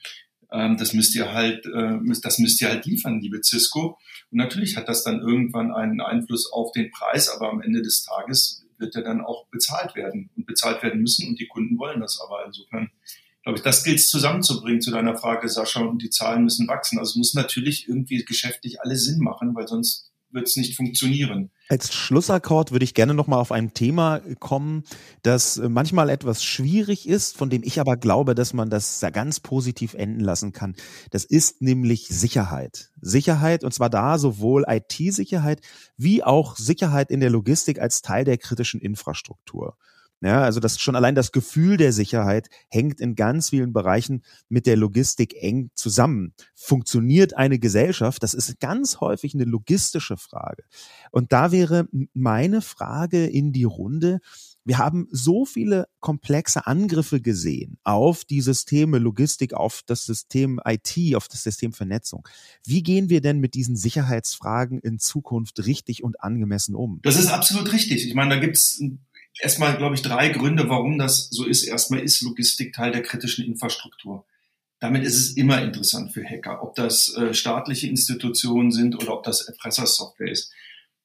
ähm, 0.56 0.78
das 0.78 0.94
müsst 0.94 1.16
ihr 1.16 1.34
halt, 1.34 1.66
äh, 1.66 2.00
das 2.22 2.40
müsst 2.40 2.62
ihr 2.62 2.70
halt 2.70 2.86
liefern, 2.86 3.20
liebe 3.20 3.44
Cisco. 3.44 3.98
Und 4.32 4.38
natürlich 4.38 4.78
hat 4.78 4.88
das 4.88 5.04
dann 5.04 5.20
irgendwann 5.20 5.74
einen 5.74 6.00
Einfluss 6.00 6.52
auf 6.52 6.72
den 6.72 6.92
Preis, 6.92 7.30
aber 7.30 7.50
am 7.50 7.62
Ende 7.62 7.82
des 7.82 8.06
Tages 8.06 8.66
wird 8.78 8.96
er 8.96 9.04
dann 9.04 9.22
auch 9.22 9.48
bezahlt 9.48 9.96
werden 9.96 10.30
und 10.36 10.46
bezahlt 10.46 10.82
werden 10.84 11.02
müssen 11.02 11.28
und 11.28 11.40
die 11.40 11.48
Kunden 11.48 11.78
wollen 11.78 12.00
das 12.00 12.20
aber. 12.22 12.46
Insofern 12.46 12.90
glaube 13.44 13.58
ich, 13.60 13.64
das 13.64 13.84
gilt 13.84 14.00
es 14.00 14.10
zusammenzubringen 14.10 14.82
zu 14.82 14.92
deiner 14.92 15.18
Frage, 15.18 15.48
Sascha, 15.50 15.82
und 15.82 16.02
die 16.02 16.10
Zahlen 16.10 16.44
müssen 16.44 16.68
wachsen. 16.68 17.00
Also 17.00 17.12
es 17.12 17.16
muss 17.16 17.34
natürlich 17.34 17.88
irgendwie 17.88 18.24
geschäftlich 18.24 18.82
alles 18.82 19.06
Sinn 19.06 19.20
machen, 19.20 19.56
weil 19.56 19.68
sonst 19.68 20.12
wird 20.36 20.48
es 20.48 20.58
nicht 20.58 20.76
funktionieren. 20.76 21.50
Als 21.68 21.92
Schlussakkord 21.92 22.72
würde 22.72 22.84
ich 22.84 22.94
gerne 22.94 23.16
nochmal 23.16 23.40
auf 23.40 23.52
ein 23.52 23.74
Thema 23.74 24.22
kommen, 24.40 24.84
das 25.24 25.58
manchmal 25.58 26.10
etwas 26.10 26.44
schwierig 26.44 27.08
ist, 27.10 27.36
von 27.36 27.50
dem 27.50 27.64
ich 27.64 27.80
aber 27.80 27.98
glaube, 27.98 28.36
dass 28.36 28.54
man 28.54 28.70
das 28.70 29.04
ganz 29.14 29.40
positiv 29.40 29.96
enden 29.96 30.20
lassen 30.20 30.54
kann. 30.54 30.76
Das 31.10 31.26
ist 31.26 31.64
nämlich 31.64 32.08
Sicherheit. 32.08 32.92
Sicherheit, 33.02 33.64
und 33.64 33.74
zwar 33.74 33.90
da 33.90 34.20
sowohl 34.20 34.66
IT-Sicherheit 34.68 35.62
wie 35.98 36.24
auch 36.24 36.56
Sicherheit 36.56 37.10
in 37.10 37.20
der 37.20 37.32
Logistik 37.32 37.80
als 37.80 38.04
Teil 38.04 38.26
der 38.26 38.38
kritischen 38.38 38.80
Infrastruktur. 38.80 39.76
Ja, 40.22 40.42
also 40.42 40.60
das 40.60 40.80
schon 40.80 40.96
allein 40.96 41.14
das 41.14 41.32
Gefühl 41.32 41.78
der 41.78 41.92
Sicherheit 41.92 42.50
hängt 42.70 43.02
in 43.02 43.16
ganz 43.16 43.50
vielen 43.50 43.74
Bereichen 43.74 44.24
mit 44.48 44.66
der 44.66 44.78
Logistik 44.78 45.36
eng 45.40 45.72
zusammen. 45.76 46.34
Funktioniert 46.56 47.36
eine 47.36 47.60
Gesellschaft? 47.60 48.24
Das 48.24 48.34
ist 48.34 48.60
ganz 48.60 49.02
häufig 49.02 49.34
eine 49.34 49.44
logistische 49.44 50.18
Frage. 50.18 50.64
Und 51.12 51.34
da 51.34 51.52
wäre 51.52 51.88
meine 52.14 52.62
Frage 52.62 53.26
in 53.28 53.52
die 53.52 53.66
Runde. 53.66 54.20
Wir 54.64 54.80
haben 54.80 55.08
so 55.12 55.46
viele 55.46 55.88
komplexe 56.00 56.66
Angriffe 56.66 57.22
gesehen 57.22 57.78
auf 57.84 58.26
die 58.26 58.42
Systeme 58.42 58.98
Logistik, 58.98 59.54
auf 59.54 59.82
das 59.86 60.06
System 60.06 60.60
IT, 60.66 61.16
auf 61.16 61.28
das 61.28 61.44
System 61.44 61.72
Vernetzung. 61.72 62.28
Wie 62.66 62.82
gehen 62.82 63.10
wir 63.10 63.22
denn 63.22 63.40
mit 63.40 63.54
diesen 63.54 63.76
Sicherheitsfragen 63.76 64.80
in 64.80 64.98
Zukunft 64.98 65.66
richtig 65.68 66.04
und 66.04 66.22
angemessen 66.22 66.74
um? 66.74 67.00
Das 67.04 67.20
ist 67.20 67.28
absolut 67.28 67.72
richtig. 67.74 68.08
Ich 68.08 68.16
meine, 68.16 68.34
da 68.34 68.42
gibt's 68.42 68.82
erstmal, 69.40 69.78
glaube 69.78 69.96
ich, 69.96 70.02
drei 70.02 70.30
Gründe, 70.30 70.70
warum 70.70 70.98
das 70.98 71.30
so 71.30 71.46
ist. 71.46 71.64
Erstmal 71.64 72.02
ist 72.02 72.22
Logistik 72.22 72.74
Teil 72.74 72.92
der 72.92 73.04
kritischen 73.04 73.46
Infrastruktur. 73.46 74.26
Damit 74.80 75.04
ist 75.04 75.16
es 75.16 75.38
immer 75.38 75.62
interessant 75.62 76.14
für 76.14 76.24
Hacker, 76.24 76.62
ob 76.62 76.76
das 76.76 77.16
äh, 77.16 77.34
staatliche 77.34 77.88
Institutionen 77.88 78.72
sind 78.72 78.96
oder 78.96 79.14
ob 79.14 79.24
das 79.24 79.48
Erpressersoftware 79.48 80.32
ist. 80.32 80.52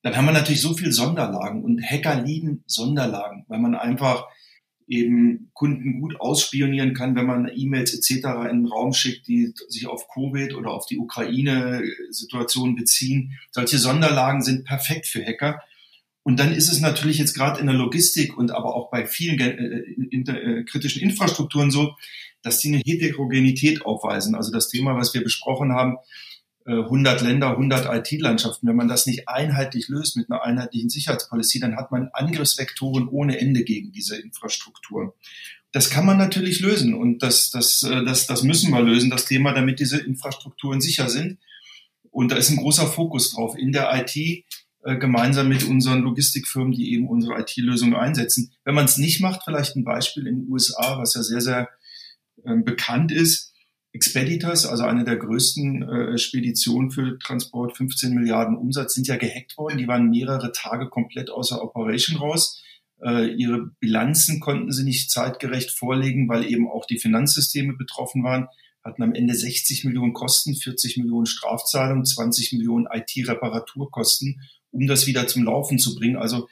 Dann 0.02 0.16
haben 0.16 0.24
wir 0.24 0.32
natürlich 0.32 0.60
so 0.60 0.74
viel 0.74 0.92
Sonderlagen 0.92 1.62
und 1.62 1.82
Hacker 1.82 2.22
lieben 2.22 2.64
Sonderlagen, 2.66 3.44
weil 3.48 3.58
man 3.58 3.74
einfach 3.74 4.26
eben 4.90 5.50
Kunden 5.54 6.00
gut 6.00 6.20
ausspionieren 6.20 6.94
kann, 6.94 7.14
wenn 7.14 7.26
man 7.26 7.50
E-Mails 7.54 7.94
etc. 7.94 8.26
in 8.50 8.62
den 8.62 8.66
Raum 8.66 8.92
schickt, 8.92 9.28
die 9.28 9.54
sich 9.68 9.86
auf 9.86 10.08
Covid 10.08 10.54
oder 10.54 10.72
auf 10.72 10.86
die 10.86 10.98
Ukraine-Situation 10.98 12.74
beziehen. 12.74 13.38
Solche 13.52 13.78
Sonderlagen 13.78 14.42
sind 14.42 14.64
perfekt 14.64 15.06
für 15.06 15.24
Hacker. 15.24 15.62
Und 16.22 16.38
dann 16.38 16.52
ist 16.52 16.70
es 16.70 16.80
natürlich 16.80 17.18
jetzt 17.18 17.34
gerade 17.34 17.60
in 17.60 17.66
der 17.66 17.74
Logistik 17.74 18.36
und 18.36 18.50
aber 18.50 18.74
auch 18.74 18.90
bei 18.90 19.06
vielen 19.06 19.40
äh, 19.40 20.60
äh, 20.60 20.64
kritischen 20.64 21.02
Infrastrukturen 21.02 21.70
so, 21.70 21.96
dass 22.42 22.58
die 22.58 22.68
eine 22.68 22.82
Heterogenität 22.84 23.84
aufweisen. 23.84 24.34
Also 24.34 24.52
das 24.52 24.68
Thema, 24.68 24.96
was 24.96 25.14
wir 25.14 25.22
besprochen 25.22 25.72
haben, 25.72 25.96
100 26.66 27.20
äh, 27.20 27.24
Länder, 27.24 27.50
100 27.50 28.12
IT-Landschaften. 28.12 28.68
Wenn 28.68 28.76
man 28.76 28.88
das 28.88 29.06
nicht 29.06 29.28
einheitlich 29.28 29.88
löst 29.88 30.16
mit 30.16 30.30
einer 30.30 30.42
einheitlichen 30.42 30.90
Sicherheitspolicy, 30.90 31.58
dann 31.58 31.76
hat 31.76 31.90
man 31.90 32.10
Angriffsvektoren 32.12 33.08
ohne 33.08 33.38
Ende 33.38 33.64
gegen 33.64 33.92
diese 33.92 34.16
Infrastrukturen. 34.16 35.12
Das 35.72 35.88
kann 35.88 36.04
man 36.04 36.18
natürlich 36.18 36.60
lösen 36.60 36.94
und 36.94 37.22
das, 37.22 37.50
das, 37.50 37.82
äh, 37.82 38.04
das, 38.04 38.26
das 38.26 38.42
müssen 38.42 38.72
wir 38.72 38.82
lösen, 38.82 39.10
das 39.10 39.24
Thema, 39.24 39.52
damit 39.52 39.80
diese 39.80 39.98
Infrastrukturen 39.98 40.80
sicher 40.80 41.08
sind. 41.08 41.38
Und 42.10 42.32
da 42.32 42.36
ist 42.36 42.50
ein 42.50 42.56
großer 42.56 42.88
Fokus 42.88 43.32
drauf 43.32 43.56
in 43.56 43.72
der 43.72 43.90
IT, 43.94 44.44
äh, 44.82 44.96
gemeinsam 44.96 45.48
mit 45.48 45.64
unseren 45.64 46.02
Logistikfirmen, 46.02 46.72
die 46.72 46.94
eben 46.94 47.08
unsere 47.08 47.38
IT-Lösungen 47.38 47.94
einsetzen. 47.94 48.52
Wenn 48.64 48.74
man 48.74 48.86
es 48.86 48.96
nicht 48.96 49.20
macht, 49.20 49.42
vielleicht 49.44 49.76
ein 49.76 49.84
Beispiel 49.84 50.26
in 50.26 50.40
den 50.40 50.50
USA, 50.50 50.98
was 50.98 51.14
ja 51.14 51.22
sehr, 51.22 51.40
sehr 51.40 51.68
äh, 52.44 52.56
bekannt 52.56 53.12
ist, 53.12 53.50
Expeditors, 53.92 54.66
also 54.66 54.84
eine 54.84 55.04
der 55.04 55.16
größten 55.16 55.82
äh, 55.82 56.18
Speditionen 56.18 56.90
für 56.90 57.18
Transport, 57.18 57.76
15 57.76 58.14
Milliarden 58.14 58.56
Umsatz, 58.56 58.94
sind 58.94 59.08
ja 59.08 59.16
gehackt 59.16 59.58
worden. 59.58 59.78
Die 59.78 59.88
waren 59.88 60.10
mehrere 60.10 60.52
Tage 60.52 60.88
komplett 60.88 61.28
außer 61.28 61.60
Operation 61.62 62.16
raus. 62.16 62.62
Äh, 63.02 63.34
ihre 63.34 63.70
Bilanzen 63.80 64.40
konnten 64.40 64.70
sie 64.72 64.84
nicht 64.84 65.10
zeitgerecht 65.10 65.72
vorlegen, 65.72 66.28
weil 66.28 66.44
eben 66.44 66.70
auch 66.70 66.86
die 66.86 66.98
Finanzsysteme 66.98 67.72
betroffen 67.72 68.22
waren. 68.22 68.46
Hatten 68.82 69.02
am 69.02 69.14
Ende 69.14 69.34
60 69.34 69.84
Millionen 69.84 70.12
Kosten, 70.12 70.54
40 70.54 70.96
Millionen 70.98 71.26
Strafzahlungen, 71.26 72.04
20 72.04 72.52
Millionen 72.54 72.86
IT-Reparaturkosten, 72.90 74.40
um 74.70 74.86
das 74.86 75.06
wieder 75.06 75.26
zum 75.26 75.44
Laufen 75.44 75.78
zu 75.78 75.94
bringen. 75.94 76.16
Also 76.16 76.48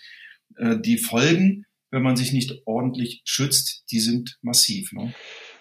äh, 0.56 0.76
die 0.78 0.98
Folgen, 0.98 1.64
wenn 1.90 2.02
man 2.02 2.16
sich 2.16 2.32
nicht 2.32 2.62
ordentlich 2.66 3.22
schützt, 3.24 3.84
die 3.90 4.00
sind 4.00 4.38
massiv. 4.42 4.92
Ne? 4.92 5.14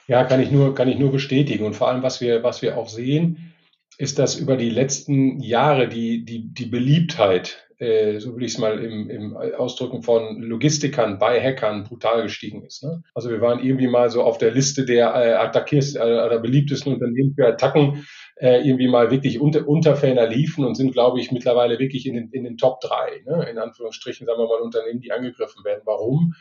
Ja, 0.08 0.24
kann 0.26 0.42
ich 0.42 0.52
nur, 0.52 0.76
kann 0.76 0.90
ich 0.90 0.98
nur 0.98 1.12
bestätigen. 1.12 1.66
Und 1.66 1.76
vor 1.76 1.90
allem, 1.90 2.04
was 2.04 2.22
wir, 2.22 2.44
was 2.44 2.62
wir 2.62 2.78
auch 2.78 2.90
sehen, 2.90 3.54
ist, 3.98 4.20
dass 4.20 4.36
über 4.36 4.58
die 4.58 4.70
letzten 4.70 5.40
Jahre 5.40 5.90
die, 5.90 6.24
die, 6.24 6.54
die 6.54 6.66
Beliebtheit, 6.66 7.67
äh, 7.80 8.20
so 8.20 8.36
will 8.36 8.44
ich 8.44 8.54
es 8.54 8.58
mal 8.58 8.84
im, 8.84 9.10
im 9.10 9.38
Ausdrücken 9.38 10.02
von 10.02 10.42
Logistikern 10.42 11.20
bei 11.20 11.42
Hackern 11.42 11.84
brutal 11.84 12.24
gestiegen 12.24 12.64
ist. 12.64 12.84
Ne? 12.84 13.04
Also 13.14 13.30
wir 13.30 13.40
waren 13.42 13.64
irgendwie 13.64 13.88
mal 13.88 14.10
so 14.10 14.24
auf 14.24 14.38
der 14.38 14.52
Liste 14.52 14.86
der 14.86 15.14
äh, 15.14 15.34
Attackiers, 15.34 15.96
äh, 15.96 16.30
der 16.30 16.40
beliebtesten 16.40 16.94
Unternehmen 16.94 17.36
für 17.36 17.48
Attacken 17.48 18.06
äh, 18.38 18.68
irgendwie 18.68 18.88
mal 18.88 19.12
wirklich 19.12 19.40
unter, 19.40 19.68
unter 19.68 19.96
Ferner 19.96 20.28
liefen 20.28 20.66
und 20.66 20.76
sind, 20.76 20.92
glaube 20.92 21.20
ich, 21.20 21.32
mittlerweile 21.32 21.78
wirklich 21.78 22.06
in 22.08 22.16
den, 22.16 22.30
in 22.32 22.44
den 22.44 22.58
Top 22.58 22.82
drei, 22.82 23.22
ne? 23.26 23.48
in 23.50 23.60
Anführungsstrichen, 23.60 24.26
sagen 24.26 24.40
wir 24.40 24.48
mal, 24.48 24.62
Unternehmen, 24.62 25.00
die 25.00 25.12
angegriffen 25.12 25.64
werden. 25.64 25.82
Warum? 25.86 26.34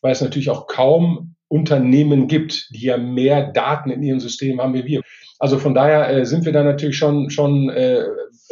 Weil 0.00 0.12
es 0.12 0.22
natürlich 0.22 0.50
auch 0.50 0.66
kaum 0.66 1.34
Unternehmen 1.48 2.28
gibt, 2.28 2.68
die 2.74 2.86
ja 2.86 2.98
mehr 2.98 3.52
Daten 3.52 3.90
in 3.90 4.02
ihrem 4.02 4.20
System 4.20 4.60
haben 4.60 4.74
wie 4.74 4.84
wir. 4.84 5.02
Also 5.38 5.58
von 5.58 5.74
daher 5.74 6.10
äh, 6.10 6.26
sind 6.26 6.44
wir 6.44 6.52
da 6.52 6.62
natürlich 6.62 6.98
schon 6.98 7.30
schon 7.30 7.70
äh, 7.70 8.04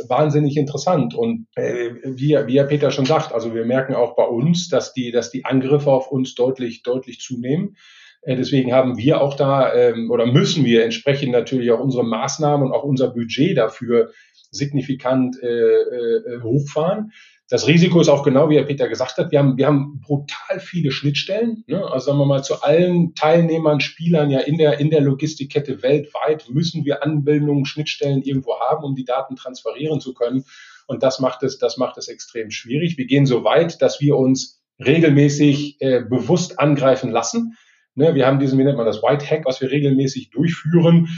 wahnsinnig 0.08 0.56
interessant 0.56 1.14
und 1.14 1.46
äh, 1.56 1.90
wie, 2.04 2.36
wie 2.46 2.58
Herr 2.58 2.66
Peter 2.66 2.90
schon 2.90 3.06
sagt, 3.06 3.32
also 3.32 3.54
wir 3.54 3.64
merken 3.64 3.94
auch 3.94 4.16
bei 4.16 4.24
uns, 4.24 4.68
dass 4.68 4.92
die 4.92 5.10
dass 5.10 5.30
die 5.30 5.44
Angriffe 5.44 5.90
auf 5.90 6.10
uns 6.10 6.34
deutlich 6.34 6.82
deutlich 6.82 7.20
zunehmen. 7.20 7.76
Äh, 8.22 8.36
deswegen 8.36 8.72
haben 8.72 8.98
wir 8.98 9.20
auch 9.20 9.34
da 9.34 9.72
ähm, 9.72 10.10
oder 10.10 10.26
müssen 10.26 10.64
wir 10.64 10.84
entsprechend 10.84 11.32
natürlich 11.32 11.70
auch 11.70 11.80
unsere 11.80 12.04
Maßnahmen 12.04 12.66
und 12.66 12.72
auch 12.72 12.84
unser 12.84 13.08
Budget 13.08 13.56
dafür 13.56 14.10
signifikant 14.50 15.42
äh, 15.42 15.46
äh, 15.46 16.40
hochfahren. 16.42 17.12
Das 17.48 17.68
Risiko 17.68 18.00
ist 18.00 18.08
auch 18.08 18.24
genau, 18.24 18.50
wie 18.50 18.56
Herr 18.56 18.64
Peter 18.64 18.88
gesagt 18.88 19.18
hat, 19.18 19.30
wir 19.30 19.38
haben, 19.38 19.56
wir 19.56 19.68
haben 19.68 20.00
brutal 20.00 20.58
viele 20.58 20.90
Schnittstellen. 20.90 21.62
Ne? 21.68 21.84
Also 21.84 22.06
sagen 22.06 22.18
wir 22.18 22.26
mal, 22.26 22.42
zu 22.42 22.62
allen 22.62 23.14
Teilnehmern, 23.14 23.80
Spielern 23.80 24.30
ja 24.30 24.40
in 24.40 24.58
der, 24.58 24.80
in 24.80 24.90
der 24.90 25.00
Logistikkette 25.00 25.80
weltweit 25.82 26.48
müssen 26.50 26.84
wir 26.84 27.04
Anbindungen, 27.04 27.64
Schnittstellen 27.64 28.22
irgendwo 28.22 28.58
haben, 28.58 28.82
um 28.82 28.96
die 28.96 29.04
Daten 29.04 29.36
transferieren 29.36 30.00
zu 30.00 30.12
können. 30.12 30.44
Und 30.88 31.04
das 31.04 31.20
macht 31.20 31.44
es, 31.44 31.58
das 31.58 31.76
macht 31.76 31.98
es 31.98 32.08
extrem 32.08 32.50
schwierig. 32.50 32.98
Wir 32.98 33.06
gehen 33.06 33.26
so 33.26 33.44
weit, 33.44 33.80
dass 33.80 34.00
wir 34.00 34.16
uns 34.16 34.60
regelmäßig 34.84 35.80
äh, 35.80 36.02
bewusst 36.02 36.58
angreifen 36.58 37.10
lassen. 37.10 37.56
Ne? 37.94 38.14
Wir 38.16 38.26
haben 38.26 38.40
diesen, 38.40 38.58
wie 38.58 38.64
nennt 38.64 38.76
man 38.76 38.86
das, 38.86 39.02
White 39.02 39.28
Hack, 39.28 39.44
was 39.44 39.60
wir 39.60 39.70
regelmäßig 39.70 40.30
durchführen 40.30 41.08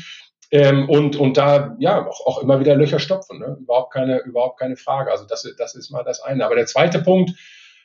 ähm, 0.51 0.89
und, 0.89 1.17
und 1.17 1.37
da 1.37 1.77
ja 1.79 2.07
auch, 2.07 2.27
auch 2.27 2.43
immer 2.43 2.61
wieder 2.61 2.75
Löcher 2.75 2.99
stopfen. 2.99 3.39
Ne? 3.39 3.57
Überhaupt, 3.61 3.93
keine, 3.93 4.21
überhaupt 4.21 4.59
keine 4.59 4.77
Frage. 4.77 5.11
Also 5.11 5.25
das, 5.27 5.47
das 5.57 5.75
ist 5.75 5.91
mal 5.91 6.05
das 6.05 6.21
eine. 6.21 6.45
Aber 6.45 6.55
der 6.55 6.67
zweite 6.67 7.01
Punkt 7.01 7.33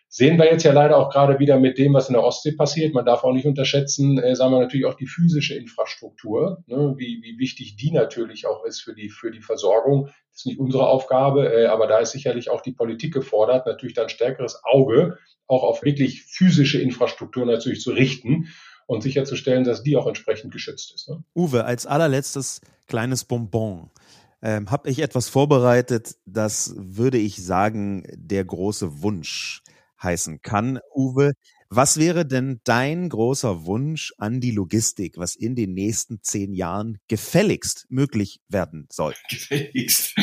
sehen 0.08 0.38
wir 0.38 0.46
jetzt 0.46 0.64
ja 0.64 0.74
leider 0.74 0.98
auch 0.98 1.10
gerade 1.10 1.40
wieder 1.40 1.60
mit 1.60 1.78
dem, 1.78 1.94
was 1.94 2.08
in 2.08 2.14
der 2.14 2.24
Ostsee 2.24 2.52
passiert. 2.52 2.94
Man 2.94 3.06
darf 3.06 3.24
auch 3.24 3.34
nicht 3.34 3.48
unterschätzen, 3.48 4.18
äh, 4.20 4.36
sagen 4.36 4.54
wir 4.54 4.60
natürlich 4.60 4.86
auch 4.86 4.94
die 4.94 5.08
physische 5.08 5.56
Infrastruktur, 5.56 6.64
ne? 6.68 6.94
wie, 6.98 7.20
wie 7.24 7.40
wichtig 7.40 7.76
die 7.76 7.92
natürlich 7.92 8.46
auch 8.46 8.64
ist 8.64 8.82
für 8.82 8.94
die, 8.94 9.10
für 9.10 9.32
die 9.32 9.42
Versorgung. 9.42 10.06
Das 10.30 10.42
ist 10.42 10.46
nicht 10.46 10.60
unsere 10.60 10.88
Aufgabe, 10.88 11.52
äh, 11.52 11.66
aber 11.66 11.88
da 11.88 11.98
ist 11.98 12.12
sicherlich 12.12 12.50
auch 12.50 12.62
die 12.62 12.74
Politik 12.74 13.14
gefordert, 13.14 13.66
natürlich 13.66 13.96
dann 13.96 14.08
stärkeres 14.08 14.62
Auge 14.64 15.18
auch 15.48 15.64
auf 15.64 15.84
wirklich 15.84 16.24
physische 16.24 16.80
Infrastruktur 16.80 17.46
natürlich 17.46 17.82
zu 17.82 17.92
richten 17.92 18.50
und 18.94 19.02
sicherzustellen, 19.02 19.64
dass 19.64 19.84
die 19.84 19.98
auch 19.98 20.08
entsprechend 20.08 20.54
geschützt 20.54 20.94
ist. 20.94 21.10
Ne? 21.10 21.24
Uwe, 21.36 21.66
als 21.66 21.86
allerletztes 21.86 22.62
kleines 22.88 23.26
Bonbon. 23.26 23.90
Ähm, 24.42 24.70
habe 24.72 24.90
ich 24.90 25.00
etwas 25.00 25.30
vorbereitet, 25.30 26.18
das 26.26 26.74
würde 26.78 27.18
ich 27.18 27.44
sagen, 27.44 28.04
der 28.14 28.44
große 28.44 29.02
Wunsch 29.02 29.64
heißen 30.02 30.42
kann. 30.42 30.80
Uwe, 30.94 31.32
was 31.76 31.98
wäre 31.98 32.26
denn 32.26 32.60
dein 32.64 33.10
großer 33.10 33.66
Wunsch 33.66 34.14
an 34.18 34.42
die 34.42 34.52
Logistik, 34.52 35.18
was 35.18 35.36
in 35.36 35.56
den 35.56 35.74
nächsten 35.74 36.22
zehn 36.22 36.54
Jahren 36.54 37.00
gefälligst 37.08 37.86
möglich 37.90 38.42
werden 38.50 38.88
soll? 38.92 39.14
Gefälligst. 39.30 40.16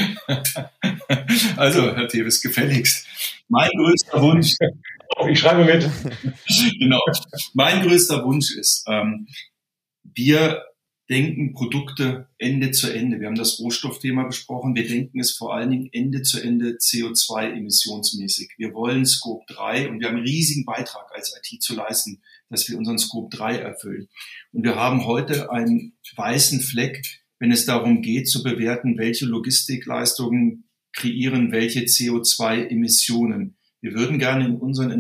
also, 1.57 1.95
Herr 1.97 2.09
Tevis, 2.09 2.41
gefälligst. 2.43 3.07
Mein 3.49 3.71
größter 3.77 4.23
Wunsch 4.23 4.57
ich 5.29 5.39
schreibe 5.39 5.65
mit. 5.65 5.89
genau. 6.79 7.01
Mein 7.55 7.87
größter 7.87 8.25
Wunsch 8.25 8.57
ist, 8.57 8.85
ähm, 8.89 9.27
wir 10.03 10.63
denken 11.11 11.53
Produkte 11.53 12.29
Ende 12.39 12.71
zu 12.71 12.93
Ende. 12.93 13.19
Wir 13.19 13.27
haben 13.27 13.35
das 13.35 13.59
Rohstoffthema 13.59 14.23
besprochen. 14.23 14.77
Wir 14.77 14.87
denken 14.87 15.19
es 15.19 15.33
vor 15.33 15.55
allen 15.55 15.71
Dingen 15.71 15.89
Ende 15.93 16.23
zu 16.23 16.41
Ende 16.41 16.79
CO2-emissionsmäßig. 16.79 18.51
Wir 18.57 18.73
wollen 18.73 19.05
Scope 19.05 19.45
3 19.53 19.89
und 19.89 20.01
wir 20.01 20.07
haben 20.07 20.17
einen 20.17 20.27
riesigen 20.27 20.65
Beitrag 20.65 21.11
als 21.13 21.35
IT 21.37 21.63
zu 21.63 21.75
leisten, 21.75 22.23
dass 22.49 22.69
wir 22.69 22.79
unseren 22.79 22.99
Scope 22.99 23.37
3 23.37 23.57
erfüllen. 23.57 24.09
Und 24.53 24.63
wir 24.63 24.77
haben 24.77 25.05
heute 25.05 25.51
einen 25.51 25.95
weißen 26.15 26.61
Fleck, 26.61 27.03
wenn 27.41 27.51
es 27.51 27.67
darum 27.67 28.03
geht 28.03 28.29
zu 28.29 28.45
bewerten, 28.45 28.97
welche 28.97 29.27
Logistikleistungen 29.27 30.65
kreieren 30.93 31.53
welche 31.53 31.81
CO2-Emissionen. 31.81 33.57
Wir 33.81 33.95
würden 33.95 34.19
gerne 34.19 34.47
in 34.47 34.57
unseren 34.57 34.91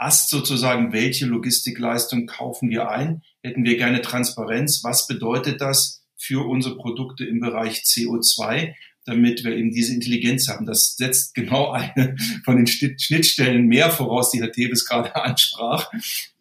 Entscheidungsast 0.00 0.30
sozusagen, 0.30 0.92
welche 0.92 1.26
Logistikleistung 1.26 2.26
kaufen 2.26 2.70
wir 2.70 2.90
ein, 2.90 3.22
hätten 3.42 3.64
wir 3.64 3.76
gerne 3.76 4.00
Transparenz. 4.00 4.82
Was 4.82 5.06
bedeutet 5.06 5.60
das 5.60 6.02
für 6.16 6.46
unsere 6.46 6.76
Produkte 6.76 7.24
im 7.24 7.40
Bereich 7.40 7.82
CO2? 7.84 8.74
damit 9.06 9.44
wir 9.44 9.56
eben 9.56 9.70
diese 9.70 9.94
Intelligenz 9.94 10.46
haben. 10.46 10.66
Das 10.66 10.94
setzt 10.94 11.34
genau 11.34 11.70
eine 11.70 12.16
von 12.44 12.56
den 12.56 12.66
Schnittstellen 12.66 13.66
mehr 13.66 13.90
voraus, 13.90 14.30
die 14.30 14.40
Herr 14.40 14.52
Teves 14.52 14.86
gerade 14.86 15.16
ansprach. 15.24 15.90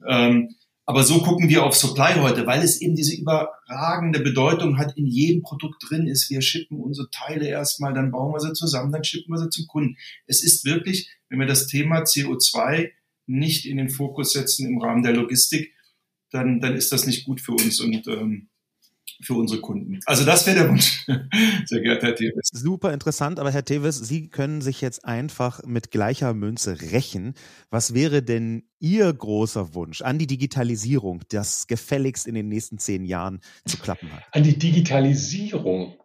Ähm, 0.05 0.49
aber 0.85 1.03
so 1.03 1.21
gucken 1.21 1.47
wir 1.47 1.63
auf 1.63 1.73
Supply 1.73 2.15
heute, 2.15 2.45
weil 2.45 2.61
es 2.61 2.81
eben 2.81 2.95
diese 2.95 3.15
überragende 3.15 4.19
Bedeutung 4.19 4.77
hat, 4.77 4.97
in 4.97 5.07
jedem 5.07 5.41
Produkt 5.41 5.81
drin 5.89 6.05
ist. 6.05 6.29
Wir 6.29 6.41
schippen 6.41 6.79
unsere 6.79 7.09
Teile 7.09 7.47
erstmal, 7.47 7.93
dann 7.93 8.11
bauen 8.11 8.33
wir 8.33 8.41
sie 8.41 8.53
zusammen, 8.53 8.91
dann 8.91 9.05
schippen 9.05 9.33
wir 9.33 9.39
sie 9.39 9.49
zum 9.49 9.65
Kunden. 9.65 9.95
Es 10.27 10.43
ist 10.43 10.65
wirklich, 10.65 11.09
wenn 11.29 11.39
wir 11.39 11.47
das 11.47 11.65
Thema 11.67 12.03
CO2 12.03 12.89
nicht 13.29 13.65
in 13.65 13.77
den 13.77 13.89
Fokus 13.89 14.33
setzen 14.33 14.67
im 14.67 14.81
Rahmen 14.81 15.03
der 15.03 15.13
Logistik, 15.13 15.73
dann, 16.31 16.59
dann 16.59 16.75
ist 16.75 16.91
das 16.91 17.05
nicht 17.05 17.25
gut 17.25 17.41
für 17.41 17.53
uns. 17.53 17.79
Und 17.79 18.07
ähm, 18.07 18.49
für 19.21 19.33
unsere 19.33 19.59
Kunden. 19.59 19.99
Also 20.05 20.25
das 20.25 20.45
wäre 20.45 20.59
der 20.59 20.69
Wunsch, 20.69 21.05
sehr 21.65 21.81
geehrter 21.81 22.07
Herr 22.07 22.15
Tevis. 22.15 22.49
Super 22.51 22.93
interessant, 22.93 23.39
aber 23.39 23.51
Herr 23.51 23.65
Tevis, 23.65 23.97
Sie 23.97 24.29
können 24.29 24.61
sich 24.61 24.81
jetzt 24.81 25.05
einfach 25.05 25.63
mit 25.65 25.91
gleicher 25.91 26.33
Münze 26.33 26.79
rächen. 26.81 27.33
Was 27.69 27.93
wäre 27.93 28.23
denn 28.23 28.63
Ihr 28.79 29.11
großer 29.11 29.73
Wunsch 29.73 30.01
an 30.01 30.19
die 30.19 30.27
Digitalisierung, 30.27 31.21
das 31.29 31.67
gefälligst 31.67 32.27
in 32.27 32.35
den 32.35 32.47
nächsten 32.47 32.77
zehn 32.77 33.03
Jahren 33.03 33.41
zu 33.65 33.77
klappen 33.77 34.11
hat? 34.13 34.23
An 34.31 34.43
die 34.43 34.57
Digitalisierung. 34.57 35.97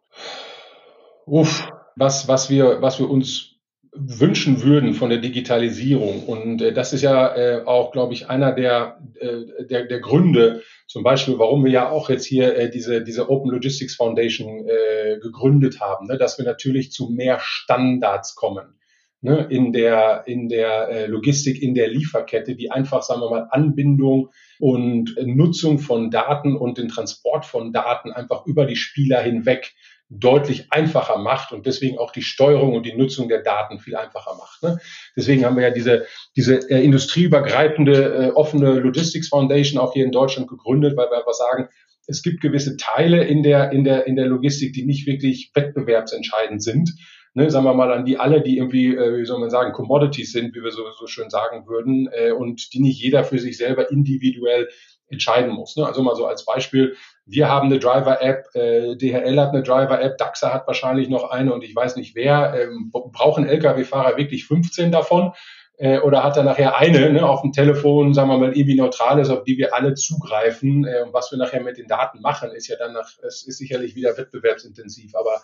Uff, 1.27 1.68
was, 1.97 2.27
was 2.27 2.51
wir, 2.51 2.83
was 2.83 2.99
wir 2.99 3.09
uns 3.09 3.53
wünschen 3.95 4.62
würden 4.62 4.95
von 4.95 5.11
der 5.11 5.18
Digitalisierung. 5.18 6.24
Und 6.24 6.61
äh, 6.61 6.72
das 6.72 6.92
ist 6.92 7.03
ja 7.03 7.34
äh, 7.34 7.64
auch, 7.64 7.92
glaube 7.92 8.12
ich, 8.12 8.28
einer 8.28 8.53
der, 8.53 8.99
äh, 9.20 9.66
der, 9.66 9.86
der 9.86 10.01
Gründe, 10.01 10.62
zum 10.86 11.03
Beispiel, 11.03 11.38
warum 11.38 11.64
wir 11.64 11.70
ja 11.70 11.88
auch 11.88 12.11
jetzt 12.11 12.26
hier 12.26 12.57
äh, 12.57 12.70
diese, 12.70 13.03
diese 13.03 13.30
Open 13.30 13.51
Logistics 13.51 13.95
Foundation 13.95 14.66
äh, 14.68 15.18
gegründet 15.20 15.80
haben, 15.80 16.07
ne? 16.07 16.18
dass 16.18 16.38
wir 16.38 16.45
natürlich 16.45 16.90
zu 16.90 17.09
mehr 17.09 17.38
Standards 17.40 18.34
kommen 18.34 18.74
ne? 19.20 19.47
in 19.49 19.72
der, 19.72 20.24
in 20.26 20.49
der 20.49 20.88
äh, 20.88 21.07
Logistik, 21.07 21.62
in 21.62 21.74
der 21.74 21.88
Lieferkette, 21.88 22.55
die 22.55 22.70
einfach, 22.70 23.03
sagen 23.03 23.22
wir 23.22 23.30
mal, 23.30 23.49
Anbindung 23.51 24.30
und 24.59 25.16
Nutzung 25.24 25.78
von 25.78 26.11
Daten 26.11 26.57
und 26.57 26.78
den 26.78 26.88
Transport 26.88 27.47
von 27.47 27.72
Daten 27.72 28.12
einfach 28.12 28.45
über 28.47 28.66
die 28.66 28.76
Spieler 28.76 29.20
hinweg 29.20 29.74
deutlich 30.11 30.66
einfacher 30.70 31.18
macht 31.18 31.52
und 31.52 31.66
deswegen 31.66 31.98
auch 31.98 32.12
die 32.12 32.22
Steuerung 32.22 32.74
und 32.74 32.84
die 32.84 32.94
Nutzung 32.94 33.28
der 33.28 33.42
Daten 33.42 33.78
viel 33.80 33.96
einfacher 33.96 34.36
macht. 34.36 34.62
Ne? 34.62 34.78
Deswegen 35.16 35.44
haben 35.44 35.57
wir 35.57 35.64
ja 35.64 35.70
diese, 35.70 36.07
diese 36.36 36.70
äh, 36.70 36.84
industrieübergreifende 36.84 38.14
äh, 38.14 38.30
offene 38.30 38.74
Logistics 38.74 39.28
Foundation 39.28 39.80
auch 39.80 39.94
hier 39.94 40.05
in 40.05 40.12
Deutschland 40.12 40.48
gegründet, 40.48 40.96
weil 40.96 41.11
wir 41.11 41.18
einfach 41.18 41.32
sagen, 41.32 41.68
es 42.07 42.22
gibt 42.22 42.42
gewisse 42.42 42.76
Teile 42.76 43.24
in 43.24 43.42
der, 43.42 43.72
in 43.72 43.84
der, 43.84 44.07
in 44.07 44.16
der 44.16 44.26
Logistik, 44.26 44.74
die 44.74 44.84
nicht 44.84 45.07
wirklich 45.07 45.50
wettbewerbsentscheidend 45.55 46.62
sind. 46.62 46.90
Ne, 47.36 47.50
sagen 47.50 47.64
wir 47.64 47.74
mal 47.74 47.92
an 47.92 48.05
die 48.05 48.16
alle, 48.16 48.42
die 48.42 48.59
irgendwie, 48.59 48.94
äh, 48.94 49.18
wie 49.18 49.24
soll 49.24 49.40
man 49.40 49.50
sagen, 49.50 49.72
Commodities 49.72 50.30
sind, 50.30 50.55
wie 50.55 50.62
wir 50.62 50.70
so, 50.70 50.84
so 50.96 51.09
schön 51.09 51.30
sagen 51.30 51.66
würden, 51.66 52.09
äh, 52.12 52.30
und 52.30 52.72
die 52.72 52.80
nicht 52.80 53.02
jeder 53.02 53.24
für 53.24 53.40
sich 53.40 53.57
selber 53.57 53.90
individuell 53.90 54.68
entscheiden 55.09 55.52
muss. 55.52 55.74
Ne? 55.74 55.84
Also 55.84 56.02
mal 56.02 56.14
so 56.14 56.26
als 56.26 56.44
Beispiel, 56.44 56.96
wir 57.27 57.49
haben 57.49 57.66
eine 57.66 57.79
Driver-App, 57.79 58.55
äh, 58.55 58.97
DHL 58.97 59.41
hat 59.41 59.51
eine 59.51 59.62
Driver-App, 59.62 60.18
DAXA 60.18 60.53
hat 60.53 60.66
wahrscheinlich 60.66 61.09
noch 61.09 61.31
eine 61.31 61.53
und 61.55 61.64
ich 61.64 61.75
weiß 61.75 61.97
nicht 61.97 62.14
wer. 62.14 62.55
Ähm, 62.55 62.91
brauchen 62.93 63.47
Lkw-Fahrer 63.47 64.16
wirklich 64.16 64.47
15 64.47 64.93
davon? 64.93 65.33
Äh, 65.77 65.99
oder 66.01 66.22
hat 66.22 66.37
er 66.37 66.45
nachher 66.45 66.77
eine 66.77 67.11
ne, 67.11 67.27
auf 67.27 67.43
dem 67.43 67.53
Telefon, 67.53 68.14
sagen 68.14 68.29
wir 68.29 68.39
mal, 68.39 68.57
irgendwie 68.57 68.77
neutrales, 68.77 69.31
auf 69.31 69.43
die 69.45 69.59
wir 69.59 69.75
alle 69.75 69.95
zugreifen? 69.95 70.85
Äh, 70.85 71.07
was 71.12 71.31
wir 71.31 71.39
nachher 71.39 71.62
mit 71.62 71.79
den 71.79 71.89
Daten 71.89 72.20
machen, 72.20 72.53
ist 72.53 72.68
ja 72.68 72.77
dann 72.77 72.93
nach, 72.93 73.11
es 73.27 73.45
ist 73.47 73.59
sicherlich 73.59 73.95
wieder 73.97 74.16
wettbewerbsintensiv, 74.16 75.14
aber 75.16 75.43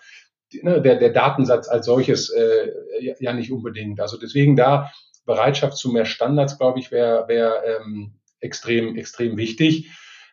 ne, 0.62 0.80
der, 0.82 0.96
der 0.96 1.10
Datensatz 1.10 1.68
als 1.68 1.86
solches 1.86 2.30
äh, 2.30 2.72
ja, 3.00 3.14
ja 3.18 3.32
nicht 3.32 3.50
unbedingt. 3.50 4.00
Also 4.00 4.18
deswegen 4.18 4.54
da 4.54 4.92
Bereitschaft 5.24 5.76
zu 5.76 5.90
mehr 5.90 6.04
Standards, 6.04 6.58
glaube 6.58 6.78
ich, 6.78 6.92
wäre 6.92 7.26
wär, 7.28 7.62
ähm, 7.64 8.14
extrem, 8.40 8.96
extrem 8.96 9.36
wichtig. 9.36 9.90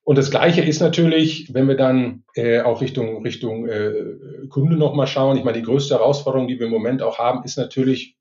Und 0.07 0.17
das 0.17 0.31
Gleiche 0.31 0.61
ist 0.61 0.79
natürlich, 0.79 1.53
wenn 1.53 1.67
wir 1.67 1.75
dann 1.75 2.23
äh, 2.33 2.61
auch 2.61 2.79
Richtung, 2.79 3.23
Richtung 3.23 3.67
äh, 3.67 4.15
Kunde 4.47 4.77
nochmal 4.77 5.05
schauen. 5.05 5.35
Ich 5.35 5.43
meine, 5.43 5.57
die 5.57 5.65
größte 5.65 5.95
Herausforderung, 5.95 6.47
die 6.47 6.57
wir 6.57 6.67
im 6.67 6.71
Moment 6.71 7.01
auch 7.01 7.19
haben, 7.19 7.43
ist 7.43 7.57
natürlich, 7.57 8.15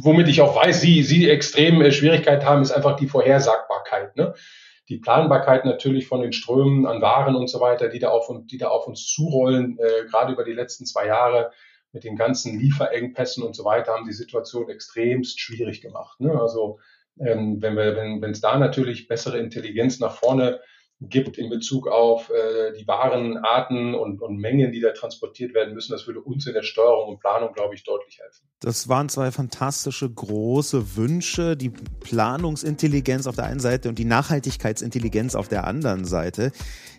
womit 0.00 0.26
ich 0.28 0.40
auch 0.40 0.56
weiß, 0.56 0.80
Sie, 0.80 1.02
Sie 1.02 1.28
extrem 1.28 1.82
äh, 1.82 1.92
Schwierigkeit 1.92 2.46
haben, 2.46 2.62
ist 2.62 2.70
einfach 2.70 2.96
die 2.96 3.08
Vorhersagbarkeit. 3.08 4.16
Ne? 4.16 4.32
Die 4.88 4.96
Planbarkeit 4.96 5.66
natürlich 5.66 6.06
von 6.06 6.22
den 6.22 6.32
Strömen 6.32 6.86
an 6.86 7.02
Waren 7.02 7.34
und 7.34 7.50
so 7.50 7.60
weiter, 7.60 7.90
die 7.90 7.98
da 7.98 8.08
auf, 8.08 8.32
die 8.50 8.56
da 8.56 8.68
auf 8.68 8.86
uns 8.86 9.06
zurollen, 9.06 9.78
äh, 9.78 10.06
gerade 10.06 10.32
über 10.32 10.44
die 10.44 10.54
letzten 10.54 10.86
zwei 10.86 11.08
Jahre 11.08 11.50
mit 11.92 12.04
den 12.04 12.16
ganzen 12.16 12.58
Lieferengpässen 12.58 13.44
und 13.44 13.54
so 13.54 13.66
weiter, 13.66 13.92
haben 13.92 14.06
die 14.06 14.14
Situation 14.14 14.70
extremst 14.70 15.38
schwierig 15.40 15.82
gemacht. 15.82 16.20
Ne? 16.20 16.32
Also 16.40 16.78
ähm, 17.18 17.60
wenn 17.60 17.76
wir, 17.76 17.96
wenn 17.96 18.30
es 18.30 18.40
da 18.40 18.58
natürlich 18.58 19.08
bessere 19.08 19.38
Intelligenz 19.38 20.00
nach 20.00 20.16
vorne 20.16 20.60
gibt 21.08 21.38
in 21.38 21.50
Bezug 21.50 21.88
auf 21.88 22.30
äh, 22.30 22.72
die 22.78 22.86
Warenarten 22.86 23.94
und, 23.94 24.20
und 24.20 24.38
Mengen, 24.38 24.72
die 24.72 24.80
da 24.80 24.92
transportiert 24.92 25.54
werden 25.54 25.74
müssen. 25.74 25.92
Das 25.92 26.06
würde 26.06 26.20
uns 26.20 26.46
in 26.46 26.54
der 26.54 26.62
Steuerung 26.62 27.10
und 27.10 27.20
Planung, 27.20 27.52
glaube 27.52 27.74
ich, 27.74 27.84
deutlich 27.84 28.18
helfen. 28.20 28.46
Das 28.60 28.88
waren 28.88 29.08
zwei 29.08 29.30
fantastische 29.30 30.10
große 30.10 30.96
Wünsche, 30.96 31.56
die 31.56 31.70
Planungsintelligenz 31.70 33.26
auf 33.26 33.36
der 33.36 33.44
einen 33.44 33.60
Seite 33.60 33.88
und 33.88 33.98
die 33.98 34.04
Nachhaltigkeitsintelligenz 34.04 35.34
auf 35.34 35.48
der 35.48 35.66
anderen 35.66 36.04
Seite. 36.04 36.52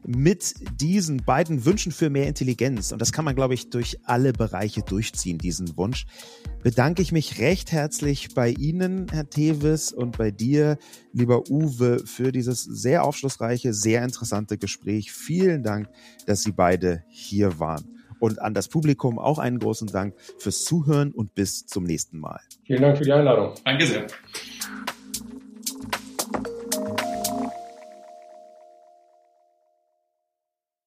Mit 0.06 0.54
diesen 0.80 1.26
beiden 1.26 1.66
Wünschen 1.66 1.92
für 1.92 2.12
mehr 2.12 2.28
Intelligenz, 2.28 2.92
und 2.92 3.02
das 3.02 3.12
kann 3.12 3.26
man, 3.26 3.36
glaube 3.36 3.56
ich, 3.56 3.72
durch 3.72 3.98
alle 4.04 4.34
Bereiche 4.34 4.84
durchziehen, 4.84 5.40
diesen 5.40 5.76
Wunsch, 5.78 6.06
bedanke 6.62 7.02
ich 7.02 7.12
mich 7.12 7.40
recht 7.40 7.72
herzlich 7.72 8.36
bei 8.36 8.50
Ihnen, 8.50 9.08
Herr 9.12 9.30
Tevis, 9.30 9.92
und 9.92 10.18
bei 10.18 10.30
dir, 10.30 10.78
lieber 11.14 11.50
Uwe, 11.50 12.06
für 12.06 12.32
dieses 12.32 12.64
sehr 12.64 13.04
aufschlussreiche, 13.04 13.74
sehr 13.96 14.04
interessante 14.04 14.58
Gespräch. 14.58 15.14
Vielen 15.14 15.64
Dank, 15.64 15.88
dass 16.26 16.44
Sie 16.44 16.52
beide 16.52 17.04
hier 17.08 17.60
waren. 17.60 17.86
Und 18.20 18.42
an 18.42 18.54
das 18.54 18.68
Publikum 18.68 19.20
auch 19.20 19.40
einen 19.40 19.58
großen 19.58 19.88
Dank 19.88 20.16
fürs 20.38 20.66
Zuhören 20.66 21.12
und 21.12 21.34
bis 21.34 21.66
zum 21.66 21.86
nächsten 21.86 22.20
Mal. 22.20 22.42
Vielen 22.66 22.82
Dank 22.82 22.98
für 22.98 23.06
die 23.06 23.14
Einladung. 23.14 23.54
Danke 23.64 23.86
sehr. 23.86 24.08